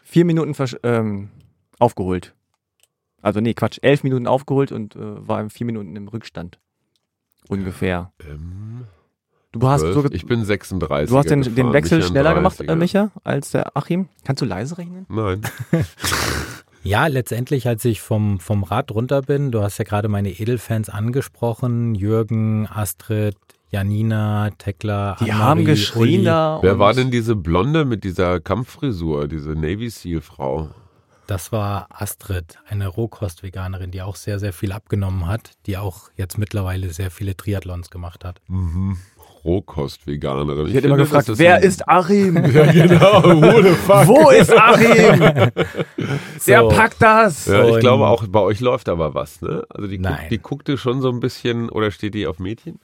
vier 0.03 0.25
Minuten 0.25 0.55
ähm, 0.83 1.29
aufgeholt. 1.79 2.33
Also 3.21 3.39
nee, 3.39 3.53
Quatsch, 3.53 3.79
elf 3.81 4.03
Minuten 4.03 4.27
aufgeholt 4.27 4.71
und 4.71 4.95
äh, 4.95 4.99
war 5.27 5.41
in 5.41 5.49
vier 5.49 5.65
Minuten 5.65 5.95
im 5.95 6.07
Rückstand. 6.07 6.59
Ungefähr. 7.47 8.11
Ähm, 8.27 8.85
Du 9.53 9.67
hast, 9.67 9.81
12. 9.81 9.93
so, 9.95 10.05
ich 10.11 10.25
bin 10.25 10.45
36. 10.45 11.09
du 11.09 11.17
hast 11.17 11.29
den, 11.29 11.41
den 11.55 11.73
Wechsel 11.73 12.01
schneller 12.01 12.33
gemacht, 12.33 12.61
30er. 12.61 12.71
äh, 12.71 12.75
Micha, 12.77 13.11
als 13.25 13.51
der 13.51 13.75
Achim. 13.75 14.07
Kannst 14.23 14.41
du 14.41 14.45
leise 14.45 14.77
rechnen? 14.77 15.05
Nein. 15.09 15.41
Ja, 16.83 17.05
letztendlich, 17.05 17.67
als 17.67 17.85
ich 17.85 18.01
vom, 18.01 18.39
vom 18.39 18.63
Rad 18.63 18.89
runter 18.89 19.21
bin, 19.21 19.51
du 19.51 19.61
hast 19.61 19.77
ja 19.77 19.83
gerade 19.85 20.07
meine 20.07 20.31
Edelfans 20.31 20.89
angesprochen, 20.89 21.93
Jürgen, 21.93 22.67
Astrid, 22.67 23.37
Janina, 23.69 24.49
Tekla, 24.57 25.15
Die 25.19 25.31
haben 25.31 25.63
geschrien 25.63 26.25
da. 26.25 26.57
Wer 26.63 26.79
war 26.79 26.95
denn 26.95 27.11
diese 27.11 27.35
Blonde 27.35 27.85
mit 27.85 28.03
dieser 28.03 28.39
Kampffrisur, 28.39 29.27
diese 29.27 29.51
Navy 29.51 29.91
Seal 29.91 30.21
Frau? 30.21 30.69
Das 31.27 31.51
war 31.51 31.87
Astrid, 31.89 32.57
eine 32.67 32.87
Rohkost-Veganerin, 32.87 33.91
die 33.91 34.01
auch 34.01 34.15
sehr, 34.17 34.39
sehr 34.39 34.51
viel 34.53 34.71
abgenommen 34.73 35.27
hat, 35.27 35.51
die 35.65 35.77
auch 35.77 36.09
jetzt 36.17 36.37
mittlerweile 36.37 36.89
sehr 36.91 37.09
viele 37.11 37.37
Triathlons 37.37 37.89
gemacht 37.89 38.25
hat. 38.25 38.41
Mhm. 38.47 38.97
Rohkost-Veganerin. 39.45 40.67
Ich 40.67 40.73
hätte 40.75 40.87
immer 40.87 40.97
gefragt, 40.97 41.29
das 41.29 41.39
wer 41.39 41.55
ein- 41.55 41.63
ist 41.63 41.87
Achim? 41.87 42.35
Ja, 42.53 42.71
genau. 42.71 43.23
Wo 43.23 44.29
ist 44.29 44.53
Achim? 44.55 45.19
Der 46.47 46.61
So. 46.61 46.67
packt 46.69 47.01
das. 47.01 47.45
Ja, 47.45 47.65
ich 47.65 47.73
Und- 47.75 47.79
glaube 47.79 48.07
auch, 48.07 48.25
bei 48.27 48.39
euch 48.39 48.59
läuft 48.59 48.89
aber 48.89 49.13
was, 49.13 49.41
ne? 49.41 49.63
Also 49.69 49.87
die, 49.87 49.97
Nein. 49.99 50.15
guckt, 50.17 50.31
die 50.31 50.37
guckte 50.39 50.77
schon 50.77 51.01
so 51.01 51.09
ein 51.09 51.19
bisschen, 51.19 51.69
oder 51.69 51.91
steht 51.91 52.13
die 52.13 52.27
auf 52.27 52.39
Mädchen? 52.39 52.79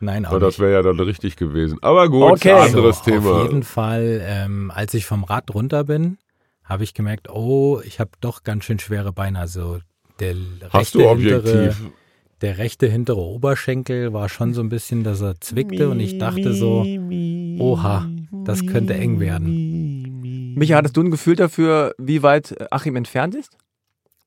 Nein, 0.00 0.26
auch 0.26 0.30
Aber 0.30 0.40
das 0.40 0.58
wäre 0.58 0.72
ja 0.72 0.82
dann 0.82 0.98
richtig 1.00 1.36
gewesen. 1.36 1.78
Aber 1.82 2.08
gut, 2.08 2.32
Okay. 2.32 2.52
anderes 2.52 2.98
so, 2.98 3.04
Thema. 3.10 3.30
Auf 3.36 3.42
jeden 3.44 3.62
Fall, 3.62 4.20
ähm, 4.26 4.70
als 4.74 4.92
ich 4.94 5.06
vom 5.06 5.24
Rad 5.24 5.54
runter 5.54 5.84
bin, 5.84 6.18
habe 6.64 6.84
ich 6.84 6.94
gemerkt, 6.94 7.28
oh, 7.30 7.80
ich 7.84 8.00
habe 8.00 8.10
doch 8.20 8.42
ganz 8.42 8.64
schön 8.64 8.78
schwere 8.78 9.12
Beine. 9.12 9.38
Also 9.38 9.78
der 10.20 10.34
Hast 10.70 10.96
rechte, 10.96 10.98
du 10.98 11.10
hintere, 11.10 11.76
der 12.40 12.58
rechte 12.58 12.86
hintere 12.86 13.20
Oberschenkel 13.20 14.12
war 14.12 14.28
schon 14.28 14.54
so 14.54 14.60
ein 14.60 14.68
bisschen, 14.68 15.04
dass 15.04 15.20
er 15.20 15.40
zwickte 15.40 15.88
und 15.88 16.00
ich 16.00 16.18
dachte 16.18 16.54
so, 16.54 16.84
oha, 17.58 18.08
das 18.44 18.66
könnte 18.66 18.94
eng 18.94 19.20
werden. 19.20 20.54
Micha, 20.56 20.76
hattest 20.76 20.96
du 20.96 21.02
ein 21.02 21.10
Gefühl 21.10 21.36
dafür, 21.36 21.94
wie 21.98 22.22
weit 22.22 22.54
Achim 22.72 22.96
entfernt 22.96 23.34
ist? 23.34 23.56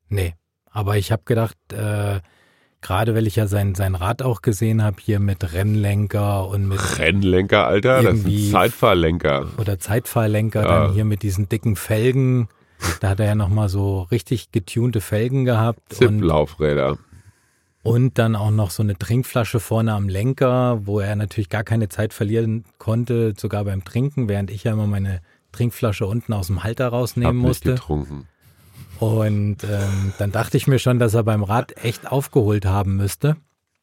Nee, 0.10 0.34
aber 0.70 0.98
ich 0.98 1.12
habe 1.12 1.24
gedacht, 1.26 1.58
äh, 1.72 2.20
gerade 2.82 3.16
weil 3.16 3.28
ich 3.28 3.36
ja 3.36 3.48
sein, 3.48 3.76
sein 3.76 3.96
Rad 3.96 4.22
auch 4.22 4.42
gesehen 4.42 4.84
habe, 4.84 4.98
hier 5.02 5.20
mit 5.20 5.54
Rennlenker 5.54 6.48
und 6.48 6.68
mit 6.68 7.00
Rennlenker, 7.00 7.66
Alter, 7.68 8.04
das 8.04 8.06
Irgendwie- 8.18 8.52
Zeitfahrlenker. 8.52 9.48
oder 9.58 9.80
Zeitfahrlenker, 9.80 10.62
Ja. 10.64 10.68
dann 10.86 10.94
hier 10.94 11.06
mit 11.06 11.24
diesen 11.24 11.50
dicken 11.50 11.76
Felgen. 11.76 12.48
Da 13.02 13.10
hat 13.10 13.20
er 13.20 13.26
ja 13.26 13.36
nochmal 13.36 13.70
so 13.70 14.02
richtig 14.12 14.52
getunte 14.52 15.02
Felgen 15.02 15.46
gehabt 15.46 15.80
und, 15.94 15.98
Zip-Laufräder. 15.98 16.98
und 17.84 18.20
dann 18.20 18.36
auch 18.36 18.52
noch 18.52 18.70
so 18.70 18.84
eine 18.84 18.98
Trinkflasche 18.98 19.60
vorne 19.60 19.94
am 19.94 20.08
Lenker, 20.10 20.82
wo 20.86 21.00
er 21.00 21.16
natürlich 21.16 21.50
gar 21.50 21.64
keine 21.64 21.90
Zeit 21.90 22.14
verlieren 22.14 22.66
konnte, 22.78 23.34
sogar 23.38 23.64
beim 23.66 23.84
Trinken, 23.84 24.30
während 24.30 24.52
ich 24.52 24.64
ja 24.66 24.74
immer 24.74 24.86
meine 24.88 25.22
Trinkflasche 25.52 26.06
unten 26.06 26.34
aus 26.34 26.48
dem 26.48 26.64
Halter 26.64 26.86
Hab 26.86 26.94
rausnehmen 26.94 27.38
nicht 27.38 27.48
musste. 27.48 27.72
getrunken. 27.72 28.28
Und 29.00 29.64
ähm, 29.64 30.14
dann 30.18 30.32
dachte 30.32 30.58
ich 30.58 30.68
mir 30.68 30.80
schon, 30.80 31.00
dass 31.00 31.14
er 31.14 31.24
beim 31.24 31.44
Rad 31.44 31.84
echt 31.84 32.12
aufgeholt 32.12 32.66
haben 32.66 32.96
müsste. 32.96 33.38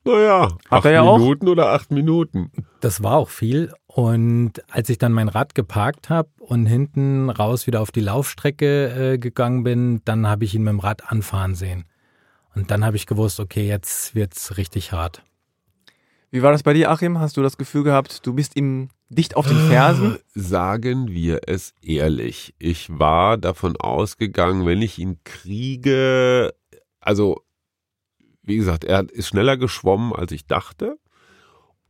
Naja, 0.07 0.49
acht 0.69 0.85
er 0.85 0.93
ja 0.93 1.03
auch. 1.03 1.19
Minuten 1.19 1.49
oder 1.49 1.71
acht 1.71 1.91
Minuten. 1.91 2.51
Das 2.81 3.03
war 3.03 3.17
auch 3.17 3.31
viel. 3.31 3.73
Und 3.87 4.63
als 4.71 4.91
ich 4.91 4.99
dann 4.99 5.13
mein 5.13 5.29
Rad 5.29 5.55
geparkt 5.55 6.11
habe 6.11 6.29
und 6.41 6.67
hinten 6.67 7.31
raus 7.31 7.67
wieder 7.67 7.81
auf 7.81 7.91
die 7.91 8.01
Laufstrecke 8.01 9.13
äh, 9.15 9.19
gegangen 9.19 9.65
bin, 9.65 10.03
dann 10.05 10.27
habe 10.27 10.45
ich 10.45 10.55
ihn 10.55 10.63
mit 10.63 10.73
dem 10.73 10.81
Rad 10.81 11.11
anfahren 11.11 11.55
sehen. 11.55 11.85
Und 12.55 12.71
dann 12.71 12.85
habe 12.85 12.97
ich 12.97 13.07
gewusst, 13.07 13.41
okay, 13.41 13.67
jetzt 13.67 14.15
wird's 14.15 14.59
richtig 14.59 14.93
hart. 14.93 15.23
Wie 16.35 16.43
war 16.43 16.51
das 16.51 16.65
bei 16.65 16.73
dir, 16.73 16.91
Achim? 16.91 17.21
Hast 17.21 17.37
du 17.37 17.43
das 17.43 17.59
Gefühl 17.59 17.85
gehabt, 17.85 18.27
du 18.27 18.33
bist 18.33 18.57
ihm 18.57 18.89
dicht 19.09 19.37
auf 19.37 19.47
den 19.47 19.69
Fersen? 19.69 20.19
Sagen 20.35 21.07
wir 21.07 21.43
es 21.47 21.75
ehrlich. 21.81 22.57
Ich 22.59 22.89
war 22.99 23.39
davon 23.39 23.77
ausgegangen, 23.77 24.67
wenn 24.67 24.83
ich 24.83 24.99
ihn 24.99 25.21
kriege, 25.23 26.53
also 26.99 27.45
wie 28.43 28.57
gesagt, 28.57 28.83
er 28.83 29.09
ist 29.11 29.29
schneller 29.29 29.57
geschwommen, 29.57 30.13
als 30.13 30.33
ich 30.33 30.49
dachte. 30.49 30.99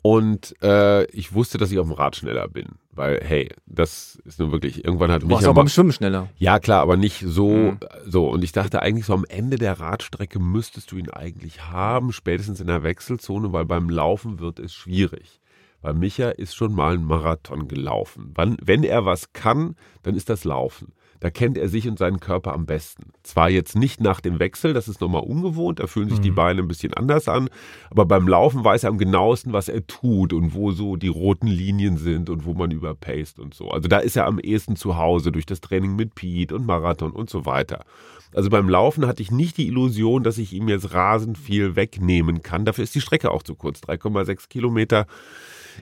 Und 0.07 0.55
äh, 0.63 1.05
ich 1.13 1.33
wusste, 1.33 1.57
dass 1.57 1.73
ich 1.73 1.79
auf 1.79 1.87
dem 1.87 1.95
Rad 1.95 2.15
schneller 2.15 2.47
bin. 2.47 2.73
Weil, 2.91 3.23
hey, 3.25 3.49
das 3.65 4.21
ist 4.27 4.39
nun 4.39 4.53
wirklich, 4.53 4.85
irgendwann 4.85 5.11
hat 5.11 5.23
Du 5.23 5.27
mich 5.27 5.33
warst 5.37 5.45
ja 5.45 5.51
auch 5.51 5.55
beim 5.55 5.69
Schwimmen 5.69 5.93
schneller. 5.93 6.29
Ja, 6.37 6.59
klar, 6.59 6.83
aber 6.83 6.99
nicht 6.99 7.25
so, 7.27 7.49
Mhm. 7.49 7.79
so. 8.05 8.29
Und 8.29 8.45
ich 8.45 8.53
dachte 8.53 8.83
eigentlich 8.83 9.07
so 9.07 9.15
am 9.15 9.25
Ende 9.27 9.57
der 9.57 9.81
Radstrecke 9.81 10.39
müsstest 10.39 10.93
du 10.93 10.99
ihn 10.99 11.09
eigentlich 11.09 11.63
haben, 11.71 12.13
spätestens 12.13 12.61
in 12.61 12.67
der 12.67 12.83
Wechselzone, 12.83 13.55
weil 13.55 13.65
beim 13.65 13.89
Laufen 13.89 14.41
wird 14.41 14.59
es 14.59 14.75
schwierig. 14.75 15.41
Weil 15.81 15.95
Micha 15.95 16.29
ist 16.29 16.55
schon 16.55 16.75
mal 16.75 16.93
einen 16.93 17.05
Marathon 17.07 17.67
gelaufen. 17.67 18.33
Wann, 18.35 18.59
wenn 18.63 18.85
er 18.85 19.07
was 19.07 19.33
kann, 19.33 19.75
dann 20.03 20.17
ist 20.17 20.29
das 20.29 20.45
Laufen. 20.45 20.93
Da 21.25 21.31
kennt 21.31 21.57
er 21.57 21.71
sich 21.71 21.89
und 21.89 21.99
seinen 21.99 22.21
Körper 22.21 22.53
am 22.53 22.67
besten. 22.67 23.05
Zwar 23.23 23.49
jetzt 23.49 23.77
nicht 23.77 23.99
nach 23.99 24.21
dem 24.21 24.41
Wechsel, 24.41 24.75
das 24.75 24.89
ist 24.89 25.01
nochmal 25.01 25.23
ungewohnt, 25.23 25.81
da 25.81 25.87
fühlen 25.87 26.11
sich 26.11 26.21
die 26.21 26.33
Mhm. 26.33 26.35
Beine 26.35 26.61
ein 26.61 26.69
bisschen 26.69 26.93
anders 26.93 27.29
an, 27.29 27.49
aber 27.91 28.05
beim 28.05 28.29
Laufen 28.29 28.63
weiß 28.63 28.85
er 28.85 28.91
am 28.91 28.99
genauesten, 28.99 29.55
was 29.55 29.71
er 29.71 29.87
tut 29.87 30.35
und 30.35 30.53
wo 30.53 30.73
so 30.73 30.97
die 30.97 31.09
roten 31.09 31.47
Linien 31.47 31.97
sind 31.97 32.29
und 32.29 32.45
wo 32.45 32.53
man 32.53 32.71
überpaced 32.73 33.39
und 33.39 33.55
so. 33.55 33.71
Also 33.71 33.89
da 33.89 34.01
ist 34.01 34.17
er 34.19 34.27
am 34.27 34.39
ehesten 34.39 34.77
zu 34.77 34.99
Hause 34.99 35.33
durch 35.33 35.47
das 35.47 35.63
Training 35.63 35.97
mit 35.97 36.15
Pete 36.15 36.55
und 36.55 36.67
Marathon 36.67 37.13
und 37.13 37.31
so 37.31 37.47
weiter. 37.47 37.87
Also 38.35 38.51
beim 38.51 38.69
Laufen 38.69 39.07
hatte 39.07 39.23
ich 39.23 39.31
nicht 39.31 39.57
die 39.57 39.69
Illusion, 39.69 40.25
dass 40.25 40.37
ich 40.37 40.53
ihm 40.53 40.69
jetzt 40.69 40.93
rasend 40.93 41.39
viel 41.39 41.75
wegnehmen 41.75 42.43
kann. 42.43 42.67
Dafür 42.67 42.85
ist 42.85 42.95
die 42.95 43.01
Strecke 43.01 43.31
auch 43.31 43.43
zu 43.43 43.55
kurz. 43.55 43.81
3,6 43.81 44.51
Kilometer 44.51 45.07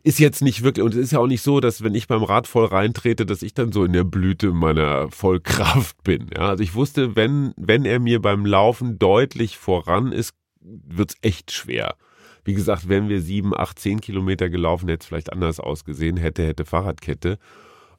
ist 0.03 0.19
jetzt 0.19 0.43
nicht 0.43 0.63
wirklich, 0.63 0.85
und 0.85 0.95
es 0.95 1.01
ist 1.01 1.13
ja 1.13 1.19
auch 1.19 1.27
nicht 1.27 1.43
so, 1.43 1.61
dass 1.61 1.83
wenn 1.83 1.95
ich 1.95 2.09
beim 2.09 2.23
Rad 2.23 2.47
voll 2.47 2.67
reintrete, 2.67 3.27
dass 3.27 3.43
ich 3.43 3.55
dann 3.55 3.73
so 3.73 3.85
in 3.85 3.93
der 3.93 4.05
Blüte 4.05 4.53
meiner 4.53 5.11
Vollkraft 5.11 6.03
bin. 6.03 6.29
Ja, 6.35 6.49
also 6.49 6.63
ich 6.63 6.75
wusste, 6.75 7.17
wenn, 7.17 7.53
wenn 7.57 7.85
er 7.85 8.01
mir 8.01 8.21
beim 8.21 8.47
Laufen 8.47 8.99
deutlich 8.99 9.57
voran 9.57 10.13
ist, 10.13 10.35
wird's 10.61 11.17
echt 11.23 11.53
schwer. 11.53 11.97
Wie 12.45 12.55
gesagt, 12.55 12.89
wenn 12.89 13.09
wir 13.09 13.21
sieben, 13.21 13.57
acht, 13.57 13.79
zehn 13.79 14.01
Kilometer 14.01 14.51
gelaufen, 14.51 14.89
hätte 14.89 15.03
es 15.03 15.07
vielleicht 15.07 15.33
anders 15.33 15.61
ausgesehen, 15.61 16.17
hätte, 16.17 16.45
hätte 16.47 16.65
Fahrradkette. 16.65 17.39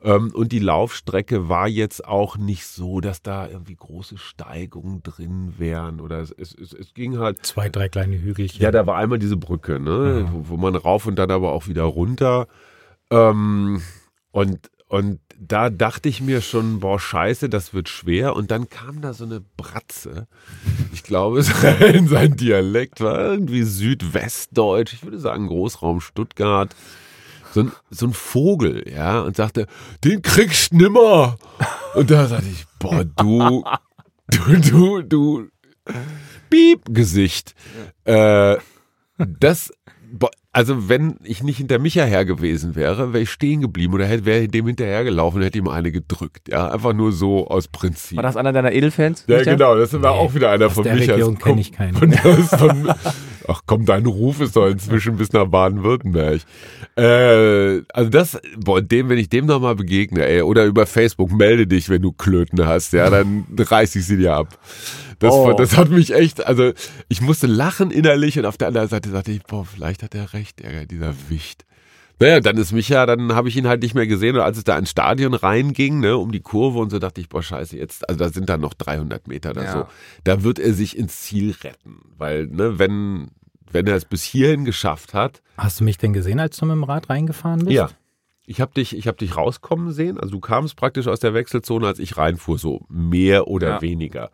Ähm, 0.04 0.32
und 0.34 0.51
die 0.51 0.60
Laufstrecke 0.60 1.47
war 1.47 1.68
jetzt 1.68 2.06
auch 2.06 2.36
nicht 2.38 2.66
so, 2.68 2.99
dass 2.99 3.22
da 3.22 3.47
irgendwie 3.47 3.76
große 3.76 4.18
Steigungen 4.18 5.01
drin 5.01 5.54
wären. 5.58 6.01
Oder 6.01 6.20
es, 6.20 6.32
es, 6.32 6.54
es, 6.54 6.74
es 6.74 6.93
ging 6.93 7.18
halt, 7.20 7.45
Zwei, 7.45 7.70
drei 7.70 7.88
kleine 7.88 8.18
Hügelchen. 8.22 8.62
ja, 8.62 8.72
da 8.72 8.86
war 8.86 8.97
einmal 8.97 9.20
diese 9.20 9.38
Brücke, 9.38 9.80
ne, 9.80 10.26
Ja. 10.26 10.34
wo, 10.34 10.49
wo 10.49 10.58
man 10.58 10.76
rauf 10.76 11.06
und 11.06 11.16
dann 11.18 11.32
aber 11.32 11.54
auch 11.54 11.68
wieder 11.68 11.84
runter. 11.84 12.47
Ähm, 13.12 13.82
und, 14.32 14.70
und 14.88 15.20
da 15.39 15.70
dachte 15.70 16.10
ich 16.10 16.22
mir 16.22 16.41
schon, 16.41 16.80
boah, 16.82 16.99
scheiße, 16.99 17.47
das 17.49 17.74
wird 17.74 17.88
schwer. 17.89 18.36
Und 18.36 18.51
dann 18.51 18.70
kam 18.70 19.01
da 19.01 19.14
so 19.14 19.24
eine 19.24 19.41
Bratze. 19.58 20.28
Ich 20.91 21.04
glaube, 21.04 21.41
sein, 21.43 22.08
sein 22.08 22.36
Dialekt 22.36 22.99
war 23.01 23.20
irgendwie 23.20 23.64
südwestdeutsch. 23.64 24.93
Ich 24.93 25.04
würde 25.04 25.20
sagen, 25.20 25.47
Großraum 25.47 26.01
Stuttgart. 26.01 26.76
So 27.54 27.62
ein, 27.62 27.72
so 27.91 28.08
ein 28.08 28.14
Vogel, 28.14 28.84
ja, 28.91 29.22
und 29.22 29.36
sagte, 29.36 29.68
den 30.04 30.22
kriegst 30.24 30.74
nimmer. 30.74 31.38
Und 31.93 32.10
da 32.10 32.28
sagte 32.28 32.47
ich, 32.51 32.66
boah, 32.80 33.04
du, 33.06 33.64
du, 34.28 34.60
du, 34.60 35.01
du, 35.04 35.47
Piep-Gesicht. 36.49 37.54
Äh, 38.06 38.58
das, 39.18 39.72
also 40.51 40.89
wenn 40.89 41.18
ich 41.24 41.43
nicht 41.43 41.58
hinter 41.58 41.80
Micha 41.80 42.04
her 42.04 42.26
gewesen 42.26 42.76
wäre, 42.76 43.14
wäre 43.14 43.24
ich 43.24 43.32
stehen 43.32 43.62
geblieben 43.62 43.93
oder 43.93 44.06
hätte, 44.06 44.26
wäre 44.26 44.47
dem 44.47 44.68
hinterhergelaufen 44.68 45.39
und 45.39 45.45
hätte 45.45 45.58
ihm 45.58 45.68
eine 45.68 45.91
gedrückt. 45.91 46.49
Ja, 46.49 46.70
einfach 46.70 46.93
nur 46.93 47.12
so 47.12 47.47
aus 47.47 47.68
Prinzip. 47.68 48.18
War 48.18 48.24
das 48.24 48.38
einer 48.38 48.54
deiner 48.54 48.72
Edelfans? 48.72 49.26
Ja, 49.28 49.39
Micha? 49.39 49.51
genau, 49.51 49.76
das 49.76 49.93
war 49.93 50.14
Nee, 50.14 50.20
auch 50.20 50.34
wieder 50.34 50.51
einer 50.51 50.68
aus 50.68 50.74
von 50.74 50.84
der 50.84 50.95
Michas. 50.95 51.16
Region 51.18 51.38
kenn 51.39 51.58
ich 51.58 51.72
keinen. 51.72 51.95
Von, 51.95 52.12
von, 52.14 52.93
ach 53.47 53.61
komm, 53.65 53.85
dein 53.85 54.05
Ruf 54.05 54.41
ist 54.41 54.55
doch 54.55 54.67
inzwischen 54.67 55.17
bis 55.17 55.31
nach 55.33 55.45
Baden-Württemberg. 55.47 56.41
Äh, 56.95 57.81
also 57.93 58.09
das, 58.09 58.39
boah, 58.57 58.81
dem, 58.81 59.09
wenn 59.09 59.17
ich 59.17 59.29
dem 59.29 59.45
nochmal 59.45 59.75
begegne, 59.75 60.25
ey, 60.25 60.41
oder 60.41 60.65
über 60.65 60.85
Facebook, 60.85 61.31
melde 61.31 61.67
dich, 61.67 61.89
wenn 61.89 62.01
du 62.01 62.11
Klöten 62.11 62.65
hast, 62.65 62.93
ja, 62.93 63.09
dann 63.09 63.45
reiß 63.57 63.95
ich 63.95 64.05
sie 64.05 64.17
dir 64.17 64.33
ab. 64.33 64.57
Das, 65.19 65.33
Oh. 65.33 65.53
das 65.53 65.77
hat 65.77 65.89
mich 65.89 66.13
echt, 66.13 66.45
also 66.45 66.71
ich 67.07 67.21
musste 67.21 67.47
lachen 67.47 67.91
innerlich 67.91 68.37
und 68.37 68.45
auf 68.45 68.57
der 68.57 68.67
anderen 68.67 68.89
Seite 68.89 69.09
sagte 69.09 69.31
ich, 69.31 69.43
boah, 69.43 69.65
vielleicht 69.65 70.03
hat 70.03 70.13
er 70.15 70.33
recht, 70.33 70.61
dieser 70.91 71.13
Wicht. 71.29 71.65
Naja, 72.20 72.39
dann 72.39 72.57
ist 72.57 72.72
Micha, 72.72 73.05
dann 73.05 73.34
habe 73.36 73.49
ich 73.49 73.57
ihn 73.57 73.68
halt 73.68 73.82
nicht 73.82 73.95
mehr 73.95 74.07
gesehen. 74.07 74.36
Und 74.36 74.41
als 74.41 74.57
es 74.57 74.64
da 74.64 74.78
ins 74.78 74.89
Stadion 74.91 75.34
reinging, 75.34 75.99
ne, 75.99 76.16
um 76.18 76.32
die 76.32 76.39
Kurve 76.41 76.80
und 76.80 76.89
so, 76.89 76.99
dachte 76.99 77.20
ich, 77.20 77.28
boah, 77.30 77.43
scheiße, 77.43 77.76
jetzt, 77.78 78.07
also 78.07 78.18
da 78.20 78.30
sind 78.30 78.49
dann 78.49 78.61
noch 78.61 78.74
300 78.74 79.28
Meter 79.28 79.51
oder 79.51 79.64
Ja. 79.64 79.72
so. 79.72 79.86
Da 80.24 80.43
wird 80.43 80.59
er 80.59 80.74
sich 80.74 80.97
ins 80.97 81.22
Ziel 81.22 81.55
retten. 81.64 82.01
Weil, 82.18 82.47
ne, 82.47 82.80
wenn, 82.80 83.32
wenn 83.72 83.88
er 83.88 83.95
es 83.95 84.05
bis 84.05 84.24
hierhin 84.24 84.64
geschafft 84.66 85.14
hat, 85.14 85.41
Hast 85.57 85.80
du 85.80 85.84
mich 85.84 85.97
denn 85.97 86.14
gesehen, 86.14 86.39
als 86.39 86.57
du 86.57 86.66
mit 86.66 86.76
dem 86.76 86.84
Rad 86.84 87.09
reingefahren 87.09 87.59
bist? 87.66 87.72
ja. 87.72 87.89
Ich 88.45 88.59
habe 88.59 88.74
dich, 88.74 88.93
ich 88.97 89.07
hab 89.07 89.18
dich 89.18 89.38
rauskommen 89.38 89.93
sehen. 89.93 90.20
Also 90.20 90.34
du 90.34 90.41
kamst 90.41 90.76
praktisch 90.76 91.07
aus 91.07 91.22
der 91.22 91.34
Wechselzone, 91.34 91.88
als 91.88 91.97
ich 91.99 92.18
reinfuhr, 92.18 92.59
so 92.59 92.82
mehr 92.89 93.47
oder 93.47 93.70
Ja. 93.76 93.82
weniger. 93.82 94.32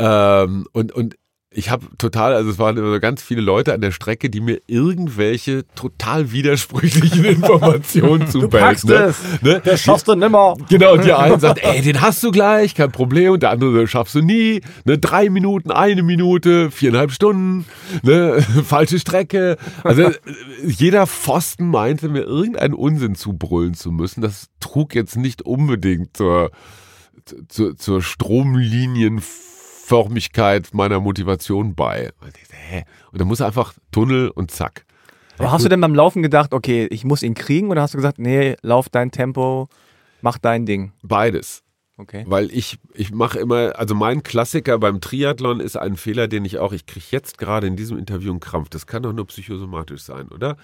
Ähm, 0.00 0.66
und, 0.72 0.90
und 0.92 1.16
ich 1.50 1.70
habe 1.70 1.86
total, 1.96 2.34
also 2.34 2.50
es 2.50 2.58
waren 2.58 2.76
immer 2.76 2.92
so 2.92 3.00
ganz 3.00 3.22
viele 3.22 3.40
Leute 3.40 3.72
an 3.72 3.80
der 3.80 3.90
Strecke, 3.90 4.28
die 4.28 4.40
mir 4.40 4.60
irgendwelche 4.66 5.64
total 5.74 6.30
widersprüchlichen 6.30 7.24
Informationen 7.24 8.28
zubelten. 8.28 8.90
Ne? 8.90 9.14
Ne? 9.40 9.62
Das 9.64 9.80
schaffst 9.80 10.08
du 10.08 10.14
nimmer. 10.14 10.56
Genau, 10.68 10.92
und 10.92 11.06
der 11.06 11.18
eine 11.20 11.40
sagt, 11.40 11.64
ey, 11.64 11.80
den 11.80 12.02
hast 12.02 12.22
du 12.22 12.32
gleich, 12.32 12.74
kein 12.74 12.92
Problem. 12.92 13.32
Und 13.32 13.42
der 13.42 13.50
andere, 13.50 13.86
schaffst 13.86 14.14
du 14.14 14.20
nie. 14.20 14.60
Ne, 14.84 14.98
drei 14.98 15.30
Minuten, 15.30 15.70
eine 15.70 16.02
Minute, 16.02 16.70
viereinhalb 16.70 17.12
Stunden, 17.12 17.64
ne, 18.02 18.42
falsche 18.64 18.98
Strecke. 18.98 19.56
Also 19.84 20.10
jeder 20.62 21.06
Pfosten 21.06 21.70
meinte 21.70 22.10
mir 22.10 22.24
irgendeinen 22.24 22.74
Unsinn 22.74 23.14
zubrüllen 23.14 23.72
zu 23.72 23.90
müssen. 23.90 24.20
Das 24.20 24.48
trug 24.60 24.94
jetzt 24.94 25.16
nicht 25.16 25.40
unbedingt 25.40 26.14
zur, 26.14 26.50
zur, 27.48 27.74
zur 27.74 28.02
Stromlinienförmigkeit 29.88 30.74
meiner 30.74 31.00
Motivation 31.00 31.74
bei. 31.74 32.10
Und 32.20 32.34
hä? 32.50 32.84
Und 33.10 33.20
dann 33.20 33.28
muss 33.28 33.40
er 33.40 33.46
einfach 33.46 33.72
Tunnel 33.90 34.28
und 34.28 34.50
zack. 34.50 34.84
Aber 35.38 35.50
hast 35.50 35.64
du 35.64 35.68
denn 35.68 35.80
beim 35.80 35.94
Laufen 35.94 36.22
gedacht, 36.22 36.52
okay, 36.52 36.86
ich 36.90 37.04
muss 37.04 37.22
ihn 37.22 37.34
kriegen? 37.34 37.70
Oder 37.70 37.82
hast 37.82 37.94
du 37.94 37.98
gesagt, 37.98 38.18
nee, 38.18 38.56
lauf 38.60 38.88
dein 38.88 39.10
Tempo, 39.10 39.68
mach 40.20 40.36
dein 40.36 40.66
Ding? 40.66 40.92
Beides. 41.02 41.62
Okay. 42.00 42.24
Weil 42.28 42.52
ich, 42.52 42.78
ich 42.94 43.10
mache 43.10 43.40
immer, 43.40 43.72
also 43.76 43.96
mein 43.96 44.22
Klassiker 44.22 44.78
beim 44.78 45.00
Triathlon 45.00 45.58
ist 45.58 45.76
ein 45.76 45.96
Fehler, 45.96 46.28
den 46.28 46.44
ich 46.44 46.58
auch, 46.58 46.72
ich 46.72 46.86
kriege 46.86 47.04
jetzt 47.10 47.38
gerade 47.38 47.66
in 47.66 47.74
diesem 47.74 47.98
Interview 47.98 48.30
einen 48.30 48.38
Krampf. 48.38 48.68
Das 48.68 48.86
kann 48.86 49.02
doch 49.02 49.12
nur 49.12 49.26
psychosomatisch 49.26 50.02
sein, 50.02 50.28
oder? 50.28 50.56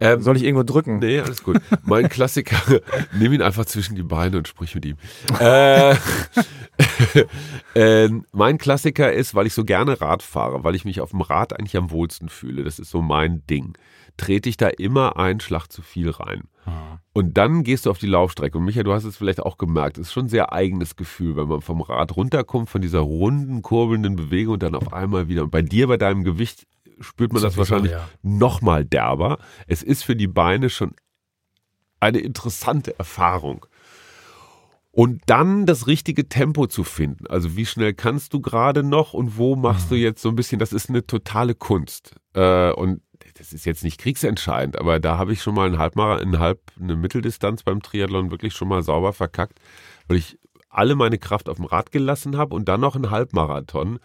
Ähm, 0.00 0.20
Soll 0.20 0.36
ich 0.36 0.42
irgendwo 0.42 0.64
drücken? 0.64 0.98
Nee, 0.98 1.20
alles 1.20 1.44
gut. 1.44 1.60
Mein 1.84 2.08
Klassiker, 2.08 2.60
nimm 3.16 3.32
ihn 3.32 3.40
einfach 3.40 3.66
zwischen 3.66 3.94
die 3.94 4.02
Beine 4.02 4.38
und 4.38 4.48
sprich 4.48 4.74
mit 4.74 4.84
ihm. 4.84 4.96
Äh, 5.38 5.94
äh, 7.74 8.08
mein 8.32 8.58
Klassiker 8.58 9.12
ist, 9.12 9.36
weil 9.36 9.46
ich 9.46 9.54
so 9.54 9.64
gerne 9.64 10.00
Rad 10.00 10.24
fahre, 10.24 10.64
weil 10.64 10.74
ich 10.74 10.84
mich 10.84 11.00
auf 11.00 11.10
dem 11.10 11.20
Rad 11.20 11.56
eigentlich 11.56 11.76
am 11.76 11.92
wohlsten 11.92 12.28
fühle, 12.28 12.64
das 12.64 12.80
ist 12.80 12.90
so 12.90 13.00
mein 13.00 13.46
Ding, 13.46 13.78
trete 14.20 14.50
ich 14.50 14.58
da 14.58 14.68
immer 14.68 15.16
einen 15.16 15.40
Schlag 15.40 15.68
zu 15.68 15.80
viel 15.80 16.10
rein. 16.10 16.42
Und 17.12 17.38
dann 17.38 17.64
gehst 17.64 17.86
du 17.86 17.90
auf 17.90 17.98
die 17.98 18.06
Laufstrecke. 18.06 18.58
Und 18.58 18.64
Micha, 18.64 18.82
du 18.82 18.92
hast 18.92 19.04
es 19.04 19.16
vielleicht 19.16 19.40
auch 19.40 19.56
gemerkt, 19.56 19.98
es 19.98 20.08
ist 20.08 20.12
schon 20.12 20.26
ein 20.26 20.28
sehr 20.28 20.52
eigenes 20.52 20.94
Gefühl, 20.94 21.36
wenn 21.36 21.48
man 21.48 21.62
vom 21.62 21.80
Rad 21.80 22.16
runterkommt, 22.16 22.68
von 22.68 22.82
dieser 22.82 23.00
runden, 23.00 23.62
kurbelnden 23.62 24.14
Bewegung 24.14 24.54
und 24.54 24.62
dann 24.62 24.74
auf 24.74 24.92
einmal 24.92 25.28
wieder. 25.28 25.42
Und 25.42 25.50
bei 25.50 25.62
dir, 25.62 25.88
bei 25.88 25.96
deinem 25.96 26.22
Gewicht, 26.22 26.66
spürt 27.00 27.32
man 27.32 27.42
das 27.42 27.54
Sowieso, 27.54 27.72
wahrscheinlich 27.72 27.92
ja. 27.92 28.08
noch 28.22 28.60
mal 28.60 28.84
derber. 28.84 29.38
Es 29.66 29.82
ist 29.82 30.04
für 30.04 30.14
die 30.14 30.28
Beine 30.28 30.70
schon 30.70 30.94
eine 31.98 32.18
interessante 32.18 32.98
Erfahrung. 32.98 33.66
Und 34.92 35.22
dann 35.26 35.66
das 35.66 35.86
richtige 35.86 36.28
Tempo 36.28 36.66
zu 36.66 36.84
finden. 36.84 37.26
Also 37.26 37.56
wie 37.56 37.64
schnell 37.64 37.94
kannst 37.94 38.34
du 38.34 38.40
gerade 38.40 38.82
noch 38.82 39.14
und 39.14 39.38
wo 39.38 39.56
machst 39.56 39.90
du 39.90 39.94
jetzt 39.94 40.20
so 40.20 40.28
ein 40.28 40.36
bisschen, 40.36 40.58
das 40.58 40.72
ist 40.72 40.90
eine 40.90 41.06
totale 41.06 41.54
Kunst. 41.54 42.16
Äh, 42.34 42.72
und 42.72 43.00
das 43.40 43.54
ist 43.54 43.64
jetzt 43.64 43.82
nicht 43.82 43.98
kriegsentscheidend, 43.98 44.78
aber 44.78 45.00
da 45.00 45.16
habe 45.16 45.32
ich 45.32 45.42
schon 45.42 45.54
mal 45.54 45.66
einen 45.66 45.78
Halbmarathon, 45.78 46.26
einen 46.26 46.38
Halb, 46.38 46.60
eine 46.78 46.94
Mitteldistanz 46.94 47.62
beim 47.62 47.80
Triathlon 47.80 48.30
wirklich 48.30 48.52
schon 48.52 48.68
mal 48.68 48.82
sauber 48.82 49.14
verkackt, 49.14 49.58
weil 50.08 50.18
ich 50.18 50.38
alle 50.68 50.94
meine 50.94 51.16
Kraft 51.16 51.48
auf 51.48 51.56
dem 51.56 51.64
Rad 51.64 51.90
gelassen 51.90 52.36
habe 52.36 52.54
und 52.54 52.68
dann 52.68 52.82
noch 52.82 52.96
ein 52.96 53.10
Halbmarathon 53.10 53.98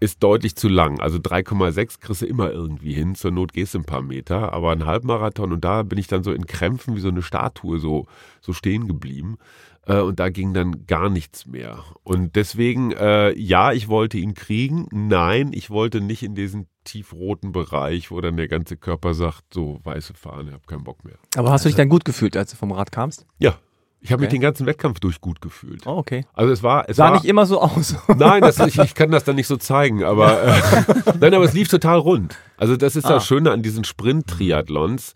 ist 0.00 0.22
deutlich 0.22 0.56
zu 0.56 0.68
lang. 0.68 1.00
Also 1.00 1.18
3,6 1.18 2.00
kriegst 2.00 2.22
du 2.22 2.26
immer 2.26 2.50
irgendwie 2.50 2.92
hin. 2.92 3.14
Zur 3.14 3.30
Not 3.30 3.52
gehst 3.52 3.74
du 3.74 3.78
ein 3.78 3.84
paar 3.84 4.02
Meter. 4.02 4.52
Aber 4.52 4.70
ein 4.70 4.86
Halbmarathon 4.86 5.52
und 5.52 5.64
da 5.64 5.82
bin 5.82 5.98
ich 5.98 6.06
dann 6.06 6.22
so 6.22 6.32
in 6.32 6.46
Krämpfen 6.46 6.94
wie 6.94 7.00
so 7.00 7.08
eine 7.08 7.22
Statue 7.22 7.80
so, 7.80 8.06
so 8.40 8.52
stehen 8.52 8.86
geblieben. 8.86 9.38
Äh, 9.86 10.00
und 10.00 10.20
da 10.20 10.28
ging 10.28 10.54
dann 10.54 10.86
gar 10.86 11.10
nichts 11.10 11.46
mehr. 11.46 11.82
Und 12.04 12.36
deswegen, 12.36 12.92
äh, 12.92 13.36
ja, 13.36 13.72
ich 13.72 13.88
wollte 13.88 14.18
ihn 14.18 14.34
kriegen. 14.34 14.86
Nein, 14.92 15.50
ich 15.52 15.68
wollte 15.70 16.00
nicht 16.00 16.22
in 16.22 16.36
diesen 16.36 16.68
tiefroten 16.88 17.52
Bereich, 17.52 18.10
wo 18.10 18.20
dann 18.20 18.36
der 18.36 18.48
ganze 18.48 18.76
Körper 18.76 19.14
sagt, 19.14 19.54
so 19.54 19.80
weiße 19.84 20.14
Fahne, 20.14 20.48
ich 20.48 20.52
habe 20.54 20.66
keinen 20.66 20.84
Bock 20.84 21.04
mehr. 21.04 21.16
Aber 21.36 21.50
hast 21.50 21.64
du 21.64 21.68
dich 21.68 21.76
dann 21.76 21.88
gut 21.88 22.04
gefühlt, 22.04 22.36
als 22.36 22.50
du 22.50 22.56
vom 22.56 22.72
Rad 22.72 22.90
kamst? 22.92 23.26
Ja, 23.38 23.54
ich 24.00 24.12
habe 24.12 24.20
mich 24.20 24.28
Okay. 24.28 24.36
den 24.36 24.42
ganzen 24.42 24.66
Wettkampf 24.66 25.00
durch 25.00 25.20
gut 25.20 25.40
gefühlt. 25.40 25.86
Oh, 25.86 25.96
okay. 25.98 26.24
Also 26.32 26.52
es 26.52 26.62
war, 26.62 26.88
es 26.88 26.96
Sah 26.96 27.04
war 27.06 27.12
nicht 27.14 27.24
immer 27.24 27.46
so 27.46 27.60
aus. 27.60 27.96
Nein, 28.16 28.40
das, 28.42 28.58
ich, 28.60 28.78
ich 28.78 28.94
kann 28.94 29.10
das 29.10 29.24
dann 29.24 29.36
nicht 29.36 29.48
so 29.48 29.56
zeigen, 29.56 30.04
aber 30.04 30.42
äh, 30.44 30.60
nein, 31.20 31.34
aber 31.34 31.44
es 31.44 31.52
lief 31.52 31.68
total 31.68 31.98
rund. 31.98 32.36
Also 32.56 32.76
das 32.76 32.96
ist 32.96 33.06
Ah. 33.06 33.14
das 33.14 33.26
Schöne 33.26 33.50
an 33.50 33.62
diesen 33.62 33.84
Sprint-Triathlons. 33.84 35.14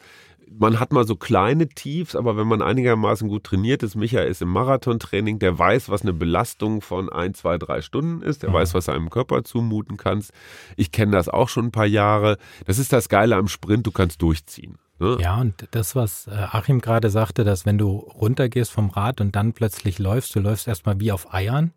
Man 0.59 0.81
hat 0.81 0.93
mal 0.93 1.07
so 1.07 1.17
kleine 1.17 1.69
Tiefs, 1.69 2.17
aber 2.17 2.37
wenn 2.37 2.47
man 2.47 2.63
einigermaßen 2.63 3.29
gut 3.29 3.45
trainiert 3.45 3.83
ist, 3.83 3.95
Micha 3.95 4.21
ist 4.21 4.43
im 4.43 4.49
Marathontraining, 4.49 5.39
der 5.39 5.59
weiß, 5.59 5.89
was 5.89 6.03
eine 6.03 6.13
Belastung 6.13 6.81
von 6.81 7.11
ein, 7.11 7.35
zwei, 7.35 7.59
drei 7.59 7.81
Stunden 7.81 8.23
ist, 8.23 8.43
der 8.43 8.53
weiß, 8.53 8.75
was 8.75 8.89
er 8.89 8.95
einem 8.95 9.11
Körper 9.11 9.45
zumuten 9.45 9.97
kannst. 9.97 10.33
Ich 10.77 10.93
kenne 10.93 11.13
das 11.13 11.29
auch 11.29 11.49
schon 11.49 11.67
ein 11.67 11.73
paar 11.73 11.87
Jahre. 11.87 12.39
Das 12.67 12.79
ist 12.79 12.93
das 12.93 13.09
Geile 13.09 13.37
am 13.37 13.49
Sprint, 13.49 13.87
du 13.87 13.93
kannst 13.93 14.23
durchziehen. 14.23 14.79
Ne? 14.99 15.19
Ja, 15.21 15.41
und 15.41 15.67
das, 15.73 15.97
was 15.97 16.29
äh, 16.29 16.31
Achim 16.31 16.81
gerade 16.81 17.11
sagte, 17.11 17.45
dass 17.45 17.67
wenn 17.67 17.79
du 17.79 17.91
runtergehst 17.91 18.71
vom 18.71 18.91
Rad 18.91 19.21
und 19.21 19.35
dann 19.35 19.53
plötzlich 19.53 19.99
läufst, 19.99 20.35
du 20.37 20.41
läufst 20.41 20.69
erstmal 20.69 21.01
wie 21.01 21.13
auf 21.13 21.35
Eiern. 21.35 21.73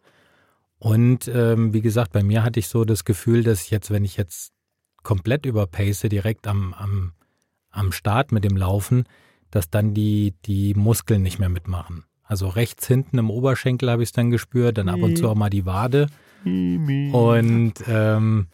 Und 0.78 1.28
ähm, 1.28 1.74
wie 1.74 1.82
gesagt, 1.82 2.12
bei 2.12 2.22
mir 2.22 2.44
hatte 2.44 2.60
ich 2.60 2.68
so 2.68 2.86
das 2.86 3.06
Gefühl, 3.06 3.44
dass 3.44 3.64
ich 3.64 3.72
jetzt, 3.72 3.90
wenn 3.90 4.06
ich 4.06 4.18
jetzt 4.18 4.54
komplett 5.02 5.46
überpace, 5.46 6.02
direkt 6.02 6.48
am, 6.48 6.74
am, 6.74 7.14
am 7.76 7.92
Start 7.92 8.32
mit 8.32 8.44
dem 8.44 8.58
Laufen, 8.58 9.06
dass 9.52 9.70
dann 9.70 9.94
die, 9.94 10.34
die 10.46 10.74
Muskeln 10.74 11.22
nicht 11.22 11.40
mehr 11.40 11.50
mitmachen. 11.50 12.06
Also 12.24 12.48
rechts 12.48 12.88
hinten 12.88 13.20
im 13.20 13.30
Oberschenkel 13.30 13.90
habe 13.90 14.02
ich 14.02 14.10
es 14.10 14.14
dann 14.14 14.32
gespürt, 14.32 14.78
dann 14.78 14.90
ab 14.90 15.02
und 15.02 15.18
zu 15.18 15.30
auch 15.30 15.36
mal 15.36 15.50
die 15.50 15.66
Wade. 15.66 16.08
Und 16.44 17.74
ähm, 17.88 18.48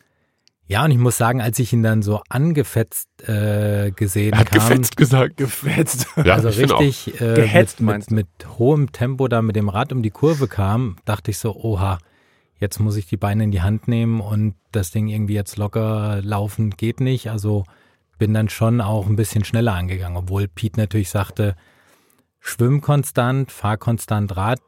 ja, 0.68 0.86
und 0.86 0.92
ich 0.92 0.98
muss 0.98 1.18
sagen, 1.18 1.42
als 1.42 1.60
ich 1.60 1.74
ihn 1.74 1.84
dann 1.84 2.02
so 2.02 2.22
angefetzt 2.30 3.10
äh, 3.28 3.92
gesehen 3.92 4.34
Er 4.34 4.40
hat 4.40 4.52
kam, 4.52 4.60
gefetzt 4.60 4.96
gesagt. 4.96 5.38
Gefetzt. 5.38 6.08
Ja, 6.24 6.36
also 6.36 6.48
richtig 6.48 7.20
äh, 7.20 7.34
Gehetzt, 7.34 7.82
mit, 7.82 7.88
meinst 7.88 8.12
mit, 8.12 8.28
mit 8.40 8.58
hohem 8.58 8.92
Tempo 8.92 9.28
da 9.28 9.42
mit 9.42 9.56
dem 9.56 9.68
Rad 9.68 9.92
um 9.92 10.02
die 10.02 10.12
Kurve 10.12 10.48
kam, 10.48 10.98
dachte 11.04 11.32
ich 11.32 11.40
so, 11.40 11.56
oha, 11.56 11.98
jetzt 12.58 12.80
muss 12.80 12.96
ich 12.96 13.06
die 13.06 13.18
Beine 13.18 13.44
in 13.44 13.52
die 13.52 13.62
Hand 13.62 13.88
nehmen 13.88 14.22
und 14.22 14.56
das 14.72 14.92
Ding 14.92 15.08
irgendwie 15.08 15.34
jetzt 15.34 15.58
locker 15.58 16.22
laufen 16.22 16.70
geht 16.72 17.02
nicht. 17.02 17.30
Also 17.30 17.66
bin 18.22 18.36
dann 18.36 18.50
schon 18.50 18.82
auch 18.82 19.08
ein 19.08 19.16
bisschen 19.16 19.44
schneller 19.44 19.74
angegangen, 19.74 20.16
obwohl 20.16 20.48
Pete 20.48 20.80
natürlich 20.80 21.10
sagte, 21.10 21.56
schwimm 22.40 22.80
konstant, 22.80 23.52
fahr 23.52 23.78
konstant 23.78 24.38
Rad, 24.38 24.60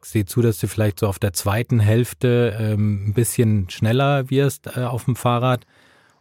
seh 0.00 0.24
zu, 0.24 0.40
dass 0.40 0.56
du 0.58 0.66
vielleicht 0.66 0.98
so 0.98 1.06
auf 1.08 1.18
der 1.18 1.34
zweiten 1.34 1.78
Hälfte 1.78 2.56
ähm, 2.58 3.08
ein 3.08 3.12
bisschen 3.12 3.68
schneller 3.68 4.30
wirst 4.30 4.78
äh, 4.78 4.84
auf 4.84 5.04
dem 5.04 5.14
Fahrrad, 5.14 5.66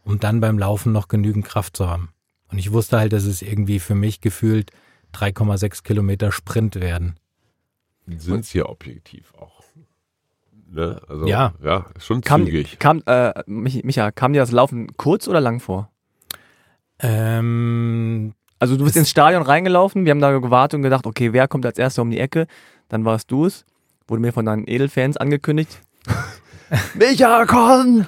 um 0.04 0.20
dann 0.20 0.42
beim 0.42 0.60
Laufen 0.60 0.92
noch 0.92 1.08
genügend 1.08 1.46
Kraft 1.46 1.78
zu 1.78 1.90
haben. 1.90 2.10
Und 2.52 2.58
ich 2.58 2.74
wusste 2.74 3.00
halt, 3.00 3.14
dass 3.14 3.24
es 3.24 3.42
irgendwie 3.42 3.80
für 3.80 3.96
mich 3.96 4.20
gefühlt 4.20 4.72
3,6 5.14 5.84
Kilometer 5.84 6.34
Sprint 6.34 6.76
werden. 6.76 7.16
Sind 8.06 8.42
es 8.42 8.50
hier 8.50 8.68
objektiv 8.68 9.34
auch. 9.40 9.64
Ne? 10.70 11.02
Also, 11.08 11.26
Ja. 11.26 11.54
ja, 11.64 11.86
schon 12.00 12.20
Kam, 12.20 12.44
zügig. 12.46 12.80
kam, 12.80 13.02
äh, 13.06 13.32
Mich- 13.46 13.86
Micha, 13.86 14.12
kam 14.12 14.34
dir 14.34 14.40
das 14.40 14.52
Laufen 14.52 14.98
kurz 14.98 15.30
oder 15.30 15.40
lang 15.40 15.62
vor? 15.62 15.88
Ähm, 17.02 18.34
Also 18.60 18.78
du 18.78 18.84
bist 18.84 18.96
ins 18.96 19.10
Stadion 19.10 19.42
reingelaufen, 19.44 20.06
wir 20.06 20.12
haben 20.12 20.20
da 20.20 20.38
gewartet 20.38 20.78
und 20.78 20.84
gedacht, 20.84 21.06
okay, 21.08 21.34
wer 21.34 21.48
kommt 21.48 21.66
als 21.66 21.78
erster 21.80 22.02
um 22.04 22.12
die 22.12 22.20
Ecke? 22.20 22.48
Dann 22.90 23.06
warst 23.06 23.32
du 23.32 23.46
es. 23.46 23.66
Wurde 24.08 24.22
mir 24.22 24.34
von 24.34 24.46
deinen 24.46 24.68
Edelfans 24.68 25.18
angekündigt. 25.18 25.82
Micha, 26.96 27.46
komm! 27.46 28.06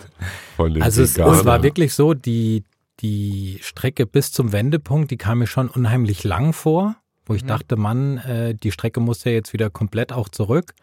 Also 0.58 1.02
es, 1.02 1.18
es 1.18 1.46
war 1.46 1.64
wirklich 1.64 1.94
so, 1.94 2.14
die, 2.14 2.64
die 3.00 3.60
Strecke 3.62 4.06
bis 4.06 4.32
zum 4.32 4.52
Wendepunkt, 4.52 5.12
die 5.12 5.18
kam 5.18 5.40
mir 5.40 5.48
schon 5.48 5.70
unheimlich 5.70 6.24
lang 6.24 6.54
vor, 6.54 6.96
wo 7.26 7.34
ich 7.34 7.44
Mhm. 7.44 7.48
dachte, 7.48 7.76
Mann, 7.76 8.18
äh, 8.20 8.54
die 8.56 8.72
Strecke 8.72 9.00
muss 9.00 9.24
ja 9.24 9.32
jetzt 9.32 9.54
wieder 9.54 9.70
komplett 9.70 10.14
auch 10.14 10.30
zurück. 10.30 10.74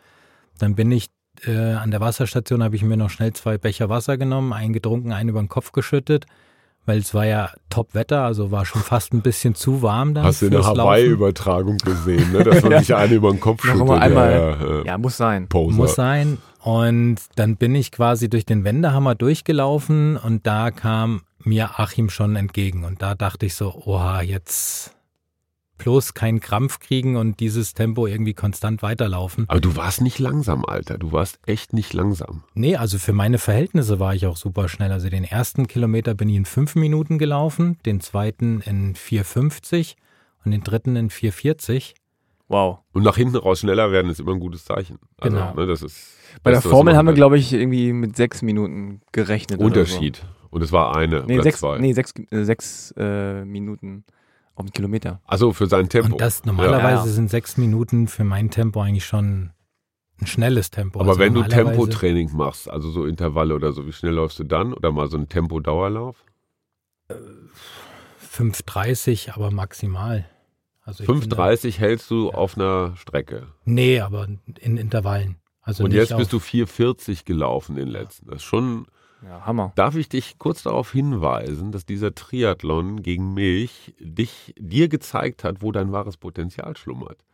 Dann 0.58 0.74
bin 0.74 0.90
ich 0.90 1.06
äh, 1.46 1.52
an 1.74 1.90
der 1.90 2.00
Wasserstation, 2.00 2.62
habe 2.62 2.76
ich 2.76 2.82
mir 2.82 2.96
noch 2.96 3.10
schnell 3.10 3.32
zwei 3.32 3.56
Becher 3.56 3.88
Wasser 3.88 4.18
genommen, 4.18 4.52
einen 4.52 4.72
getrunken, 4.72 5.12
einen 5.12 5.30
über 5.30 5.40
den 5.40 5.48
Kopf 5.48 5.72
geschüttet, 5.72 6.26
weil 6.90 6.98
es 6.98 7.14
war 7.14 7.24
ja 7.24 7.50
Top-Wetter, 7.68 8.24
also 8.24 8.50
war 8.50 8.66
schon 8.66 8.82
fast 8.82 9.12
ein 9.14 9.22
bisschen 9.22 9.54
zu 9.54 9.80
warm 9.80 10.12
dann 10.12 10.24
Hast 10.24 10.42
du 10.42 10.46
in 10.46 10.50
der 10.50 10.60
Laufen. 10.62 10.80
Hawaii-Übertragung 10.80 11.76
gesehen, 11.78 12.32
ne? 12.32 12.42
dass 12.42 12.64
man 12.64 12.80
sich 12.80 12.92
eine 12.96 13.14
über 13.14 13.30
den 13.30 13.38
Kopf 13.38 13.62
Noch 13.64 13.70
schüttelt. 13.74 13.88
mal 13.88 13.98
einmal. 14.00 14.30
Ja, 14.32 14.50
ja, 14.50 14.76
ja. 14.78 14.84
Ja, 14.86 14.98
muss 14.98 15.16
sein. 15.16 15.46
Poser. 15.46 15.76
Muss 15.76 15.94
sein. 15.94 16.38
Und 16.64 17.18
dann 17.36 17.56
bin 17.56 17.76
ich 17.76 17.92
quasi 17.92 18.28
durch 18.28 18.44
den 18.44 18.64
Wendehammer 18.64 19.14
durchgelaufen 19.14 20.16
und 20.16 20.48
da 20.48 20.72
kam 20.72 21.22
mir 21.44 21.78
Achim 21.78 22.10
schon 22.10 22.34
entgegen. 22.34 22.82
Und 22.82 23.02
da 23.02 23.14
dachte 23.14 23.46
ich 23.46 23.54
so, 23.54 23.72
oha, 23.86 24.20
jetzt 24.22 24.96
bloß 25.80 26.14
keinen 26.14 26.40
Krampf 26.40 26.78
kriegen 26.78 27.16
und 27.16 27.40
dieses 27.40 27.72
Tempo 27.74 28.06
irgendwie 28.06 28.34
konstant 28.34 28.82
weiterlaufen. 28.82 29.46
Aber 29.48 29.60
du 29.60 29.76
warst 29.76 30.02
nicht 30.02 30.18
langsam, 30.18 30.64
Alter. 30.64 30.98
Du 30.98 31.12
warst 31.12 31.40
echt 31.46 31.72
nicht 31.72 31.92
langsam. 31.94 32.44
Nee, 32.54 32.76
also 32.76 32.98
für 32.98 33.14
meine 33.14 33.38
Verhältnisse 33.38 33.98
war 33.98 34.14
ich 34.14 34.26
auch 34.26 34.36
super 34.36 34.68
schnell. 34.68 34.92
Also 34.92 35.08
den 35.08 35.24
ersten 35.24 35.66
Kilometer 35.66 36.14
bin 36.14 36.28
ich 36.28 36.36
in 36.36 36.44
fünf 36.44 36.74
Minuten 36.74 37.18
gelaufen, 37.18 37.78
den 37.86 38.00
zweiten 38.00 38.60
in 38.60 38.94
4,50 38.94 39.94
und 40.44 40.52
den 40.52 40.62
dritten 40.62 40.96
in 40.96 41.08
4,40. 41.10 41.94
Wow. 42.48 42.80
Und 42.92 43.04
nach 43.04 43.16
hinten 43.16 43.36
raus 43.36 43.60
schneller 43.60 43.90
werden 43.92 44.10
ist 44.10 44.20
immer 44.20 44.32
ein 44.32 44.40
gutes 44.40 44.64
Zeichen. 44.64 44.98
Also, 45.18 45.36
Genau. 45.36 45.54
Ne, 45.54 45.66
das 45.66 45.82
ist 45.82 46.16
Bei 46.42 46.50
der 46.50 46.60
Formel 46.60 46.96
haben 46.96 47.06
wir, 47.06 47.12
kann. 47.12 47.16
glaube 47.16 47.38
ich, 47.38 47.52
irgendwie 47.52 47.92
mit 47.92 48.16
sechs 48.16 48.42
Minuten 48.42 49.00
gerechnet. 49.12 49.60
Unterschied. 49.60 50.24
Und 50.50 50.62
es 50.62 50.72
war 50.72 50.96
eine, 50.96 51.20
so. 51.20 51.26
Nee, 51.26 51.40
sechs, 51.40 51.60
zwei. 51.60 51.78
nee, 51.78 51.92
sechs, 51.92 52.12
äh, 52.30 52.44
sechs 52.44 52.92
äh, 52.98 53.44
Minuten 53.44 54.04
auf 54.60 54.66
den 54.66 54.72
Kilometer. 54.72 55.20
Also 55.26 55.52
für 55.52 55.66
sein 55.66 55.88
Tempo. 55.88 56.12
Und 56.12 56.20
das 56.20 56.44
normalerweise 56.44 57.08
Ja. 57.08 57.12
sind 57.14 57.30
sechs 57.30 57.56
Minuten 57.56 58.06
für 58.08 58.24
mein 58.24 58.50
Tempo 58.50 58.80
eigentlich 58.80 59.04
schon 59.06 59.50
ein 60.20 60.26
schnelles 60.26 60.70
Tempo. 60.70 61.00
Aber 61.00 61.10
Also 61.10 61.20
wenn 61.20 61.34
du 61.34 61.42
Tempotraining 61.42 62.30
machst, 62.34 62.68
also 62.70 62.90
so 62.90 63.04
Intervalle 63.06 63.54
oder 63.54 63.72
so, 63.72 63.86
wie 63.86 63.92
schnell 63.92 64.12
läufst 64.14 64.38
du 64.38 64.44
dann? 64.44 64.72
Oder 64.74 64.92
mal 64.92 65.08
so 65.08 65.16
ein 65.16 65.28
Tempo-Dauerlauf? 65.28 66.24
5,30, 68.20 69.32
aber 69.34 69.50
maximal. 69.50 70.26
Also 70.82 71.02
ich 71.04 71.06
bin 71.08 71.20
5,30 71.22 71.78
hältst 71.78 72.10
du 72.10 72.30
auf 72.30 72.56
einer 72.56 72.96
Strecke. 72.96 73.48
Nee, 73.64 74.00
aber 74.00 74.28
in 74.60 74.76
Intervallen. 74.76 75.36
Also 75.62 75.84
Und 75.84 75.90
nicht 75.90 75.98
jetzt 75.98 76.16
bist 76.16 76.32
du 76.32 76.38
4,40 76.38 77.24
gelaufen 77.24 77.76
den 77.76 77.88
letzten. 77.88 78.26
Das 78.26 78.36
ist 78.36 78.44
schon. 78.44 78.86
Ja, 79.22 79.44
Hammer. 79.44 79.72
Darf 79.74 79.96
ich 79.96 80.08
dich 80.08 80.38
kurz 80.38 80.62
darauf 80.62 80.92
hinweisen, 80.92 81.72
dass 81.72 81.84
dieser 81.84 82.14
Triathlon 82.14 83.02
gegen 83.02 83.34
mich 83.34 83.94
dich, 83.98 84.54
dir 84.58 84.88
gezeigt 84.88 85.44
hat, 85.44 85.60
wo 85.62 85.72
dein 85.72 85.92
wahres 85.92 86.16
Potenzial 86.16 86.76
schlummert? 86.76 87.24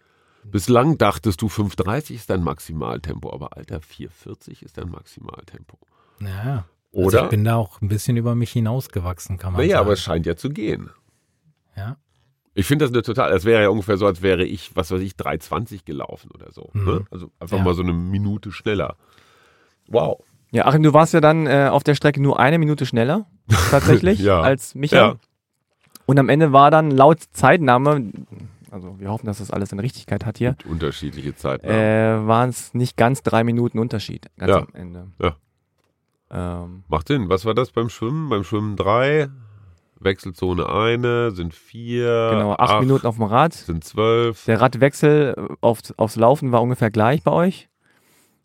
Bislang 0.45 0.97
dachtest 0.99 1.43
du, 1.43 1.47
5,30 1.47 2.15
ist 2.15 2.31
dein 2.31 2.43
Maximaltempo, 2.43 3.33
aber 3.33 3.57
Alter, 3.57 3.79
4,40 3.79 4.63
ist 4.65 4.79
dein 4.79 4.91
Maximaltempo. 4.91 5.79
Ja, 6.21 6.65
also 6.95 7.07
Oder? 7.09 7.25
ich 7.25 7.31
bin 7.31 7.45
da 7.45 7.57
auch 7.57 7.81
ein 7.81 7.89
bisschen 7.89 8.17
über 8.17 8.35
mich 8.35 8.53
hinausgewachsen, 8.53 9.39
kann 9.39 9.53
man 9.53 9.61
naja, 9.63 9.77
sagen. 9.77 9.85
aber 9.87 9.93
es 9.95 10.01
scheint 10.03 10.27
ja 10.27 10.37
zu 10.37 10.51
gehen. 10.51 10.91
ja. 11.77 11.97
Ich 12.59 12.65
finde 12.65 12.87
das 12.87 12.93
eine 12.95 13.03
total, 13.03 13.31
das 13.33 13.45
wäre 13.45 13.65
ja 13.65 13.69
ungefähr 13.69 13.99
so, 13.99 14.07
als 14.07 14.23
wäre 14.23 14.43
ich, 14.43 14.75
was 14.75 14.91
weiß 14.91 15.03
ich, 15.03 15.13
3,20 15.13 15.85
gelaufen 15.85 16.31
oder 16.33 16.51
so. 16.53 16.71
Mhm. 16.73 16.85
Ne? 16.87 17.05
Also 17.11 17.31
einfach 17.39 17.59
Ja. 17.59 17.63
mal 17.65 17.75
so 17.75 17.83
eine 17.83 17.93
Minute 17.93 18.51
schneller. 18.51 18.97
Wow. 19.89 20.25
Ja, 20.53 20.67
Achim, 20.67 20.83
du 20.83 20.93
warst 20.95 21.13
ja 21.15 21.21
dann 21.21 21.47
äh, 21.47 21.69
auf 21.71 21.83
der 21.85 21.95
Strecke 21.95 22.23
nur 22.23 22.39
eine 22.39 22.59
Minute 22.59 22.87
schneller, 22.87 23.27
tatsächlich, 23.71 24.21
Ja. 24.21 24.41
als 24.41 24.75
Micha. 24.75 24.97
Ja. 24.97 25.15
Und 26.07 26.19
am 26.19 26.29
Ende 26.29 26.53
war 26.53 26.71
dann 26.71 26.91
laut 26.93 27.19
Zeitnahme, 27.33 28.13
also 28.71 28.99
wir 29.01 29.11
hoffen, 29.11 29.27
dass 29.27 29.39
das 29.39 29.51
alles 29.51 29.73
eine 29.73 29.83
Richtigkeit 29.83 30.25
hat 30.25 30.39
hier, 30.39 30.57
Unterschiedliche 30.69 31.35
Zeiten. 31.35 31.67
äh, 31.67 32.27
waren 32.27 32.51
es 32.51 32.75
nicht 32.75 32.97
ganz 32.97 33.23
drei 33.23 33.43
Minuten 33.45 33.79
Unterschied 33.79 34.27
ganz 34.39 34.51
Ja. 34.51 34.59
am 34.59 34.69
Ende. 34.73 35.07
Ja. 35.21 35.37
Ähm, 36.31 36.85
Macht 36.89 37.09
Sinn. 37.09 37.29
Was 37.29 37.45
war 37.45 37.55
das 37.55 37.71
beim 37.71 37.89
Schwimmen? 37.89 38.29
Beim 38.29 38.43
Schwimmen 38.45 38.77
drei, 38.77 39.29
Wechselzone 40.01 40.69
eine, 40.69 41.31
sind 41.31 41.55
vier. 41.55 42.31
genau, 42.33 42.53
acht, 42.57 42.81
Minuten 42.81 43.07
auf 43.07 43.17
dem 43.17 43.25
Rad. 43.25 43.53
Sind 43.55 43.85
zwölf. 43.85 44.45
Der 44.45 44.61
Radwechsel 44.61 45.57
auf, 45.61 45.81
aufs 45.97 46.17
Laufen 46.17 46.53
war 46.53 46.63
ungefähr 46.63 46.91
gleich 46.91 47.23
bei 47.23 47.31
euch. 47.33 47.69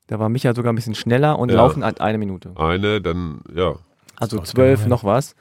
Da 0.07 0.19
war 0.19 0.29
Micha 0.29 0.53
sogar 0.53 0.73
ein 0.73 0.75
bisschen 0.75 0.95
schneller 0.95 1.39
und 1.39 1.49
Ja. 1.49 1.55
Laufen 1.57 1.83
hat 1.85 2.01
eine 2.01 2.17
Minute. 2.17 2.51
Eine, 2.55 3.01
dann, 3.01 3.41
ja. 3.55 3.75
Also 4.17 4.39
zwölf 4.39 4.85
noch 4.87 5.03
was. 5.03 5.35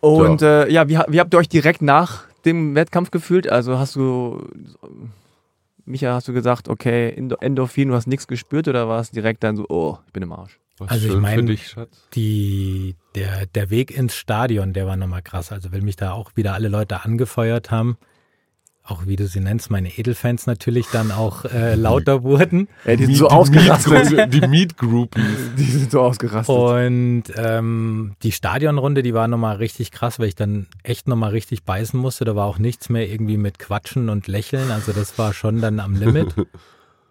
Und 0.00 0.42
äh, 0.42 0.68
ja, 0.70 0.88
wie, 0.88 0.98
wie 1.08 1.20
habt 1.20 1.32
ihr 1.34 1.38
euch 1.38 1.48
direkt 1.48 1.82
nach 1.82 2.24
dem 2.44 2.74
Wettkampf 2.74 3.10
gefühlt? 3.10 3.48
Also 3.50 3.78
hast 3.78 3.96
du, 3.96 4.46
Micha, 5.84 6.12
hast 6.14 6.28
du 6.28 6.32
gesagt, 6.32 6.68
okay, 6.68 7.10
Endo- 7.16 7.36
Endorphin, 7.40 7.88
du 7.88 7.94
hast 7.94 8.06
nichts 8.06 8.26
gespürt 8.26 8.68
oder 8.68 8.88
war 8.88 9.00
es 9.00 9.10
direkt 9.10 9.42
dann 9.44 9.56
so, 9.56 9.64
oh, 9.68 9.98
ich 10.06 10.12
bin 10.12 10.22
im 10.22 10.32
Arsch? 10.32 10.58
Was 10.78 10.90
Also 10.90 11.06
ich 11.06 11.12
schön 11.12 11.20
für 11.24 11.36
mein- 11.36 11.46
dich, 11.46 11.68
Schatz. 11.68 12.02
Die, 12.14 12.96
der, 13.14 13.46
der 13.46 13.70
Weg 13.70 13.96
ins 13.96 14.14
Stadion, 14.14 14.72
der 14.72 14.86
war 14.86 14.96
nochmal 14.96 15.22
krass. 15.22 15.52
Also 15.52 15.72
weil 15.72 15.82
mich 15.82 15.96
da 15.96 16.12
auch 16.12 16.32
wieder 16.34 16.52
alle 16.54 16.68
Leute 16.68 17.04
angefeuert 17.04 17.70
haben. 17.70 17.96
Auch 18.86 19.06
wie 19.06 19.16
du 19.16 19.26
sie 19.26 19.40
nennst, 19.40 19.70
meine 19.70 19.88
Edelfans 19.98 20.46
natürlich 20.46 20.88
dann 20.92 21.10
auch 21.10 21.46
äh, 21.46 21.74
lauter 21.74 22.22
wurden. 22.22 22.68
Ey, 22.84 22.98
die 22.98 23.04
sind 23.06 23.14
Meet- 23.14 23.18
so 23.18 23.28
ausgerastet. 23.28 24.34
Die 24.34 24.46
Meet 24.46 24.76
Groupies. 24.76 25.24
die 25.56 25.64
sind 25.64 25.90
so 25.90 26.02
ausgerastet. 26.02 26.54
Und 26.54 27.22
ähm, 27.36 28.14
die 28.22 28.30
Stadionrunde, 28.32 29.02
die 29.02 29.14
war 29.14 29.26
nochmal 29.26 29.56
richtig 29.56 29.90
krass, 29.90 30.18
weil 30.18 30.28
ich 30.28 30.34
dann 30.34 30.66
echt 30.82 31.08
nochmal 31.08 31.30
richtig 31.30 31.64
beißen 31.64 31.98
musste. 31.98 32.26
Da 32.26 32.36
war 32.36 32.44
auch 32.44 32.58
nichts 32.58 32.90
mehr 32.90 33.08
irgendwie 33.10 33.38
mit 33.38 33.58
Quatschen 33.58 34.10
und 34.10 34.26
Lächeln. 34.28 34.70
Also 34.70 34.92
das 34.92 35.16
war 35.18 35.32
schon 35.32 35.62
dann 35.62 35.80
am 35.80 35.94
Limit. 35.94 36.34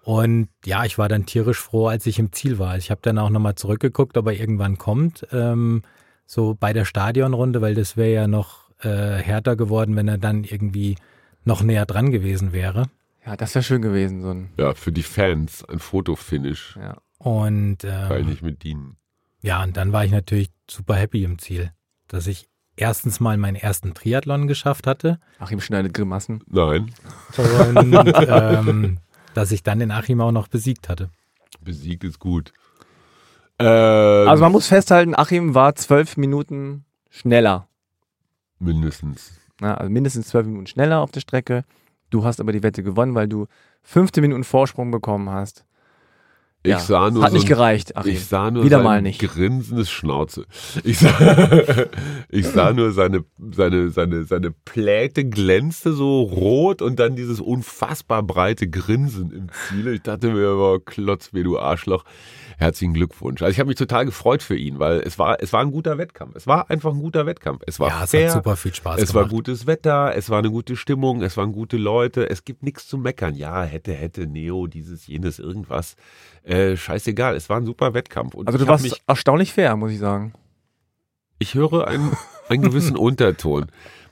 Und 0.05 0.49
ja, 0.65 0.83
ich 0.83 0.97
war 0.97 1.07
dann 1.07 1.25
tierisch 1.25 1.59
froh, 1.59 1.87
als 1.87 2.05
ich 2.05 2.19
im 2.19 2.33
Ziel 2.33 2.59
war. 2.59 2.77
Ich 2.77 2.91
habe 2.91 2.99
dann 3.01 3.17
auch 3.17 3.29
nochmal 3.29 3.55
zurückgeguckt, 3.55 4.17
ob 4.17 4.27
er 4.27 4.33
irgendwann 4.33 4.77
kommt. 4.77 5.25
Ähm, 5.31 5.81
so 6.25 6.57
bei 6.59 6.73
der 6.73 6.83
Stadionrunde, 6.83 7.61
weil 7.61 7.73
das 7.73 7.95
wäre 7.95 8.11
ja 8.13 8.27
noch 8.27 8.69
äh, 8.81 8.89
härter 8.89 9.55
geworden, 9.55 9.95
wenn 9.95 10.09
er 10.09 10.17
dann 10.17 10.43
irgendwie 10.43 10.97
noch 11.45 11.61
näher 11.61 11.85
dran 11.85 12.11
gewesen 12.11 12.53
wäre. 12.53 12.89
Ja, 13.25 13.35
das 13.37 13.55
wäre 13.55 13.63
schön 13.63 13.81
gewesen, 13.81 14.21
so 14.21 14.29
ein, 14.31 14.49
Ja, 14.57 14.73
für 14.73 14.91
die 14.91 15.03
Fans 15.03 15.63
ein 15.65 15.79
Fotofinish. 15.79 16.77
ja. 16.79 16.97
Und 17.19 17.83
ich 17.85 17.89
ähm, 17.89 18.25
nicht 18.27 18.41
mit 18.41 18.63
dienen. 18.63 18.97
Ja, 19.41 19.63
und 19.63 19.77
dann 19.77 19.93
war 19.93 20.03
ich 20.03 20.11
natürlich 20.11 20.49
super 20.69 20.95
happy 20.95 21.23
im 21.23 21.39
Ziel, 21.39 21.71
dass 22.09 22.27
ich 22.27 22.49
erstens 22.75 23.19
mal 23.21 23.37
meinen 23.37 23.55
ersten 23.55 23.93
Triathlon 23.93 24.47
geschafft 24.47 24.87
hatte 24.87 25.19
Achim 25.39 25.61
schneidet 25.61 25.93
Grimassen. 25.93 26.43
Nein, 26.47 26.91
und 27.37 27.93
ähm, 28.27 28.99
dass 29.33 29.51
ich 29.51 29.63
dann 29.63 29.79
den 29.79 29.91
Achim 29.91 30.19
auch 30.21 30.31
noch 30.33 30.47
besiegt 30.49 30.89
hatte. 30.89 31.09
besiegt 31.61 32.03
ist 32.03 32.19
gut. 32.19 32.51
Ähm, 33.59 34.27
Also 34.27 34.43
man 34.43 34.51
muss 34.51 34.67
festhalten, 34.67 35.15
Achim 35.15 35.55
war 35.55 35.75
zwölf 35.75 36.17
Minuten 36.17 36.83
schneller. 37.09 37.67
mindestens. 38.59 39.39
Na, 39.63 39.75
also 39.75 39.89
mindestens 39.89 40.27
zwölf 40.27 40.45
Minuten 40.45 40.67
schneller 40.67 40.99
auf 40.99 41.11
der 41.11 41.21
Strecke. 41.21 41.63
Du 42.09 42.25
hast 42.25 42.41
aber 42.41 42.51
die 42.51 42.63
Wette 42.63 42.83
gewonnen, 42.83 43.15
weil 43.15 43.29
du 43.29 43.47
15 43.83 44.21
Minuten 44.21 44.43
Vorsprung 44.43 44.91
bekommen 44.91 45.29
hast. 45.29 45.63
Ich 46.65 46.71
Ja, 46.71 46.79
sah 46.79 47.09
nur 47.11 47.23
Hat 47.23 47.31
so 47.31 47.37
nicht 47.37 47.45
ein- 47.45 47.49
gereicht, 47.49 47.95
Achim. 47.97 48.11
Ich 48.11 48.25
sah 48.25 48.51
nur 48.51 48.63
Wieder 48.65 48.81
mal 48.83 49.01
nicht. 49.01 49.19
grinsendes 49.21 49.89
Schnauze. 49.89 50.45
Ich 50.83 50.99
sah, 50.99 51.09
ich 52.29 52.45
sah 52.47 52.73
nur 52.73 52.91
seine, 52.91 53.23
seine, 53.51 53.89
seine, 53.89 54.23
seine 54.25 54.51
Pläte 54.51 55.23
glänzte 55.25 55.93
so 55.93 56.21
rot 56.21 56.81
und 56.81 56.99
dann 56.99 57.15
dieses 57.15 57.39
unfassbar 57.41 58.21
breite 58.23 58.69
Grinsen 58.69 59.31
im 59.31 59.47
Ziel. 59.69 59.87
Ich 59.87 60.01
dachte 60.03 60.29
mir, 60.31 60.47
aber 60.49 60.79
klotz 60.81 61.31
mir, 61.31 61.43
du 61.45 61.57
Arschloch. 61.57 62.03
Herzlichen 62.57 62.93
Glückwunsch. 62.93 63.41
Also 63.41 63.51
ich 63.51 63.59
habe 63.59 63.67
mich 63.67 63.77
total 63.77 64.05
gefreut 64.05 64.43
für 64.43 64.55
ihn, 64.55 64.79
weil 64.79 64.99
es 64.99 65.17
war, 65.19 65.41
es 65.41 65.51
war 65.53 65.61
ein 65.61 65.71
guter 65.71 65.97
Wettkampf. 65.97 66.35
Es 66.35 66.47
war 66.47 66.69
einfach 66.69 66.91
ein 66.91 66.99
guter 66.99 67.25
Wettkampf. 67.25 67.61
Es 67.67 67.79
war 67.79 67.89
ja, 67.89 68.03
es 68.03 68.11
fair. 68.11 68.27
hat 68.27 68.33
super 68.33 68.55
viel 68.55 68.73
Spaß 68.73 69.01
Es 69.01 69.13
war 69.13 69.23
gemacht. 69.23 69.35
gutes 69.35 69.67
Wetter, 69.67 70.13
es 70.15 70.29
war 70.29 70.39
eine 70.39 70.49
gute 70.51 70.75
Stimmung, 70.75 71.21
es 71.23 71.35
waren 71.37 71.51
gute 71.51 71.77
Leute, 71.77 72.29
es 72.29 72.45
gibt 72.45 72.63
nichts 72.63 72.87
zu 72.87 72.97
meckern. 72.97 73.35
Ja, 73.35 73.63
hätte, 73.63 73.93
hätte, 73.93 74.27
Neo, 74.27 74.67
dieses, 74.67 75.07
jenes, 75.07 75.39
irgendwas. 75.39 75.95
Äh, 76.43 76.75
scheißegal, 76.77 77.35
es 77.35 77.49
war 77.49 77.57
ein 77.57 77.65
super 77.65 77.93
Wettkampf. 77.93 78.33
Und 78.35 78.47
Also 78.47 78.59
du 78.59 78.67
warst 78.67 78.83
mich, 78.83 79.01
erstaunlich 79.07 79.53
fair, 79.53 79.75
muss 79.75 79.91
ich 79.91 79.99
sagen. 79.99 80.33
ich 81.39 81.55
höre 81.55 81.87
einen, 81.87 82.11
einen 82.49 82.61
gewissen 82.61 82.95
Unterton. 82.97 83.67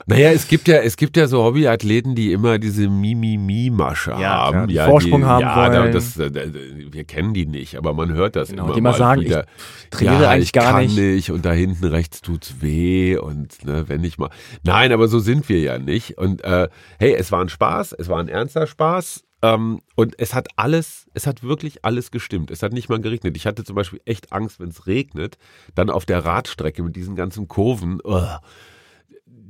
Naja, 0.06 0.30
es 0.30 0.48
gibt 0.48 0.68
ja, 0.68 0.78
es 0.78 0.96
gibt 0.96 1.16
ja 1.16 1.26
so 1.26 1.42
Hobbyathleten, 1.44 2.14
die 2.14 2.32
immer 2.32 2.58
diese 2.58 2.88
Mimimi-Masche 2.88 4.10
Ja, 4.12 4.46
haben. 4.46 4.68
ja, 4.70 4.86
Vorsprung 4.86 5.20
die, 5.20 5.26
haben 5.26 5.40
ja, 5.42 5.56
wollen. 5.56 5.92
Das, 5.92 6.18
wir 6.18 7.04
kennen 7.04 7.34
die 7.34 7.46
nicht, 7.46 7.76
aber 7.76 7.94
man 7.94 8.12
hört 8.12 8.36
das 8.36 8.48
Genau, 8.50 8.64
immer 8.66 8.74
die 8.74 8.80
mal 8.80 8.94
sagen, 8.94 9.20
wieder. 9.22 9.46
Trainiere 9.90 10.22
ja, 10.24 10.30
eigentlich 10.30 10.46
ich 10.48 10.52
gar 10.52 10.72
kann 10.72 10.82
nicht. 10.86 10.96
nicht 10.96 11.30
und 11.30 11.44
da 11.44 11.52
hinten 11.52 11.84
rechts 11.86 12.20
tut's 12.20 12.56
weh 12.60 13.16
und 13.16 13.64
ne, 13.64 13.84
wenn 13.88 14.02
ich 14.04 14.18
mal. 14.18 14.30
Nein, 14.64 14.92
aber 14.92 15.08
so 15.08 15.18
sind 15.18 15.48
wir 15.48 15.60
ja 15.60 15.78
nicht. 15.78 16.18
Und 16.18 16.42
äh, 16.44 16.68
hey, 16.98 17.14
es 17.14 17.30
war 17.32 17.40
ein 17.40 17.48
Spaß, 17.48 17.92
es 17.92 18.08
war 18.08 18.18
ein 18.18 18.28
ernster 18.28 18.66
Spaß. 18.66 19.24
Ähm, 19.44 19.80
und 19.96 20.14
es 20.18 20.34
hat 20.34 20.48
alles, 20.56 21.06
es 21.14 21.26
hat 21.26 21.42
wirklich 21.42 21.84
alles 21.84 22.10
gestimmt. 22.12 22.50
Es 22.52 22.62
hat 22.62 22.72
nicht 22.72 22.88
mal 22.88 23.00
geregnet. 23.00 23.36
Ich 23.36 23.44
hatte 23.46 23.64
zum 23.64 23.74
Beispiel 23.74 24.00
echt 24.04 24.32
Angst, 24.32 24.60
wenn 24.60 24.68
es 24.68 24.86
regnet, 24.86 25.36
dann 25.74 25.90
auf 25.90 26.04
der 26.06 26.24
Radstrecke 26.24 26.82
mit 26.82 26.94
diesen 26.94 27.16
ganzen 27.16 27.48
Kurven. 27.48 28.00
Oh, 28.04 28.22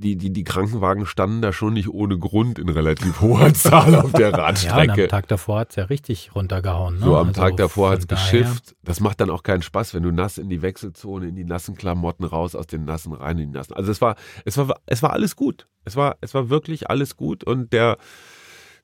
die, 0.02 0.16
die, 0.16 0.30
die 0.32 0.44
Krankenwagen 0.44 1.06
standen 1.06 1.40
da 1.40 1.52
schon 1.52 1.72
nicht 1.72 1.88
ohne 1.88 2.18
Grund 2.18 2.58
in 2.58 2.68
relativ 2.68 3.20
hoher 3.22 3.54
Zahl 3.54 3.94
auf 3.94 4.12
der 4.12 4.30
Ja, 4.30 4.36
Radstrecke. 4.36 5.04
am 5.04 5.08
Tag 5.08 5.28
davor 5.28 5.60
hat 5.60 5.70
es 5.70 5.76
ja 5.76 5.84
richtig 5.84 6.34
runtergehauen. 6.34 6.98
Ne? 6.98 7.04
so 7.06 7.16
am 7.16 7.28
Also 7.28 7.40
Tag 7.40 7.56
davor 7.56 7.90
hat 7.92 8.00
es 8.00 8.06
daher- 8.06 8.22
geschifft. 8.42 8.74
Das 8.82 9.00
macht 9.00 9.20
dann 9.20 9.30
auch 9.30 9.42
keinen 9.42 9.62
Spaß, 9.62 9.94
wenn 9.94 10.02
du 10.02 10.10
nass 10.10 10.36
in 10.36 10.50
die 10.50 10.60
Wechselzone, 10.60 11.28
in 11.28 11.36
die 11.36 11.44
nassen 11.44 11.74
Klamotten 11.76 12.24
raus, 12.24 12.54
aus 12.54 12.66
den 12.66 12.84
nassen 12.84 13.12
rein 13.14 13.38
in 13.38 13.52
die 13.52 13.56
nassen. 13.58 13.72
Also 13.74 13.90
es 13.90 14.00
war, 14.00 14.16
es 14.44 14.58
war, 14.58 14.74
es 14.86 15.02
war 15.02 15.12
alles 15.12 15.36
gut. 15.36 15.66
Es 15.84 15.96
war, 15.96 16.16
es 16.20 16.34
war 16.34 16.50
wirklich 16.50 16.90
alles 16.90 17.16
gut 17.16 17.42
und 17.44 17.72
der, 17.72 17.96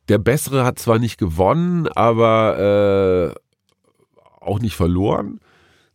der 0.08 0.18
Bessere 0.18 0.64
hat 0.64 0.78
zwar 0.78 0.98
nicht 0.98 1.18
gewonnen, 1.18 1.86
aber 1.88 3.34
äh, 3.34 4.20
auch 4.40 4.60
nicht 4.60 4.76
verloren, 4.76 5.40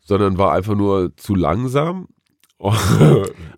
sondern 0.02 0.38
war 0.38 0.52
einfach 0.54 0.76
nur 0.76 1.16
zu 1.18 1.34
langsam. 1.34 2.08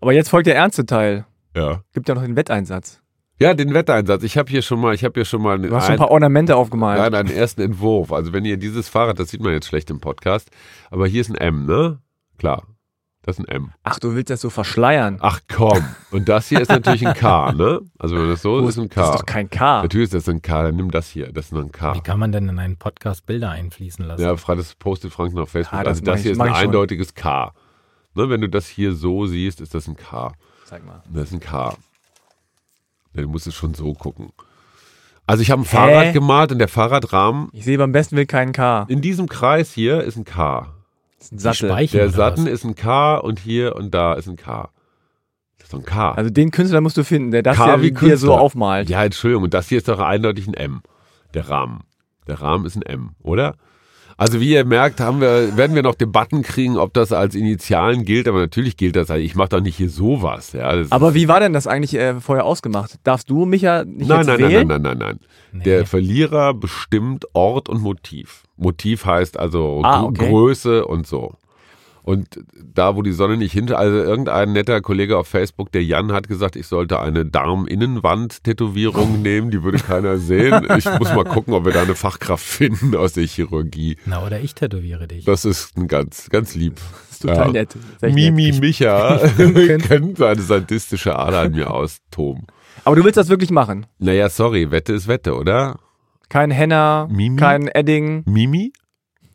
Aber 0.02 0.14
jetzt 0.14 0.30
folgt 0.30 0.48
der 0.48 0.56
ernste 0.56 0.86
Teil. 0.86 1.26
Ja. 1.56 1.82
Gibt 1.94 2.08
ja 2.10 2.16
noch 2.16 2.24
den 2.24 2.36
Wetteinsatz. 2.36 3.02
Ja, 3.40 3.54
den 3.54 3.74
Wetteinsatz. 3.74 4.24
Ich 4.24 4.38
habe 4.38 4.50
hier 4.50 4.62
schon 4.62 4.80
mal, 4.80 4.94
ich 4.96 5.04
habe 5.04 5.14
hier 5.16 5.26
schon 5.26 5.42
mal 5.42 5.60
Du 5.60 5.76
hast 5.76 5.86
schon 5.86 5.94
ein, 5.94 5.98
paar 6.00 6.12
Ornamente 6.12 6.56
aufgemalt. 6.56 7.00
nein, 7.00 7.14
einen 7.14 7.30
ersten 7.36 7.62
Entwurf. 7.62 8.14
Also 8.14 8.32
wenn 8.32 8.46
ihr 8.46 8.56
dieses 8.58 8.88
Fahrrad, 8.88 9.20
das 9.20 9.30
sieht 9.30 9.42
man 9.42 9.52
jetzt 9.52 9.68
schlecht 9.68 9.90
im 9.90 10.00
Podcast, 10.00 10.50
aber 10.90 11.06
hier 11.08 11.20
ist 11.22 11.30
ein 11.30 11.36
M, 11.36 11.66
ne? 11.66 12.00
Klar. 12.38 12.64
Das 13.24 13.40
ist 13.40 13.46
ein 13.46 13.48
M. 13.56 13.72
Ach, 13.84 13.98
du 14.00 14.14
willst 14.14 14.30
das 14.30 14.40
so 14.40 14.52
verschleiern. 14.52 15.18
Ach 15.20 15.40
komm. 15.52 15.84
Und 16.12 16.30
das 16.30 16.48
hier 16.48 16.62
ist 16.62 16.70
natürlich 16.70 17.06
ein 17.08 17.16
K, 17.16 17.52
ne? 17.58 17.82
Also 17.98 18.16
wenn 18.16 18.30
das 18.30 18.44
so, 18.44 18.62
Wo 18.64 18.68
ist 18.70 18.78
ein 18.78 18.88
Das 18.88 18.96
K. 18.96 19.10
ist 19.10 19.20
doch 19.20 19.26
kein 19.26 19.50
K. 19.50 19.82
Natürlich 19.82 20.06
ist 20.06 20.14
das 20.14 20.30
ein 20.30 20.42
K, 20.44 20.62
dann 20.64 20.76
nimm 20.76 20.92
das 20.92 21.10
hier. 21.10 21.32
Das 21.34 21.48
ist 21.48 21.54
ein 21.54 21.72
K. 21.72 21.96
Wie 21.96 22.02
kann 22.02 22.20
man 22.20 22.32
denn 22.32 22.48
in 22.48 22.60
einen 22.60 22.78
Podcast 22.78 23.26
Bilder 23.26 23.50
einfließen 23.50 24.06
lassen? 24.06 24.22
Ja, 24.22 24.34
das 24.36 24.76
postet 24.76 25.12
Frank 25.12 25.34
noch 25.34 25.42
auf 25.44 25.50
Facebook. 25.50 25.78
Ah, 25.80 25.84
das 25.84 25.98
also 26.00 26.04
das 26.06 26.18
ich- 26.20 26.24
hier 26.24 26.32
ist 26.34 26.40
ein 26.40 26.48
schon. 26.50 26.56
eindeutiges 26.56 27.16
K. 27.16 27.52
Ne, 28.14 28.30
wenn 28.30 28.42
du 28.42 28.48
das 28.48 28.68
hier 28.68 28.94
so 28.94 29.26
siehst, 29.26 29.60
ist 29.60 29.74
das 29.74 29.88
ein 29.88 29.96
K. 29.98 30.32
Sag 30.66 30.86
mal. 30.86 31.02
Das 31.14 31.26
ist 31.30 31.34
ein 31.34 31.40
K. 31.40 31.76
Du 33.14 33.28
musst 33.30 33.48
es 33.48 33.56
schon 33.56 33.74
so 33.74 33.94
gucken. 33.94 34.32
Also 35.28 35.42
ich 35.42 35.50
habe 35.52 35.62
ein 35.62 35.66
Fahrrad 35.66 36.14
gemalt 36.14 36.52
und 36.52 36.60
der 36.60 36.68
Fahrradrahmen 36.68 37.50
Ich 37.54 37.64
sehe 37.66 37.78
beim 37.78 37.92
besten 37.92 38.16
Willen 38.16 38.28
keinen 38.28 38.52
K. 38.52 38.86
in 38.90 39.02
diesem 39.02 39.28
Kreis 39.30 39.72
hier 39.72 40.02
ist 40.02 40.18
ein 40.18 40.26
K. 40.26 40.68
Das 41.18 41.28
ist 41.28 41.32
ein 41.32 41.40
Sattel. 41.40 41.70
Speichen 41.70 41.98
Der 41.98 42.18
was? 42.18 42.40
ist 42.42 42.64
ein 42.64 42.76
K 42.76 43.16
und 43.18 43.40
hier 43.40 43.76
und 43.76 43.94
da 43.96 44.14
ist 44.14 44.28
ein 44.28 44.36
K. 44.36 44.70
Das 45.58 45.68
ist 45.68 45.74
doch 45.74 45.80
ein 45.80 45.86
K. 45.86 46.12
Also 46.12 46.30
den 46.30 46.52
Künstler 46.52 46.82
musst 46.82 46.98
du 46.98 47.04
finden, 47.04 47.32
der 47.32 47.42
das 47.42 47.58
K 47.58 47.68
ja 47.68 47.82
wie 47.82 47.92
dir 47.92 48.18
so 48.18 48.36
aufmalt. 48.36 48.90
ja, 48.90 49.04
Entschuldigung, 49.04 49.46
und 49.46 49.54
das 49.54 49.68
hier 49.70 49.78
ist 49.80 49.88
doch 49.88 50.00
eindeutig 50.00 50.48
ein 50.48 50.54
M. 50.54 50.82
Der 51.34 51.50
Rahmen. 51.50 51.84
Der 52.28 52.42
Rahmen 52.42 52.66
ist 52.66 52.76
ein 52.76 52.82
M, 52.84 53.12
oder? 53.24 53.56
Also 54.18 54.40
wie 54.40 54.52
ihr 54.54 54.64
merkt, 54.64 55.02
haben 55.02 55.20
wir, 55.20 55.58
werden 55.58 55.76
wir 55.76 55.84
noch 55.84 55.96
Debatten 55.96 56.42
kriegen, 56.42 56.78
ob 56.78 56.94
das 56.94 57.12
als 57.12 57.36
Initialen 57.36 58.06
gilt, 58.06 58.28
aber 58.30 58.40
natürlich 58.40 58.78
gilt 58.78 58.96
das. 58.96 59.10
Ich 59.10 59.36
mache 59.36 59.50
doch 59.50 59.60
nicht 59.62 59.76
hier 59.76 59.90
sowas. 59.90 60.54
Ja, 60.54 60.74
Aber 60.90 61.14
wie 61.16 61.28
war 61.28 61.42
denn 61.42 61.52
das 61.52 61.68
eigentlich 61.68 61.96
äh, 61.96 62.20
vorher 62.22 62.46
ausgemacht? 62.46 62.96
Darfst 63.04 63.30
du 63.30 63.46
Micha 63.46 63.84
nicht 63.84 64.08
nein, 64.08 64.20
jetzt 64.20 64.28
nein, 64.28 64.40
nein, 64.40 64.50
wählen? 64.52 64.68
nein, 64.68 64.82
nein, 64.82 64.98
nein, 64.98 65.20
nein. 65.20 65.20
Nee. 65.52 65.64
Der 65.64 65.86
Verlierer 65.86 66.54
bestimmt 66.54 67.26
Ort 67.34 67.68
und 67.68 67.82
Motiv. 67.82 68.44
Motiv 68.58 69.06
heißt 69.06 69.38
also 69.38 69.82
Ah, 69.84 70.04
okay. 70.04 70.30
Größe 70.30 70.86
und 70.86 71.06
so. 71.08 71.34
Und 72.06 72.40
da, 72.64 72.96
wo 72.96 73.02
die 73.02 73.14
Sonne 73.14 73.36
nicht 73.36 73.52
hinter, 73.52 73.80
also 73.80 73.98
irgendein 73.98 74.54
netter 74.54 74.80
Kollege 74.80 75.18
auf 75.18 75.28
Facebook, 75.28 75.72
der 75.72 75.84
Jan, 75.84 76.12
hat 76.12 76.28
gesagt, 76.28 76.56
ich 76.56 76.68
sollte 76.68 77.00
eine 77.00 77.26
Darminnenwand-Tätowierung 77.26 79.22
nehmen, 79.24 79.50
die 79.50 79.64
würde 79.64 79.80
keiner 79.80 80.18
sehen. 80.18 80.68
Ich 80.78 80.86
muss 80.86 81.14
mal 81.16 81.24
gucken, 81.24 81.56
ob 81.56 81.66
wir 81.66 81.74
da 81.74 81.82
eine 81.82 81.96
Fachkraft 81.96 82.46
finden 82.46 82.96
aus 82.96 83.14
der 83.14 83.26
Chirurgie. 83.26 83.98
Na, 84.06 84.24
oder 84.24 84.40
ich 84.40 84.54
tätowiere 84.54 85.08
dich. 85.08 85.26
Das 85.26 85.46
ist 85.46 85.76
ein 85.78 85.88
ganz, 85.88 86.30
ganz 86.30 86.54
lieb. 86.54 86.76
Das 86.76 87.12
ist 87.12 87.22
total 87.24 87.48
Ja. 87.48 87.52
nett. 87.54 87.76
Mimi 88.02 88.52
nett. 88.52 88.62
Micha 88.62 89.18
kennt 89.88 90.18
seine 90.20 90.42
sadistische 90.42 91.18
Ader 91.18 91.40
an 91.40 91.54
mir 91.54 91.72
austoben. 91.72 92.46
Aber 92.84 92.96
du 92.96 93.04
willst 93.04 93.18
das 93.18 93.30
wirklich 93.30 93.50
machen? 93.50 93.88
Naja, 93.98 94.30
sorry, 94.30 94.70
Wette 94.70 94.94
ist 94.94 95.08
Wette, 95.08 95.34
oder? 95.36 95.80
Kein 96.30 96.52
Henna, 96.52 97.08
Mimi? 97.10 97.38
kein 97.40 97.68
Edding. 97.68 98.24
Mimi? 98.28 98.74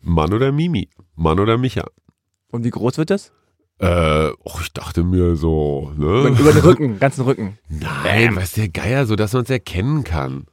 Mann 0.02 0.32
oder 0.32 0.52
Mimi? 0.52 0.88
Mann 1.16 1.40
oder 1.40 1.58
Micha? 1.58 1.84
Und 2.51 2.64
wie 2.64 2.70
groß 2.70 2.98
wird 2.98 3.11
das? 3.11 3.32
Äh, 3.78 4.30
och, 4.44 4.61
ich 4.61 4.72
dachte 4.72 5.03
mir 5.05 5.36
so, 5.36 5.92
Über, 5.96 6.28
ne? 6.30 6.38
über 6.38 6.53
den 6.53 6.62
Rücken, 6.62 6.98
ganzen 6.98 7.24
Rücken. 7.24 7.59
Nein, 7.68 8.36
was 8.36 8.53
der 8.53 8.68
Geier, 8.68 9.07
so 9.07 9.16
dass 9.16 9.32
man 9.32 9.44
es 9.44 9.51
erkennen 9.51 10.05
kann. 10.05 10.44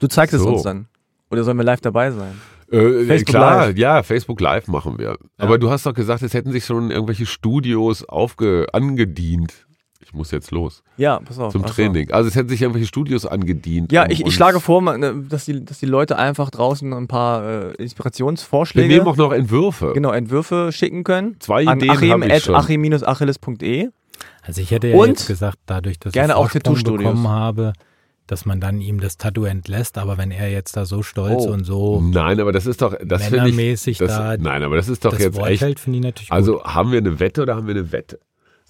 Du 0.00 0.08
zeigst 0.08 0.34
es 0.34 0.42
So. 0.42 0.48
uns 0.54 0.62
dann. 0.62 0.86
Oder 1.30 1.44
sollen 1.44 1.58
wir 1.58 1.64
live 1.64 1.80
dabei 1.80 2.10
sein? 2.10 2.40
Äh, 2.72 3.04
Facebook 3.04 3.34
klar, 3.34 3.66
Live. 3.68 3.76
ja, 3.76 4.02
Facebook 4.02 4.40
Live 4.40 4.66
machen 4.68 4.98
wir. 4.98 5.16
Aber 5.38 5.58
du 5.58 5.70
hast 5.70 5.86
doch 5.86 5.94
gesagt, 5.94 6.22
es 6.22 6.34
hätten 6.34 6.50
sich 6.52 6.64
schon 6.64 6.90
irgendwelche 6.90 7.26
Studios 7.26 8.08
aufge 8.08 8.66
angedient. 8.72 9.66
Ich 10.12 10.14
muss 10.16 10.32
jetzt 10.32 10.50
los 10.50 10.82
Ja, 10.96 11.20
pass 11.20 11.38
auf. 11.38 11.52
zum 11.52 11.62
ach 11.64 11.68
so. 11.68 11.74
Training. 11.74 12.10
Also 12.10 12.28
es 12.28 12.34
hätten 12.34 12.48
sich 12.48 12.60
irgendwelche 12.62 12.88
Studios 12.88 13.26
angedient. 13.26 13.92
Ja, 13.92 14.02
um 14.06 14.10
ich, 14.10 14.26
ich 14.26 14.34
schlage 14.34 14.58
vor, 14.58 14.82
äh, 14.92 15.12
dass 15.28 15.44
die, 15.44 15.64
dass 15.64 15.78
die 15.78 15.86
Leute 15.86 16.18
einfach 16.18 16.50
draußen 16.50 16.92
ein 16.92 17.06
paar 17.06 17.44
äh, 17.44 17.60
Wir 17.68 17.80
Inspirationsvorschläge, 17.80 18.88
nehmen 18.88 19.06
auch 19.06 19.16
noch 19.16 19.30
Entwürfe. 19.30 19.92
genau, 19.94 20.10
Entwürfe 20.10 20.70
schicken 20.72 21.04
können. 21.04 21.36
Zwei 21.38 21.64
an 21.68 21.78
Ideen 21.78 21.90
achim, 21.92 22.22
ich 22.24 22.32
at 22.32 22.42
schon. 22.42 22.54
achim-achilles.de. 22.56 23.88
Also 24.42 24.60
ich 24.60 24.70
hätte 24.72 24.88
ja 24.88 24.96
Und 24.96 25.08
jetzt 25.10 25.28
gesagt, 25.28 25.58
dadurch, 25.66 25.98
dass 26.00 26.12
gerne 26.12 26.32
ich 26.32 26.36
auch 26.38 26.50
bekommen 26.50 27.28
habe, 27.28 27.72
dass 28.26 28.46
man 28.46 28.60
dann 28.60 28.80
ihm 28.80 29.00
das 29.00 29.16
Tattoo 29.16 29.44
entlässt, 29.44 29.96
aber 29.98 30.18
wenn 30.18 30.30
er 30.30 30.50
jetzt 30.50 30.76
da 30.76 30.84
so 30.86 31.02
stolz 31.02 31.44
Oh. 31.46 31.50
und 31.52 31.64
so 31.64 32.00
Nein, 32.00 32.38
aber 32.40 32.52
das 32.52 32.66
ist 32.66 32.80
doch, 32.82 32.94
das 33.04 33.26
finde 33.26 33.48
ich, 33.50 33.98
das, 33.98 34.08
da 34.16 34.36
nein, 34.38 34.62
aber 34.62 34.76
das 34.76 34.88
ist 34.88 35.04
doch 35.04 35.10
das 35.12 35.20
jetzt 35.22 35.36
Wort 35.36 35.50
echt 35.50 35.62
hält, 35.62 35.80
ich 35.96 36.02
natürlich 36.02 36.30
Also 36.32 36.62
haben 36.64 36.92
wir 36.92 36.98
eine 36.98 37.18
Wette 37.20 37.42
oder 37.42 37.56
haben 37.56 37.66
wir 37.66 37.74
eine 37.74 37.90
Wette? 37.92 38.20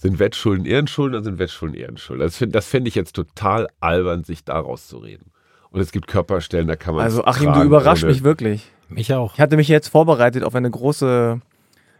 Sind 0.01 0.19
Wettschulden 0.19 0.65
Ehrenschulden 0.65 1.17
oder 1.17 1.25
sind 1.25 1.39
Wettschulden 1.39 1.79
Ehrenschulden? 1.79 2.25
Das 2.25 2.39
finde 2.39 2.55
das 2.55 2.67
fänd 2.67 2.89
ich 2.89 2.95
jetzt 2.95 3.15
total 3.15 3.69
albern, 3.81 4.25
sich 4.25 4.45
daraus 4.45 4.89
zu 4.89 4.97
reden. 4.97 5.31
Und 5.69 5.83
es 5.83 5.93
gibt 5.93 6.07
Körperstellen, 6.07 6.69
da 6.69 6.77
kann 6.77 6.95
man 6.95 7.05
Also 7.05 7.27
Achim, 7.27 7.53
du 7.53 7.63
überraschst 7.63 8.05
mich 8.05 8.25
wirklich. 8.25 8.73
Mich 8.89 9.13
auch. 9.13 9.35
Ich 9.35 9.41
hatte 9.41 9.59
mich 9.59 9.69
jetzt 9.69 9.89
vorbereitet 9.89 10.43
auf 10.43 10.55
eine 10.55 10.71
große 10.71 11.43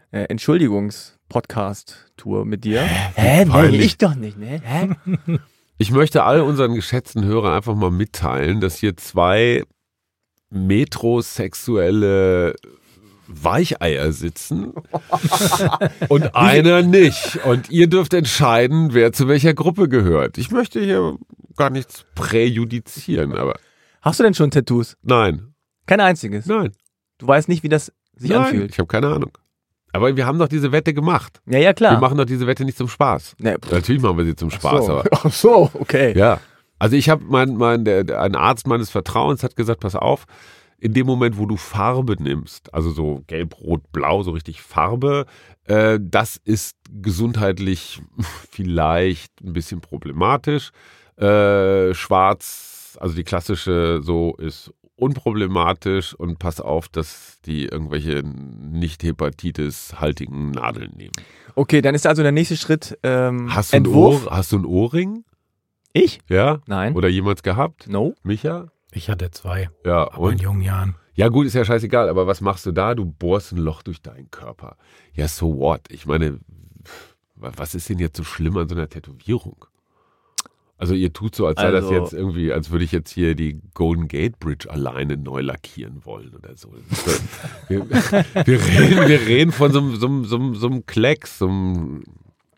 äh, 0.09 0.23
Entschuldigungs-Podcast-Tour 0.23 2.43
mit 2.43 2.63
dir. 2.63 2.81
Hä? 2.81 3.45
peinlich. 3.45 3.85
ich 3.85 3.99
doch 3.99 4.15
nicht, 4.15 4.35
ne? 4.35 4.59
Hä? 4.63 4.95
Ich 5.77 5.91
möchte 5.91 6.23
all 6.23 6.41
unseren 6.41 6.73
geschätzten 6.73 7.23
Hörern 7.23 7.53
einfach 7.53 7.75
mal 7.75 7.91
mitteilen, 7.91 8.61
dass 8.61 8.77
hier 8.77 8.97
zwei 8.97 9.61
metrosexuelle 10.49 12.55
Weicheier 13.33 14.11
sitzen 14.11 14.73
und 16.09 16.35
einer 16.35 16.81
nicht. 16.81 17.39
Und 17.45 17.69
ihr 17.69 17.87
dürft 17.87 18.13
entscheiden, 18.13 18.93
wer 18.93 19.11
zu 19.13 19.27
welcher 19.27 19.53
Gruppe 19.53 19.89
gehört. 19.89 20.37
Ich 20.37 20.51
möchte 20.51 20.79
hier 20.79 21.17
gar 21.55 21.69
nichts 21.69 22.05
präjudizieren, 22.15 23.33
aber 23.37 23.57
Hast 24.01 24.19
du 24.19 24.23
denn 24.23 24.33
schon 24.33 24.49
Tattoos? 24.51 24.97
nein, 25.03 25.53
Kein 25.85 25.99
einziges. 25.99 26.45
nein. 26.45 26.71
Du 27.17 27.27
weißt 27.27 27.49
nicht, 27.49 27.61
wie 27.63 27.69
das 27.69 27.91
sich 28.15 28.31
Nein, 28.31 28.39
anfühlt. 28.39 28.71
ich 28.71 28.79
habe 28.79 28.87
keine 28.87 29.07
Ahnung. 29.07 29.31
Aber 29.93 30.15
wir 30.15 30.25
haben 30.25 30.39
doch 30.39 30.47
diese 30.47 30.71
Wette 30.71 30.93
gemacht. 30.93 31.41
Ja, 31.45 31.59
ja, 31.59 31.73
klar. 31.73 31.91
Wir 31.93 31.99
machen 31.99 32.17
doch 32.17 32.25
diese 32.25 32.47
Wette 32.47 32.65
nicht 32.65 32.77
zum 32.77 32.87
Spaß. 32.87 33.35
ne, 33.39 33.57
pff, 33.61 33.71
Natürlich 33.71 34.01
machen 34.01 34.17
wir 34.17 34.25
sie 34.25 34.35
zum 34.35 34.49
Spaß, 34.49 34.85
so. 34.85 34.91
aber 34.99 35.03
Ach 35.11 35.31
so, 35.31 35.69
okay. 35.75 36.17
ja. 36.17 36.39
Also 36.79 36.95
ich 36.95 37.09
habe 37.09 37.23
mein, 37.27 37.57
mein 37.57 37.85
der, 37.85 38.19
ein 38.21 38.35
Arzt 38.35 38.65
meines 38.65 38.89
Vertrauens 38.89 39.43
hat 39.43 39.55
gesagt, 39.55 39.81
pass 39.81 39.95
auf, 39.95 40.25
in 40.81 40.93
dem 40.93 41.05
Moment, 41.05 41.37
wo 41.37 41.45
du 41.45 41.57
Farbe 41.57 42.21
nimmst, 42.21 42.73
also 42.73 42.91
so 42.91 43.21
gelb, 43.27 43.55
rot, 43.61 43.91
blau, 43.91 44.23
so 44.23 44.31
richtig 44.31 44.61
Farbe, 44.61 45.27
äh, 45.65 45.99
das 46.01 46.37
ist 46.43 46.75
gesundheitlich 46.91 48.01
vielleicht 48.49 49.31
ein 49.41 49.53
bisschen 49.53 49.79
problematisch. 49.79 50.71
Äh, 51.17 51.93
schwarz, 51.93 52.97
also 52.99 53.15
die 53.15 53.23
klassische 53.23 54.01
so 54.01 54.35
ist 54.37 54.73
unproblematisch 54.95 56.15
und 56.15 56.39
pass 56.39 56.59
auf, 56.59 56.89
dass 56.89 57.37
die 57.45 57.65
irgendwelche 57.65 58.23
nicht 58.23 59.03
Hepatitis-haltigen 59.03 60.51
Nadeln 60.51 60.93
nehmen. 60.95 61.13
Okay, 61.55 61.81
dann 61.81 61.93
ist 61.93 62.07
also 62.07 62.23
der 62.23 62.31
nächste 62.31 62.57
Schritt 62.57 62.97
ähm, 63.03 63.53
Hast 63.53 63.73
du, 63.73 63.77
ein. 63.77 63.87
Ohr, 63.87 64.27
hast 64.31 64.51
du 64.51 64.57
ein 64.57 64.65
Ohrring? 64.65 65.25
Ich? 65.93 66.19
Ja? 66.27 66.59
Nein. 66.65 66.95
Oder 66.95 67.07
jemals 67.07 67.43
gehabt? 67.43 67.87
No. 67.87 68.15
Micha? 68.23 68.71
Ich 68.91 69.09
hatte 69.09 69.31
zwei, 69.31 69.69
Ja, 69.85 70.03
aber 70.11 70.27
in 70.29 70.33
und? 70.35 70.41
jungen 70.41 70.61
Jahren. 70.61 70.95
Ja, 71.13 71.27
gut, 71.29 71.45
ist 71.45 71.53
ja 71.53 71.65
scheißegal, 71.65 72.09
aber 72.09 72.27
was 72.27 72.41
machst 72.41 72.65
du 72.65 72.71
da? 72.71 72.95
Du 72.95 73.05
bohrst 73.05 73.51
ein 73.51 73.57
Loch 73.57 73.83
durch 73.83 74.01
deinen 74.01 74.31
Körper. 74.31 74.77
Ja, 75.13 75.27
so 75.27 75.57
what? 75.57 75.81
Ich 75.89 76.05
meine, 76.05 76.39
was 77.35 77.75
ist 77.75 77.89
denn 77.89 77.99
jetzt 77.99 78.17
so 78.17 78.23
schlimm 78.23 78.57
an 78.57 78.67
so 78.69 78.75
einer 78.75 78.89
Tätowierung? 78.89 79.65
Also 80.77 80.95
ihr 80.95 81.13
tut 81.13 81.35
so, 81.35 81.45
als 81.45 81.61
sei 81.61 81.69
das 81.69 81.83
Also- 81.85 81.93
jetzt 81.95 82.13
irgendwie, 82.13 82.51
als 82.51 82.71
würde 82.71 82.83
ich 82.83 82.91
jetzt 82.91 83.11
hier 83.11 83.35
die 83.35 83.61
Golden 83.75 84.07
Gate 84.07 84.39
Bridge 84.39 84.69
alleine 84.71 85.15
neu 85.15 85.41
lackieren 85.41 86.03
wollen 86.05 86.33
oder 86.33 86.55
so. 86.55 86.73
Das 86.89 87.31
wir, 87.69 87.87
wir, 87.89 88.59
reden, 88.65 89.07
wir 89.07 89.19
reden 89.27 89.51
von 89.51 89.71
so, 89.71 89.79
einem- 89.79 89.95
so, 89.97 90.07
einem- 90.07 90.25
so, 90.25 90.35
einem- 90.37 90.55
so 90.55 90.67
einem 90.67 90.85
Klecks, 90.87 91.37
so 91.37 91.47
einem 91.47 92.03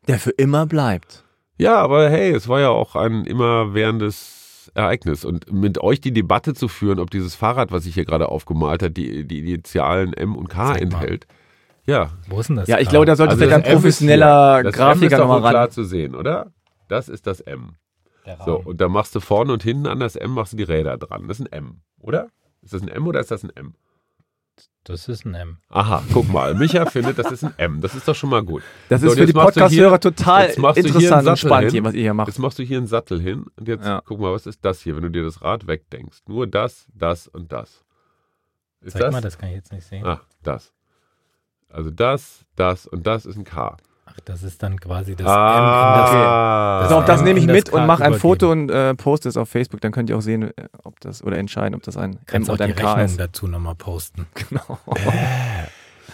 Der 0.08 0.20
für 0.20 0.30
immer 0.32 0.66
bleibt. 0.68 1.26
Ja, 1.58 1.76
aber 1.82 2.10
hey, 2.10 2.32
es 2.32 2.48
war 2.48 2.62
ja 2.62 2.70
auch 2.70 2.96
ein 2.96 3.26
immerwährendes 3.26 4.43
Ereignis. 4.74 5.24
Und 5.26 5.52
mit 5.52 5.78
euch 5.80 6.02
die 6.02 6.12
Debatte 6.12 6.54
zu 6.54 6.68
führen, 6.68 7.00
ob 7.00 7.12
dieses 7.12 7.36
Fahrrad, 7.36 7.72
was 7.72 7.86
ich 7.86 7.94
hier 7.94 8.06
gerade 8.06 8.30
aufgemalt 8.30 8.82
habe, 8.82 8.92
die, 8.92 9.26
die 9.26 9.40
Initialen 9.40 10.14
M 10.14 10.36
und 10.36 10.50
K 10.50 10.74
Zeig 10.74 10.92
mal. 10.92 11.00
enthält. 11.02 11.28
Ja. 11.86 12.12
Wo 12.30 12.40
ist 12.40 12.48
denn 12.48 12.56
das? 12.56 12.68
Ja, 12.68 12.80
ich 12.80 12.90
glaube, 12.90 13.06
da 13.06 13.16
sollte 13.16 13.34
Also 13.34 13.48
ein 13.50 13.64
professioneller. 13.64 14.64
Das 14.64 14.74
Grafiker 14.76 15.18
nochmal 15.18 15.44
wohl 15.44 15.50
klar 15.50 15.64
ran. 15.66 15.72
zu 15.72 15.84
sehen, 15.84 16.16
oder? 16.16 16.52
Das 16.88 17.10
ist 17.10 17.28
das 17.28 17.40
M. 17.42 17.74
So, 18.46 18.56
und 18.58 18.80
da 18.80 18.88
machst 18.88 19.14
du 19.16 19.20
vorne 19.20 19.52
und 19.52 19.64
hinten 19.64 19.86
an 19.86 20.00
das 20.00 20.16
M 20.16 20.32
machst 20.32 20.54
du 20.54 20.58
die 20.58 20.64
Räder 20.64 20.98
dran. 20.98 21.28
Das 21.28 21.40
ist 21.42 21.46
ein 21.46 21.52
M, 21.52 21.82
oder? 22.00 22.30
Ist 22.62 22.74
das 22.74 22.82
ein 22.82 22.88
M 22.88 23.06
oder 23.06 23.20
ist 23.20 23.32
das 23.32 23.44
ein 23.44 23.50
M? 23.54 23.74
Das 24.86 25.08
ist 25.08 25.26
ein 25.26 25.34
M. 25.34 25.58
Aha, 25.70 26.04
guck 26.12 26.28
mal. 26.30 26.56
Micha 26.56 26.86
findet, 26.86 27.18
das 27.18 27.32
ist 27.32 27.44
ein 27.46 27.54
M. 27.58 27.80
Das 27.80 27.96
ist 27.96 28.06
doch 28.06 28.16
schon 28.16 28.30
mal 28.30 28.44
gut. 28.44 28.64
Das 28.90 29.00
So, 29.00 29.08
ist 29.08 29.18
für 29.18 29.26
die 29.26 29.32
Podcast-Hörer 29.32 30.00
total 30.02 30.48
interessant 30.50 30.96
und 30.96 31.02
Sattel 31.24 31.38
spannend 31.38 31.72
hin. 31.72 31.72
hier, 31.72 31.84
was 31.86 31.94
ihr 31.94 32.02
hier 32.02 32.14
macht. 32.14 32.28
Jetzt 32.28 32.40
machst 32.40 32.60
du 32.60 32.64
hier 32.64 32.78
einen 32.80 32.88
Sattel 32.88 33.22
hin 33.22 33.46
und 33.56 33.68
jetzt 33.70 33.86
Ja. 33.86 34.02
guck 34.06 34.20
mal, 34.20 34.34
was 34.34 34.46
ist 34.46 34.66
das 34.66 34.82
hier, 34.82 34.96
wenn 34.98 35.04
du 35.04 35.10
dir 35.10 35.24
das 35.24 35.42
Rad 35.42 35.68
wegdenkst? 35.68 36.28
Nur 36.28 36.48
das, 36.48 36.86
das 36.94 37.28
und 37.30 37.54
das. 37.54 37.86
Ist 38.82 38.94
Zeig 38.94 39.04
das? 39.04 39.12
mal, 39.14 39.22
das 39.22 39.38
kann 39.38 39.50
ich 39.50 39.56
jetzt 39.56 39.72
nicht 39.72 39.88
sehen. 39.88 40.06
Ah, 40.06 40.20
das. 40.44 40.74
Also 41.70 41.90
das, 41.90 42.46
das 42.58 42.86
und 42.86 43.08
das 43.08 43.26
ist 43.26 43.38
ein 43.38 43.46
K. 43.46 43.78
Ach, 44.16 44.20
das 44.26 44.44
ist 44.44 44.62
dann 44.62 44.80
quasi 44.80 45.16
das 45.16 45.26
ah, 45.28 46.80
das 46.82 46.90
So, 46.90 46.96
auf 46.98 47.06
das 47.06 47.20
M 47.20 47.26
nehme 47.26 47.40
ich 47.40 47.48
das 47.48 47.56
mit 47.56 47.70
und 47.70 47.86
mache 47.86 48.04
ein. 48.04 48.14
Foto 48.14 48.52
und 48.52 48.70
äh, 48.70 48.94
poste 48.96 49.30
es 49.30 49.38
auf 49.38 49.50
Facebook. 49.50 49.82
Dann 49.82 49.92
könnt 49.92 50.10
ihr 50.10 50.18
auch 50.18 50.22
sehen, 50.22 50.44
äh, 50.44 50.52
ob 50.84 51.00
das 51.00 51.24
oder 51.24 51.38
entscheiden, 51.38 51.76
ob 51.76 51.84
das 51.84 51.98
ein 51.98 52.12
in 52.14 52.18
das 52.18 52.22
M 52.22 52.26
Kannst 52.28 52.50
auch 52.50 52.54
oder 52.56 52.66
ein 52.66 52.76
K 52.76 52.88
Rechnung 52.88 53.06
ist. 53.06 53.20
dazu 53.20 53.48
nochmal 53.48 53.76
posten. 53.76 54.28
Genau. 54.50 54.80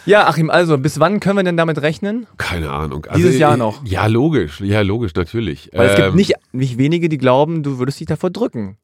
Ja, 0.06 0.28
Achim, 0.28 0.50
also 0.50 0.78
bis 0.78 1.00
wann 1.00 1.20
können 1.20 1.38
wir 1.38 1.44
denn 1.44 1.58
damit 1.58 1.82
rechnen? 1.82 2.26
Keine 2.38 2.72
Ahnung. 2.72 3.06
Dieses 3.16 3.38
Jahr 3.38 3.56
äh, 3.56 3.58
noch. 3.58 3.86
Ja, 3.86 4.06
logisch. 4.08 4.62
Ja, 4.62 4.82
logisch, 4.82 5.14
natürlich. 5.14 5.70
Weil 5.74 5.90
es 5.90 5.96
gibt 5.96 6.08
Ähm, 6.10 6.16
nicht, 6.16 6.34
nicht 6.52 6.78
wenige, 6.78 7.10
die 7.10 7.18
glauben, 7.18 7.64
du 7.64 7.80
würdest 7.80 8.00
dich 8.00 8.08
davor 8.08 8.30
drücken. 8.30 8.78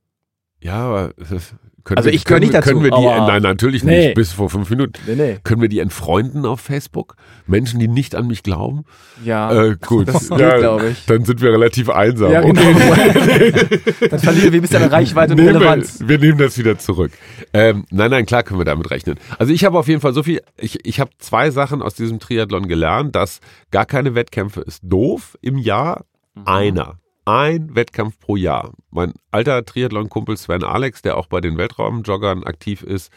Ja, 0.65 0.85
aber 0.87 1.13
das- 1.17 1.53
können 1.83 1.99
Also 1.99 2.07
wir, 2.07 2.15
ich 2.15 2.25
können, 2.25 2.39
nicht 2.39 2.53
dazu, 2.55 2.69
Können 2.69 2.83
wir 2.83 2.89
die, 2.89 2.99
nein, 3.05 3.43
natürlich 3.43 3.83
Nee. 3.83 4.05
nicht, 4.07 4.15
bis 4.15 4.31
vor 4.31 4.49
fünf 4.49 4.71
Minuten. 4.71 4.93
Nee, 5.05 5.13
nee. 5.15 5.37
Können 5.43 5.61
wir 5.61 5.69
die 5.69 5.77
entfreunden 5.77 6.43
auf 6.43 6.59
Facebook? 6.59 7.15
Menschen, 7.45 7.79
die 7.79 7.87
nicht 7.87 8.15
an 8.15 8.25
mich 8.25 8.41
glauben? 8.41 8.85
Ja, 9.23 9.53
Äh, 9.53 9.75
gut. 9.85 10.07
das 10.07 10.29
geht, 10.29 10.39
Ja, 10.39 10.57
glaube 10.57 10.87
ich. 10.89 11.05
Dann 11.05 11.23
sind 11.25 11.41
wir 11.41 11.51
relativ 11.51 11.91
einsam. 11.91 12.31
Ja, 12.31 12.41
genau. 12.41 12.59
Dann 14.09 14.19
verlieren 14.19 14.51
wir 14.51 14.59
ein 14.59 14.61
bisschen 14.63 14.81
an 14.81 14.89
Reichweite 14.89 15.33
und 15.33 15.39
Nehmen 15.39 15.57
Relevanz. 15.57 15.99
wir, 16.03 16.17
nehmen 16.17 16.39
das 16.39 16.57
wieder 16.57 16.79
zurück. 16.79 17.11
Ähm, 17.53 17.85
nein, 17.91 18.09
nein, 18.09 18.25
klar 18.25 18.41
können 18.41 18.59
wir 18.59 18.65
damit 18.65 18.89
rechnen. 18.89 19.19
Also 19.37 19.53
ich 19.53 19.63
habe 19.63 19.77
auf 19.77 19.87
jeden 19.87 20.01
Fall 20.01 20.13
so 20.15 20.23
viel, 20.23 20.41
ich, 20.57 20.83
ich 20.87 20.99
habe 20.99 21.11
zwei 21.19 21.51
Sachen 21.51 21.83
aus 21.83 21.93
diesem 21.93 22.17
Triathlon 22.19 22.67
gelernt, 22.67 23.15
dass 23.15 23.41
gar 23.69 23.85
keine 23.85 24.15
Wettkämpfe 24.15 24.61
ist 24.61 24.79
doof 24.83 25.37
im 25.43 25.59
Jahr, 25.59 26.05
einer. 26.45 26.97
Ein 27.25 27.75
Wettkampf 27.75 28.19
pro 28.19 28.35
Jahr. 28.35 28.73
Mein 28.91 29.13
alter 29.31 29.65
Triathlon-Kumpel 29.65 30.37
Sven 30.37 30.63
Alex, 30.63 31.01
der 31.01 31.17
auch 31.17 31.25
bei 31.25 31.41
den 31.41 31.57
Weltraumjoggern 31.57 32.43
aktiv 32.43 32.83
ist, 32.83 33.11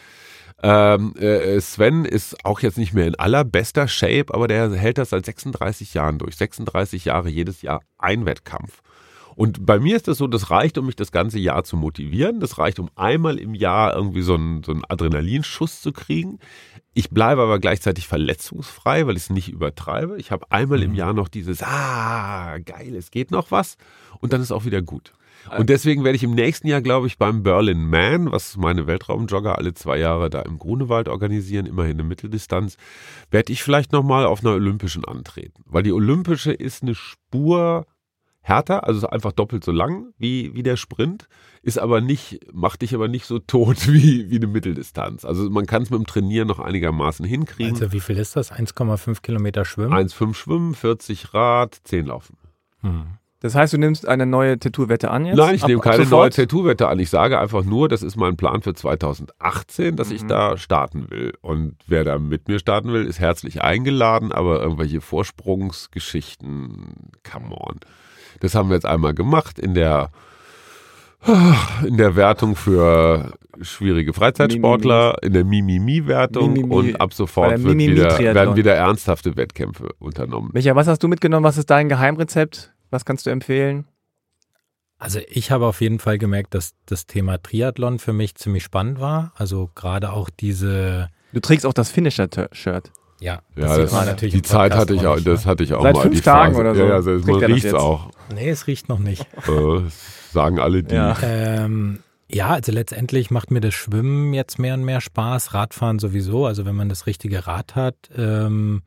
ähm, 0.63 1.15
äh, 1.17 1.61
Sven 1.61 2.05
ist 2.05 2.45
auch 2.45 2.61
jetzt 2.61 2.79
nicht 2.79 2.93
mehr 2.93 3.07
in 3.07 3.15
allerbester 3.15 3.87
Shape, 3.87 4.35
aber 4.35 4.49
der 4.49 4.73
hält 4.73 4.99
das 4.99 5.11
seit 5.11 5.25
36 5.25 5.95
Jahren 5.95 6.19
durch. 6.19 6.37
36 6.37 7.05
Jahre 7.05 7.29
jedes 7.29 7.63
Jahr 7.63 7.83
ein 7.99 8.27
Wettkampf. 8.27 8.83
Und 9.39 9.65
bei 9.65 9.79
mir 9.79 9.95
ist 9.95 10.09
das 10.09 10.19
so, 10.19 10.27
das 10.27 10.51
reicht, 10.51 10.79
um 10.79 10.87
mich 10.87 10.97
das 10.97 11.13
ganze 11.13 11.39
Jahr 11.39 11.63
zu 11.63 11.77
motivieren. 11.77 12.41
Das 12.41 12.59
reicht, 12.59 12.81
um 12.81 12.91
einmal 12.97 13.39
im 13.39 13.55
Jahr 13.55 13.95
irgendwie 13.95 14.23
so 14.23 14.35
einen, 14.35 14.65
so 14.65 14.73
einen 14.73 14.83
Adrenalinschuss 14.89 15.81
zu 15.81 15.93
kriegen. 15.93 16.41
Ich 16.93 17.11
bleibe 17.11 17.43
aber 17.43 17.61
gleichzeitig 17.61 18.09
verletzungsfrei, 18.09 19.07
weil 19.07 19.17
ich 19.17 19.23
es 19.23 19.31
nicht 19.31 19.49
übertreibe. 19.49 20.17
Ich 20.19 20.33
habe 20.33 20.51
einmal 20.51 20.83
im 20.83 20.93
Jahr 20.93 21.13
noch 21.13 21.29
dieses, 21.29 21.63
ah, 21.63 22.59
geil, 22.59 22.97
es 22.97 23.13
geht 23.13 23.31
noch 23.31 23.53
was. 23.53 23.77
Und 24.19 24.33
dann 24.33 24.41
ist 24.41 24.51
auch 24.51 24.65
wieder 24.65 24.83
gut. 24.83 25.13
Und 25.57 25.71
deswegen 25.71 26.03
werde 26.03 26.17
ich 26.17 26.25
im 26.25 26.35
nächsten 26.35 26.67
Jahr, 26.67 26.83
glaube 26.83 27.07
ich, 27.07 27.17
beim 27.17 27.45
Berlin 27.45 27.89
Man, 27.89 28.33
was 28.33 28.57
meine 28.57 28.89
Weltraumjogger 28.89 29.57
alle 29.57 29.73
zwei 29.73 29.99
Jahre 29.99 30.31
da 30.31 30.43
im 30.43 30.59
Grunewald 30.59 31.09
organisieren, 31.09 31.67
immerhin 31.67 31.93
eine 31.93 32.03
Mitteldistanz, 32.03 32.77
werde 33.31 33.53
ich 33.53 33.63
vielleicht 33.63 33.93
nochmal 33.93 34.27
auf 34.27 34.41
einer 34.41 34.55
Olympischen 34.55 35.05
antreten. 35.05 35.63
Weil 35.65 35.85
die 35.85 35.93
Olympische 35.93 36.51
ist 36.53 36.83
eine 36.83 36.97
Spur 36.97 37.87
härter, 38.49 38.87
also 38.87 38.99
ist 38.99 39.05
einfach 39.13 39.33
doppelt 39.33 39.65
so 39.65 39.73
lang 39.73 40.13
wie, 40.19 40.55
wie 40.55 40.63
der 40.63 40.77
Sprint, 40.77 41.29
ist 41.63 41.79
aber 41.79 42.01
nicht, 42.01 42.41
macht 42.53 42.83
dich 42.83 42.95
aber 42.95 43.09
nicht 43.09 43.27
so 43.27 43.39
tot 43.39 43.89
wie, 43.93 44.31
wie 44.31 44.37
eine 44.37 44.47
Mitteldistanz. 44.47 45.25
Also 45.25 45.51
man 45.51 45.67
kann 45.67 45.83
es 45.83 45.91
mit 45.91 45.99
dem 46.01 46.07
Trainieren 46.07 46.49
noch 46.49 46.61
einigermaßen 46.61 47.25
hinkriegen. 47.27 47.75
Also 47.75 47.93
wie 47.93 48.01
viel 48.01 48.17
ist 48.19 48.37
das? 48.37 48.53
1,5 48.53 49.23
Kilometer 49.23 49.65
Schwimmen? 49.65 49.93
1,5 49.93 50.35
Schwimmen, 50.35 50.75
40 50.75 51.35
Rad, 51.35 51.77
10 51.85 52.07
Laufen. 52.07 52.37
Hm. 52.81 53.05
Das 53.41 53.55
heißt, 53.55 53.73
du 53.73 53.79
nimmst 53.79 54.09
eine 54.09 54.27
neue 54.27 54.59
Tattoo-Wette 54.59 55.13
an 55.13 55.25
jetzt? 55.25 55.37
Nein, 55.37 55.55
ich 55.55 55.63
Ab- 55.63 55.69
nehme 55.69 55.81
keine 55.81 55.99
neue 55.99 56.07
sofort? 56.07 56.35
Tattoo-Wette 56.35 56.89
an. 56.89 56.99
Ich 56.99 57.09
sage 57.09 57.39
einfach 57.39 57.63
nur, 57.63 57.89
das 57.89 58.03
ist 58.03 58.17
mein 58.17 58.37
Plan 58.37 58.63
für 58.63 58.75
2018, 58.75 59.95
dass 59.95 60.11
ich 60.11 60.25
Mhm. 60.25 60.29
da 60.29 60.57
starten 60.57 61.09
will. 61.09 61.35
Und 61.41 61.77
wer 61.87 62.03
da 62.03 62.19
mit 62.19 62.49
mir 62.49 62.59
starten 62.59 62.93
will, 62.93 63.05
ist 63.05 63.21
herzlich 63.21 63.63
eingeladen, 63.63 64.33
aber 64.33 64.61
irgendwelche 64.61 65.01
Vorsprungsgeschichten, 65.01 66.95
come 67.31 67.55
on. 67.55 67.77
Das 68.41 68.55
haben 68.55 68.69
wir 68.69 68.75
jetzt 68.75 68.87
einmal 68.87 69.15
gemacht 69.15 69.59
in 69.59 69.75
der 69.75 70.11
in 71.87 71.97
der 71.97 72.17
Wertung 72.17 72.55
für 72.55 73.33
schwierige 73.61 74.13
Freizeitsportler, 74.13 75.17
in 75.23 75.33
der 75.33 75.45
Mimimi-Wertung 75.45 76.53
Mimimi- 76.53 76.73
und 76.73 77.01
ab 77.01 77.13
sofort 77.13 77.59
wieder, 77.65 78.19
werden 78.19 78.57
wieder 78.57 78.75
ernsthafte 78.75 79.37
Wettkämpfe 79.37 79.89
unternommen. 79.99 80.51
Micha, 80.53 80.77
was 80.77 80.87
hast 80.87 81.03
du 81.03 81.09
mitgenommen? 81.09 81.45
Was 81.45 81.57
ist 81.57 81.71
dein 81.71 81.89
Geheimrezept? 81.89 82.73
Was 82.91 83.05
kannst 83.05 83.27
du 83.27 83.31
empfehlen? 83.31 83.87
Also 84.99 85.21
ich 85.29 85.51
habe 85.51 85.67
auf 85.67 85.81
jeden 85.81 85.99
Fall 85.99 86.19
gemerkt, 86.19 86.55
dass 86.55 86.75
das 86.87 87.07
Thema 87.07 87.41
Triathlon 87.41 87.99
für 87.99 88.13
mich 88.13 88.35
ziemlich 88.35 88.65
spannend 88.65 89.01
war. 89.01 89.33
Also 89.37 89.71
gerade 89.75 90.13
auch 90.13 90.29
diese, 90.29 91.09
Du 91.33 91.41
trägst 91.41 91.67
auch 91.67 91.73
das 91.73 91.91
Finisher-Shirt. 91.91 92.91
Ja, 93.21 93.41
Ja, 93.57 93.75
sieht 93.75 93.85
das, 93.85 93.93
man 93.93 94.07
natürlich 94.07 94.35
die 94.35 94.43
Zeit 94.43 94.75
hatte 94.75 94.95
ich 94.95 95.07
auch 95.07 95.21
das 95.21 95.45
ne? 95.45 95.51
hatte 95.51 95.65
ich 95.65 95.75
auch 95.75 95.83
Seit 95.83 95.95
mal. 95.95 96.03
fünf 96.03 96.15
die 96.17 96.21
Tagen 96.21 96.55
Phase. 96.55 96.61
oder 96.61 96.75
so 96.75 96.81
Ja, 96.83 96.89
ja, 96.89 96.95
also 96.95 97.11
kriegt 97.13 97.27
man 97.27 97.41
das 97.41 97.51
riecht 97.51 97.65
es 97.67 97.75
auch. 97.75 98.11
Nee, 98.35 98.51
es 98.51 98.67
riecht 98.67 98.89
noch 98.89 98.99
nicht. 98.99 99.23
Äh, 99.23 99.83
das 99.85 100.33
sagen 100.33 100.59
alle 100.59 100.83
die. 100.83 100.95
Ja. 100.95 101.17
Ähm, 101.23 102.01
ja, 102.31 102.49
also 102.49 102.73
letztendlich 102.73 103.31
macht 103.31 103.51
mir 103.51 103.61
das 103.61 103.75
Schwimmen 103.75 104.35
jetzt 104.35 104.59
mehr 104.59 104.75
und 104.75 104.85
mehr 104.85 105.01
Spaß, 105.01 105.55
Radfahren 105.55 105.99
sowieso. 105.99 106.47
Also 106.47 106.67
wenn 106.67 106.77
man 106.77 106.89
das 106.89 107.07
richtige 107.07 107.47
Rad 107.47 107.75
hat. 107.75 107.97
Ähm, 108.17 108.83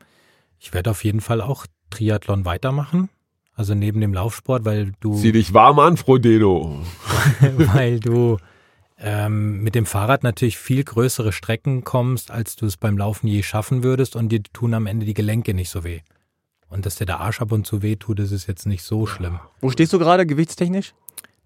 ich 0.60 0.72
werde 0.72 0.90
auf 0.90 1.02
jeden 1.02 1.20
Fall 1.20 1.40
auch 1.40 1.66
Triathlon 1.90 2.44
weitermachen. 2.44 3.08
Also 3.54 3.74
neben 3.74 4.00
dem 4.00 4.14
Laufsport, 4.14 4.64
weil 4.64 4.92
du, 5.00 5.14
Zieh 5.18 5.32
dich 5.32 5.52
warm 5.52 5.78
an, 5.80 5.96
Frodeno. 5.96 6.80
weil 7.56 8.00
du 8.00 8.38
ähm, 9.02 9.62
mit 9.62 9.74
dem 9.74 9.84
Fahrrad 9.86 10.22
natürlich 10.22 10.56
viel 10.58 10.84
größere 10.84 11.32
Strecken 11.32 11.84
kommst, 11.84 12.30
als 12.30 12.56
du 12.56 12.66
es 12.66 12.76
beim 12.76 12.96
Laufen 12.96 13.26
je 13.26 13.42
schaffen 13.42 13.82
würdest 13.82 14.16
und 14.16 14.30
dir 14.30 14.42
tun 14.42 14.74
am 14.74 14.86
Ende 14.86 15.04
die 15.06 15.14
Gelenke 15.14 15.54
nicht 15.54 15.70
so 15.70 15.84
weh. 15.84 16.00
Und 16.68 16.86
dass 16.86 16.96
dir 16.96 17.04
der 17.06 17.20
Arsch 17.20 17.40
ab 17.42 17.52
und 17.52 17.66
zu 17.66 17.82
weh 17.82 17.96
tut, 17.96 18.18
das 18.18 18.32
ist 18.32 18.46
jetzt 18.46 18.64
nicht 18.66 18.82
so 18.82 19.06
schlimm. 19.06 19.40
Wo 19.60 19.70
stehst 19.70 19.92
du 19.92 19.98
gerade 19.98 20.24
gewichtstechnisch? 20.24 20.94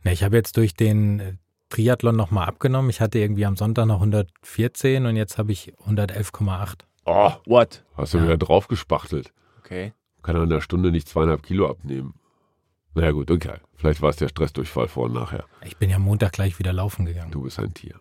Ne, 0.04 0.12
ich 0.12 0.22
habe 0.22 0.36
jetzt 0.36 0.56
durch 0.56 0.74
den 0.74 1.18
äh, 1.20 1.32
Triathlon 1.70 2.14
nochmal 2.14 2.46
abgenommen. 2.46 2.90
Ich 2.90 3.00
hatte 3.00 3.18
irgendwie 3.18 3.44
am 3.46 3.56
Sonntag 3.56 3.86
noch 3.86 3.96
114 3.96 5.04
und 5.06 5.16
jetzt 5.16 5.36
habe 5.38 5.50
ich 5.50 5.72
111,8. 5.86 6.74
Oh, 7.06 7.32
What? 7.46 7.84
hast 7.96 8.14
du 8.14 8.18
Ja. 8.18 8.24
wieder 8.24 8.36
draufgespachtelt. 8.36 9.32
Okay. 9.60 9.92
Kann 10.22 10.36
er 10.36 10.42
in 10.44 10.52
einer 10.52 10.60
Stunde 10.60 10.90
nicht 10.92 11.08
zweieinhalb 11.08 11.42
Kilo 11.42 11.68
abnehmen. 11.68 12.14
Naja 12.96 13.12
gut, 13.12 13.30
okay. 13.30 13.54
Vielleicht 13.74 14.02
war 14.02 14.10
es 14.10 14.16
der 14.16 14.28
Stressdurchfall 14.28 14.88
vor 14.88 15.04
und 15.04 15.12
nachher. 15.14 15.44
Ich 15.64 15.76
bin 15.76 15.90
ja 15.90 15.98
Montag 15.98 16.32
gleich 16.32 16.58
wieder 16.58 16.72
laufen 16.72 17.04
gegangen. 17.06 17.30
Du 17.30 17.42
bist 17.42 17.58
ein 17.58 17.74
Tier. 17.74 17.94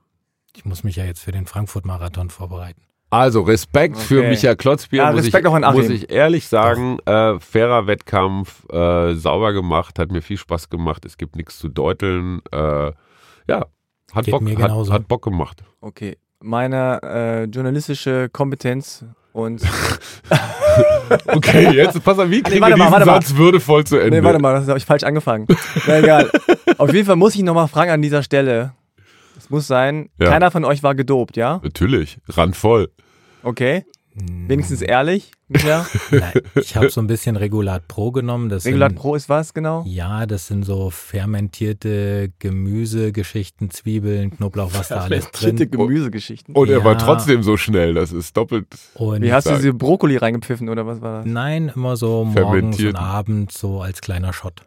Ich 0.55 0.65
muss 0.65 0.83
mich 0.83 0.95
ja 0.95 1.03
jetzt 1.05 1.21
für 1.21 1.31
den 1.31 1.45
Frankfurt-Marathon 1.45 2.29
vorbereiten. 2.29 2.81
Also 3.09 3.41
Respekt 3.41 3.97
für 3.97 4.19
Okay. 4.19 4.29
Michael 4.29 4.55
Klotzbier, 4.55 5.03
Ja, 5.03 5.11
muss, 5.11 5.23
Respekt 5.25 5.45
ich, 5.45 5.51
auch 5.51 5.53
an 5.55 5.63
Achim. 5.63 5.81
muss 5.81 5.89
ich 5.89 6.09
ehrlich 6.09 6.47
sagen. 6.47 6.97
Äh, 7.05 7.39
fairer 7.39 7.87
Wettkampf, 7.87 8.65
äh, 8.69 9.13
sauber 9.15 9.53
gemacht, 9.53 9.99
hat 9.99 10.11
mir 10.11 10.21
viel 10.21 10.37
Spaß 10.37 10.69
gemacht. 10.69 11.05
Es 11.05 11.17
gibt 11.17 11.35
nichts 11.35 11.59
zu 11.59 11.69
deuteln. 11.69 12.41
Äh, 12.51 12.91
ja, 13.47 13.65
hat 14.13 14.25
Geht 14.25 14.31
Bock, 14.31 14.41
mir 14.41 14.57
hat, 14.57 14.71
hat 14.89 15.07
Bock 15.07 15.23
gemacht. 15.23 15.63
Okay. 15.81 16.17
Meine 16.41 16.99
äh, 17.03 17.43
journalistische 17.45 18.29
Kompetenz 18.29 19.05
und. 19.35 19.61
Okay, 21.27 21.69
jetzt 21.71 22.03
pass 22.03 22.17
auf, 22.19 22.29
wie 22.29 22.41
kriegen 22.41 22.59
warte 22.61 22.73
wir 22.73 22.77
mal, 22.77 22.85
diesen 22.85 22.91
warte 22.93 23.05
mal. 23.05 23.21
Satz 23.21 23.35
würdevoll 23.35 23.83
zu 23.85 23.97
Ende? 23.97 24.17
nee, 24.19 24.23
warte 24.23 24.39
mal, 24.39 24.55
das 24.55 24.67
habe 24.67 24.77
ich 24.79 24.85
falsch 24.85 25.03
angefangen. 25.03 25.45
Na 25.87 25.99
egal. 25.99 26.29
Auf 26.77 26.91
jeden 26.93 27.05
Fall 27.05 27.15
muss 27.15 27.35
ich 27.35 27.43
nochmal 27.43 27.67
fragen 27.67 27.91
an 27.91 28.01
dieser 28.01 28.23
Stelle. 28.23 28.73
Es 29.37 29.49
muss 29.49 29.67
sein, 29.67 30.09
Ja. 30.19 30.29
keiner 30.29 30.49
von 30.51 30.65
euch 30.65 30.81
war 30.83 30.95
gedopt, 30.95 31.37
ja? 31.37 31.61
Natürlich, 31.63 32.17
randvoll. 32.27 32.89
Okay. 33.43 33.85
Wenigstens 34.17 34.81
ehrlich. 34.81 35.31
Nein, 35.49 36.33
ich 36.55 36.75
habe 36.77 36.89
so 36.89 37.01
ein 37.01 37.07
bisschen 37.07 37.35
Regulat 37.35 37.87
Pro 37.89 38.11
genommen. 38.11 38.47
Das 38.49 38.65
Regulat 38.65 38.91
sind, 38.91 38.97
Pro 38.99 39.15
ist 39.15 39.27
was 39.27 39.53
genau? 39.53 39.83
Ja, 39.85 40.25
das 40.25 40.47
sind 40.47 40.63
so 40.63 40.89
fermentierte 40.89 42.31
Gemüsegeschichten, 42.39 43.69
Zwiebeln, 43.71 44.31
Knoblauch, 44.31 44.73
was 44.73 44.87
da 44.87 45.01
alles 45.01 45.25
Fermentierte 45.27 45.67
drin. 45.67 45.87
Gemüsegeschichten. 45.87 46.55
Und 46.55 46.69
er 46.69 46.83
war 46.83 46.93
Ja. 46.93 46.97
trotzdem 46.99 47.43
so 47.43 47.57
schnell, 47.57 47.93
das 47.93 48.11
ist 48.13 48.35
doppelt. 48.37 48.67
Und 48.95 49.21
Wie 49.21 49.33
hast 49.33 49.47
du 49.47 49.55
diese 49.55 49.73
Brokkoli 49.73 50.17
reingepfiffen 50.17 50.69
oder 50.69 50.87
was 50.87 51.01
war 51.01 51.17
das? 51.19 51.25
Nein, 51.25 51.71
immer 51.75 51.97
so 51.97 52.23
morgens 52.23 52.79
und 52.81 52.95
abends 52.95 53.59
so 53.59 53.81
als 53.81 54.01
kleiner 54.01 54.31
Shot. 54.33 54.61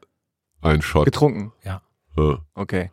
Ein 0.61 0.83
Shot. 0.83 1.07
Getrunken. 1.07 1.53
Ja. 1.65 1.81
Okay. 2.55 2.91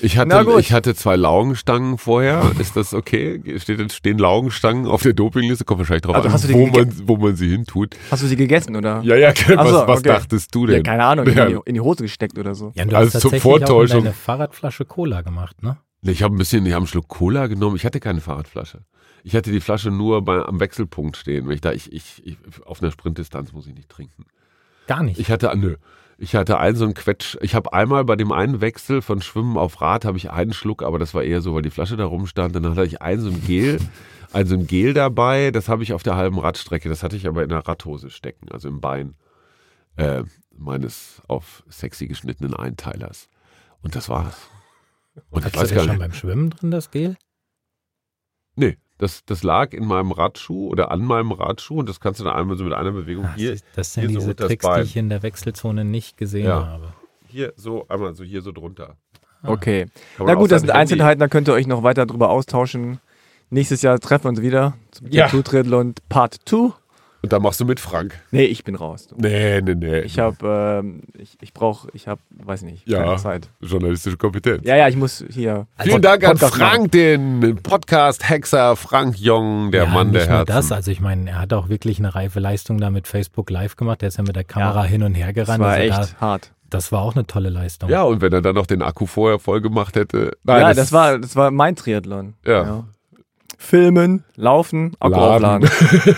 Ich 0.00 0.18
hatte, 0.18 0.56
ich 0.58 0.72
hatte 0.72 0.94
zwei 0.94 1.16
Laugenstangen 1.16 1.96
vorher. 1.98 2.50
Ist 2.58 2.76
das 2.76 2.92
okay? 2.94 3.40
Steht, 3.58 3.92
stehen 3.92 4.18
Laugenstangen 4.18 4.86
auf 4.86 5.02
der 5.02 5.12
Dopingliste? 5.14 5.64
Kommt 5.64 5.78
wahrscheinlich 5.80 6.02
drauf 6.02 6.16
Also 6.16 6.28
an, 6.28 6.34
hast 6.34 6.44
du 6.44 6.48
die 6.48 6.54
wo, 6.54 6.66
man, 6.66 7.08
wo 7.08 7.16
man 7.16 7.36
sie 7.36 7.48
hintut. 7.48 7.96
Hast 8.10 8.22
du 8.22 8.26
sie 8.26 8.36
gegessen, 8.36 8.76
oder? 8.76 9.00
Ja, 9.02 9.16
ja, 9.16 9.28
was, 9.56 9.70
so, 9.70 9.86
was 9.86 10.00
okay. 10.00 10.08
dachtest 10.08 10.54
du 10.54 10.66
Ja, 10.66 10.74
denn? 10.74 10.82
keine 10.82 11.04
Ahnung, 11.04 11.26
Ja. 11.28 11.44
in, 11.46 11.54
die, 11.54 11.60
in 11.66 11.74
die 11.74 11.80
Hose 11.80 12.02
gesteckt 12.02 12.38
oder 12.38 12.54
so. 12.54 12.72
Ja, 12.74 12.84
du 12.84 12.96
Also 12.96 13.14
hast 13.14 13.22
zur 13.22 13.30
tatsächlich 13.30 13.52
auch 13.52 13.56
in 13.60 13.66
Vortäuschung. 13.66 14.04
deine 14.04 14.14
Fahrradflasche 14.14 14.84
Cola 14.84 15.22
gemacht, 15.22 15.62
ne? 15.62 15.78
Ich 16.02 16.22
habe 16.22 16.34
ein 16.34 16.38
bisschen, 16.38 16.64
ich 16.66 16.72
habe 16.72 16.80
einen 16.82 16.86
Schluck 16.88 17.08
Cola 17.08 17.46
genommen. 17.46 17.74
Ich 17.76 17.84
hatte 17.84 17.98
keine 17.98 18.20
Fahrradflasche. 18.20 18.82
Ich 19.24 19.34
hatte 19.34 19.50
die 19.50 19.60
Flasche 19.60 19.90
nur 19.90 20.22
bei, 20.24 20.44
am 20.44 20.60
Wechselpunkt 20.60 21.16
stehen. 21.16 21.46
Weil 21.48 21.54
ich 21.54 21.60
da, 21.60 21.72
ich, 21.72 21.92
ich, 21.92 22.22
ich, 22.24 22.36
auf 22.64 22.80
einer 22.80 22.92
Sprintdistanz 22.92 23.52
muss 23.52 23.66
ich 23.66 23.74
nicht 23.74 23.88
trinken. 23.88 24.24
Gar 24.86 25.02
nicht. 25.02 25.18
Ich 25.18 25.30
hatte, 25.32 25.50
nö. 25.56 25.76
Ich 26.18 26.34
hatte 26.34 26.58
einen 26.58 26.76
so 26.76 26.84
einen 26.84 26.94
Quetsch. 26.94 27.36
Ich 27.42 27.54
habe 27.54 27.72
einmal 27.74 28.04
bei 28.04 28.16
dem 28.16 28.32
einen 28.32 28.60
Wechsel 28.62 29.02
von 29.02 29.20
Schwimmen 29.20 29.58
auf 29.58 29.80
Rad 29.82 30.04
habe 30.06 30.16
ich 30.16 30.30
einen 30.30 30.54
Schluck, 30.54 30.82
aber 30.82 30.98
das 30.98 31.12
war 31.12 31.22
eher 31.22 31.42
so, 31.42 31.54
weil 31.54 31.62
die 31.62 31.70
Flasche 31.70 31.96
da 31.96 32.06
rumstand. 32.06 32.56
Dann 32.56 32.70
hatte 32.70 32.86
ich 32.86 33.02
einen 33.02 33.20
so 33.20 33.28
ein 33.28 33.44
Gel, 33.44 33.78
ein 34.32 34.46
so 34.46 34.54
ein 34.54 34.66
Gel 34.66 34.94
dabei. 34.94 35.50
Das 35.50 35.68
habe 35.68 35.82
ich 35.82 35.92
auf 35.92 36.02
der 36.02 36.16
halben 36.16 36.38
Radstrecke. 36.38 36.88
Das 36.88 37.02
hatte 37.02 37.16
ich 37.16 37.26
aber 37.26 37.42
in 37.42 37.50
der 37.50 37.66
Radhose 37.68 38.08
stecken, 38.08 38.50
also 38.50 38.68
im 38.68 38.80
Bein 38.80 39.14
äh, 39.96 40.22
meines 40.56 41.20
auf 41.28 41.62
sexy 41.68 42.06
geschnittenen 42.06 42.54
Einteilers. 42.54 43.28
Und 43.82 43.94
das 43.94 44.08
war's. 44.08 44.48
Und 45.30 45.40
ich 45.40 45.46
Hast 45.46 45.54
du 45.54 45.60
weiß 45.60 45.68
das 45.68 45.76
gar 45.76 45.84
schon 45.84 45.92
nicht. 45.92 46.00
beim 46.00 46.12
Schwimmen 46.14 46.50
drin, 46.50 46.70
das 46.70 46.90
Gel? 46.90 47.16
Nee, 48.54 48.78
das, 48.98 49.24
das 49.26 49.42
lag 49.42 49.72
in 49.72 49.84
meinem 49.86 50.10
Radschuh 50.12 50.68
oder 50.68 50.90
an 50.90 51.02
meinem 51.04 51.32
Radschuh 51.32 51.78
und 51.80 51.88
das 51.88 52.00
kannst 52.00 52.20
du 52.20 52.24
dann 52.24 52.34
einmal 52.34 52.56
so 52.56 52.64
mit 52.64 52.72
einer 52.72 52.92
Bewegung 52.92 53.24
Ah, 53.26 53.34
hier, 53.36 53.56
das- 53.74 53.94
sind 53.94 54.02
hier 54.08 54.10
so 54.12 54.18
diese 54.18 54.30
unters 54.30 54.46
Tricks, 54.48 54.66
die 54.76 54.80
ich 54.82 54.96
in 54.96 55.08
der 55.08 55.22
Wechselzone 55.22 55.84
nicht 55.84 56.16
gesehen 56.16 56.46
Ja. 56.46 56.66
habe. 56.66 56.92
hier 57.28 57.52
so, 57.56 57.86
einmal 57.88 58.14
so 58.14 58.24
hier 58.24 58.40
so 58.42 58.52
drunter. 58.52 58.96
Ah. 59.42 59.50
Okay. 59.50 59.86
Na 60.18 60.34
gut, 60.34 60.50
das 60.50 60.62
sind 60.62 60.70
Handy- 60.70 60.80
Einzelheiten, 60.80 61.20
da 61.20 61.28
könnt 61.28 61.48
ihr 61.48 61.54
euch 61.54 61.66
noch 61.66 61.82
weiter 61.82 62.06
drüber 62.06 62.30
austauschen. 62.30 62.98
Nächstes 63.50 63.82
Jahr 63.82 63.98
treffen 64.00 64.24
wir 64.24 64.28
uns 64.30 64.42
wieder 64.42 64.74
zum 64.90 65.08
Ja. 65.10 65.28
Triathlon 65.28 65.94
Part 66.08 66.38
2. 66.46 66.72
Und 67.26 67.32
da 67.32 67.40
machst 67.40 67.58
du 67.58 67.64
mit 67.64 67.80
Frank. 67.80 68.14
Nee, 68.30 68.44
ich 68.44 68.62
bin 68.62 68.76
raus. 68.76 69.08
Nee, 69.16 69.60
nee, 69.60 69.74
nee. 69.74 69.98
Ich 70.02 70.20
habe, 70.20 70.78
ähm, 70.84 71.00
ich, 71.18 71.36
ich 71.40 71.52
brauche, 71.52 71.88
ich 71.92 72.06
habe, 72.06 72.20
weiß 72.30 72.62
nicht, 72.62 72.88
Ja. 72.88 73.02
keine 73.02 73.16
Zeit. 73.16 73.48
journalistische 73.60 74.16
Kompetenz. 74.16 74.62
Ja, 74.64 74.76
ja, 74.76 74.86
ich 74.86 74.94
muss 74.94 75.24
hier. 75.28 75.66
Vielen 75.80 76.02
Dank 76.02 76.22
an 76.22 76.38
Podcast 76.38 76.58
machen. 76.60 76.70
Frank, 76.70 76.92
den 76.92 77.58
Podcast-Hexer 77.64 78.76
Frank 78.76 79.18
Jong, 79.18 79.72
der 79.72 79.84
ja, 79.86 79.90
Mann 79.90 80.12
der 80.12 80.20
nicht 80.22 80.28
nur 80.30 80.38
Herzen. 80.38 80.52
das, 80.54 80.70
also 80.70 80.90
ich 80.92 81.00
meine, 81.00 81.30
er 81.30 81.40
hat 81.40 81.52
auch 81.52 81.68
wirklich 81.68 81.98
eine 81.98 82.14
reife 82.14 82.38
Leistung 82.38 82.78
da 82.78 82.90
mit 82.90 83.08
Facebook 83.08 83.50
Live 83.50 83.74
gemacht. 83.74 84.02
Der 84.02 84.08
ist 84.08 84.18
ja 84.18 84.22
mit 84.22 84.36
der 84.36 84.44
Kamera 84.44 84.84
Ja. 84.84 84.88
hin 84.88 85.02
und 85.02 85.14
her 85.14 85.32
Das 85.32 85.46
gerannt. 85.46 85.64
war 85.64 85.70
Also 85.72 85.82
echt 86.02 86.14
da, 86.18 86.20
hart. 86.20 86.52
das 86.70 86.92
war 86.92 87.02
auch 87.02 87.16
eine 87.16 87.26
tolle 87.26 87.48
Leistung. 87.48 87.90
ja, 87.90 88.02
und 88.04 88.20
wenn 88.20 88.32
er 88.32 88.40
dann 88.42 88.54
noch 88.54 88.66
den 88.66 88.82
Akku 88.82 89.06
vorher 89.06 89.40
voll 89.40 89.60
gemacht 89.60 89.96
hätte. 89.96 90.36
ja, 90.46 90.72
das, 90.74 90.92
war, 90.92 91.18
das 91.18 91.34
war 91.34 91.50
mein 91.50 91.74
Triathlon. 91.74 92.34
Ja. 92.46 92.84
Filmen, 93.58 94.22
laufen, 94.36 94.92
Akku 95.00 95.18
Laden. 95.18 95.64
aufladen. 95.64 95.70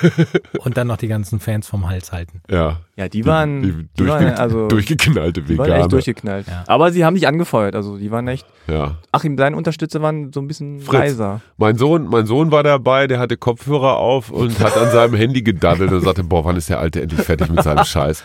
Und 0.65 0.77
dann 0.77 0.87
noch 0.89 0.97
die 0.97 1.07
ganzen 1.09 1.39
Fans 1.41 1.69
vom 1.69 1.89
Hals 1.89 2.11
halten. 2.13 2.43
Ja, 2.51 2.81
Ja, 2.97 3.09
die 3.09 3.25
waren, 3.27 3.63
die, 3.63 3.73
die, 3.73 3.89
durchge 3.97 4.13
waren 4.27 4.35
also, 4.35 4.69
durchgeknallte 4.69 5.43
die 5.43 5.57
waren 5.57 5.67
Veganer. 5.67 5.83
echt 5.85 5.93
durchgeknallt. 5.93 6.47
Ja. 6.49 6.65
Aber 6.67 6.91
sie 6.91 7.05
haben 7.05 7.15
dich 7.15 7.29
angefeuert, 7.29 7.77
also 7.77 7.97
die 7.97 8.11
waren 8.11 8.27
echt. 8.29 8.47
ja. 8.67 8.97
Achim, 9.13 9.37
deine 9.37 9.57
Unterstützer 9.57 10.03
waren 10.03 10.33
so 10.33 10.41
ein 10.41 10.49
bisschen 10.49 10.81
Fritz. 10.81 10.93
leiser. 10.99 11.41
Mein 11.57 11.77
Sohn, 11.77 12.09
mein 12.09 12.27
Sohn 12.27 12.51
war 12.51 12.63
dabei, 12.63 13.07
der 13.07 13.19
hatte 13.21 13.37
Kopfhörer 13.37 13.97
auf 13.99 14.31
und 14.31 14.59
hat 14.61 14.77
an 14.77 14.91
seinem 14.91 15.15
Handy 15.15 15.43
gedaddelt 15.43 15.93
und 15.93 16.01
sagte, 16.03 16.25
boah, 16.25 16.45
wann 16.45 16.57
ist 16.57 16.69
der 16.69 16.81
Alte 16.81 17.01
endlich 17.01 17.21
fertig 17.23 17.49
mit 17.51 17.63
seinem 17.63 17.85
Scheiß? 17.85 18.23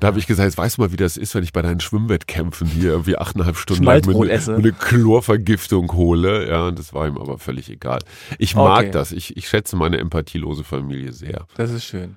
Da 0.00 0.06
habe 0.08 0.18
ich 0.18 0.26
gesagt, 0.26 0.46
jetzt 0.46 0.56
weißt 0.58 0.78
du 0.78 0.82
mal, 0.82 0.92
wie 0.92 0.96
das 0.96 1.16
ist, 1.16 1.34
wenn 1.34 1.44
ich 1.44 1.52
bei 1.52 1.62
deinen 1.62 1.80
Schwimmwettkämpfen 1.80 2.66
hier 2.66 2.90
irgendwie 2.90 3.16
achteinhalb 3.18 3.56
Stunden 3.56 3.84
lang 3.84 4.02
Schmalzbrot 4.02 4.26
mir, 4.26 4.32
esse. 4.32 4.52
mir 4.52 4.58
eine 4.58 4.72
Chlorvergiftung 4.72 5.92
hole. 5.92 6.48
Ja, 6.48 6.66
und 6.68 6.78
das 6.78 6.94
war 6.94 7.06
ihm 7.06 7.18
aber 7.18 7.38
völlig 7.38 7.70
egal. 7.70 7.98
Ich 8.38 8.54
mag 8.56 8.78
Okay. 8.80 8.90
das. 8.90 9.12
Ich, 9.12 9.36
ich 9.36 9.48
schätze 9.48 9.76
meine 9.76 9.98
empathielose 9.98 10.64
Familie 10.64 11.12
sehr. 11.12 11.46
Das 11.56 11.70
ist 11.70 11.84
schön. 11.84 12.16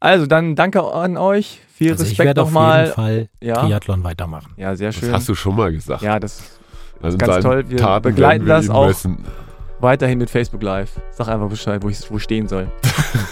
Also, 0.00 0.24
dann 0.26 0.56
danke 0.56 0.82
an 0.82 1.18
euch. 1.18 1.60
Viel 1.74 1.90
Also 1.92 2.04
ich 2.04 2.10
Respekt 2.12 2.26
werde 2.28 2.42
auf 2.42 2.48
jeden 2.48 2.54
nochmal. 2.54 2.86
Fall 2.88 3.28
Ja. 3.42 3.56
Triathlon 3.56 4.02
weitermachen. 4.02 4.52
Ja, 4.56 4.74
sehr 4.74 4.88
Das 4.88 4.96
schön. 4.96 5.12
hast 5.12 5.28
du 5.28 5.34
schon 5.34 5.56
mal 5.56 5.70
gesagt. 5.72 6.02
Ja, 6.02 6.18
das 6.18 6.42
also 7.02 7.16
in 7.16 7.18
ganz 7.18 7.42
toll. 7.44 7.64
Wir 7.68 7.76
Taten 7.78 8.02
begleiten 8.04 8.46
wir 8.46 8.54
das 8.54 8.70
auch. 8.70 8.86
messen. 8.86 9.24
Weiterhin 9.80 10.18
mit 10.18 10.30
Facebook 10.30 10.62
Live. 10.62 11.00
Sag 11.10 11.28
einfach 11.28 11.48
Bescheid, 11.48 11.82
wo 11.82 11.88
ich, 11.88 12.10
wo 12.10 12.16
ich 12.16 12.22
stehen 12.22 12.48
soll. 12.48 12.70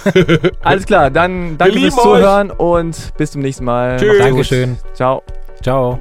Alles 0.62 0.86
klar, 0.86 1.10
dann 1.10 1.56
danke 1.58 1.78
fürs 1.78 1.96
Zuhören 1.96 2.50
und 2.50 3.12
bis 3.16 3.32
zum 3.32 3.42
nächsten 3.42 3.64
Mal. 3.64 3.96
Tschüss. 3.98 4.18
Dankeschön. 4.18 4.78
Ciao. 4.94 5.22
Ciao. 5.62 5.98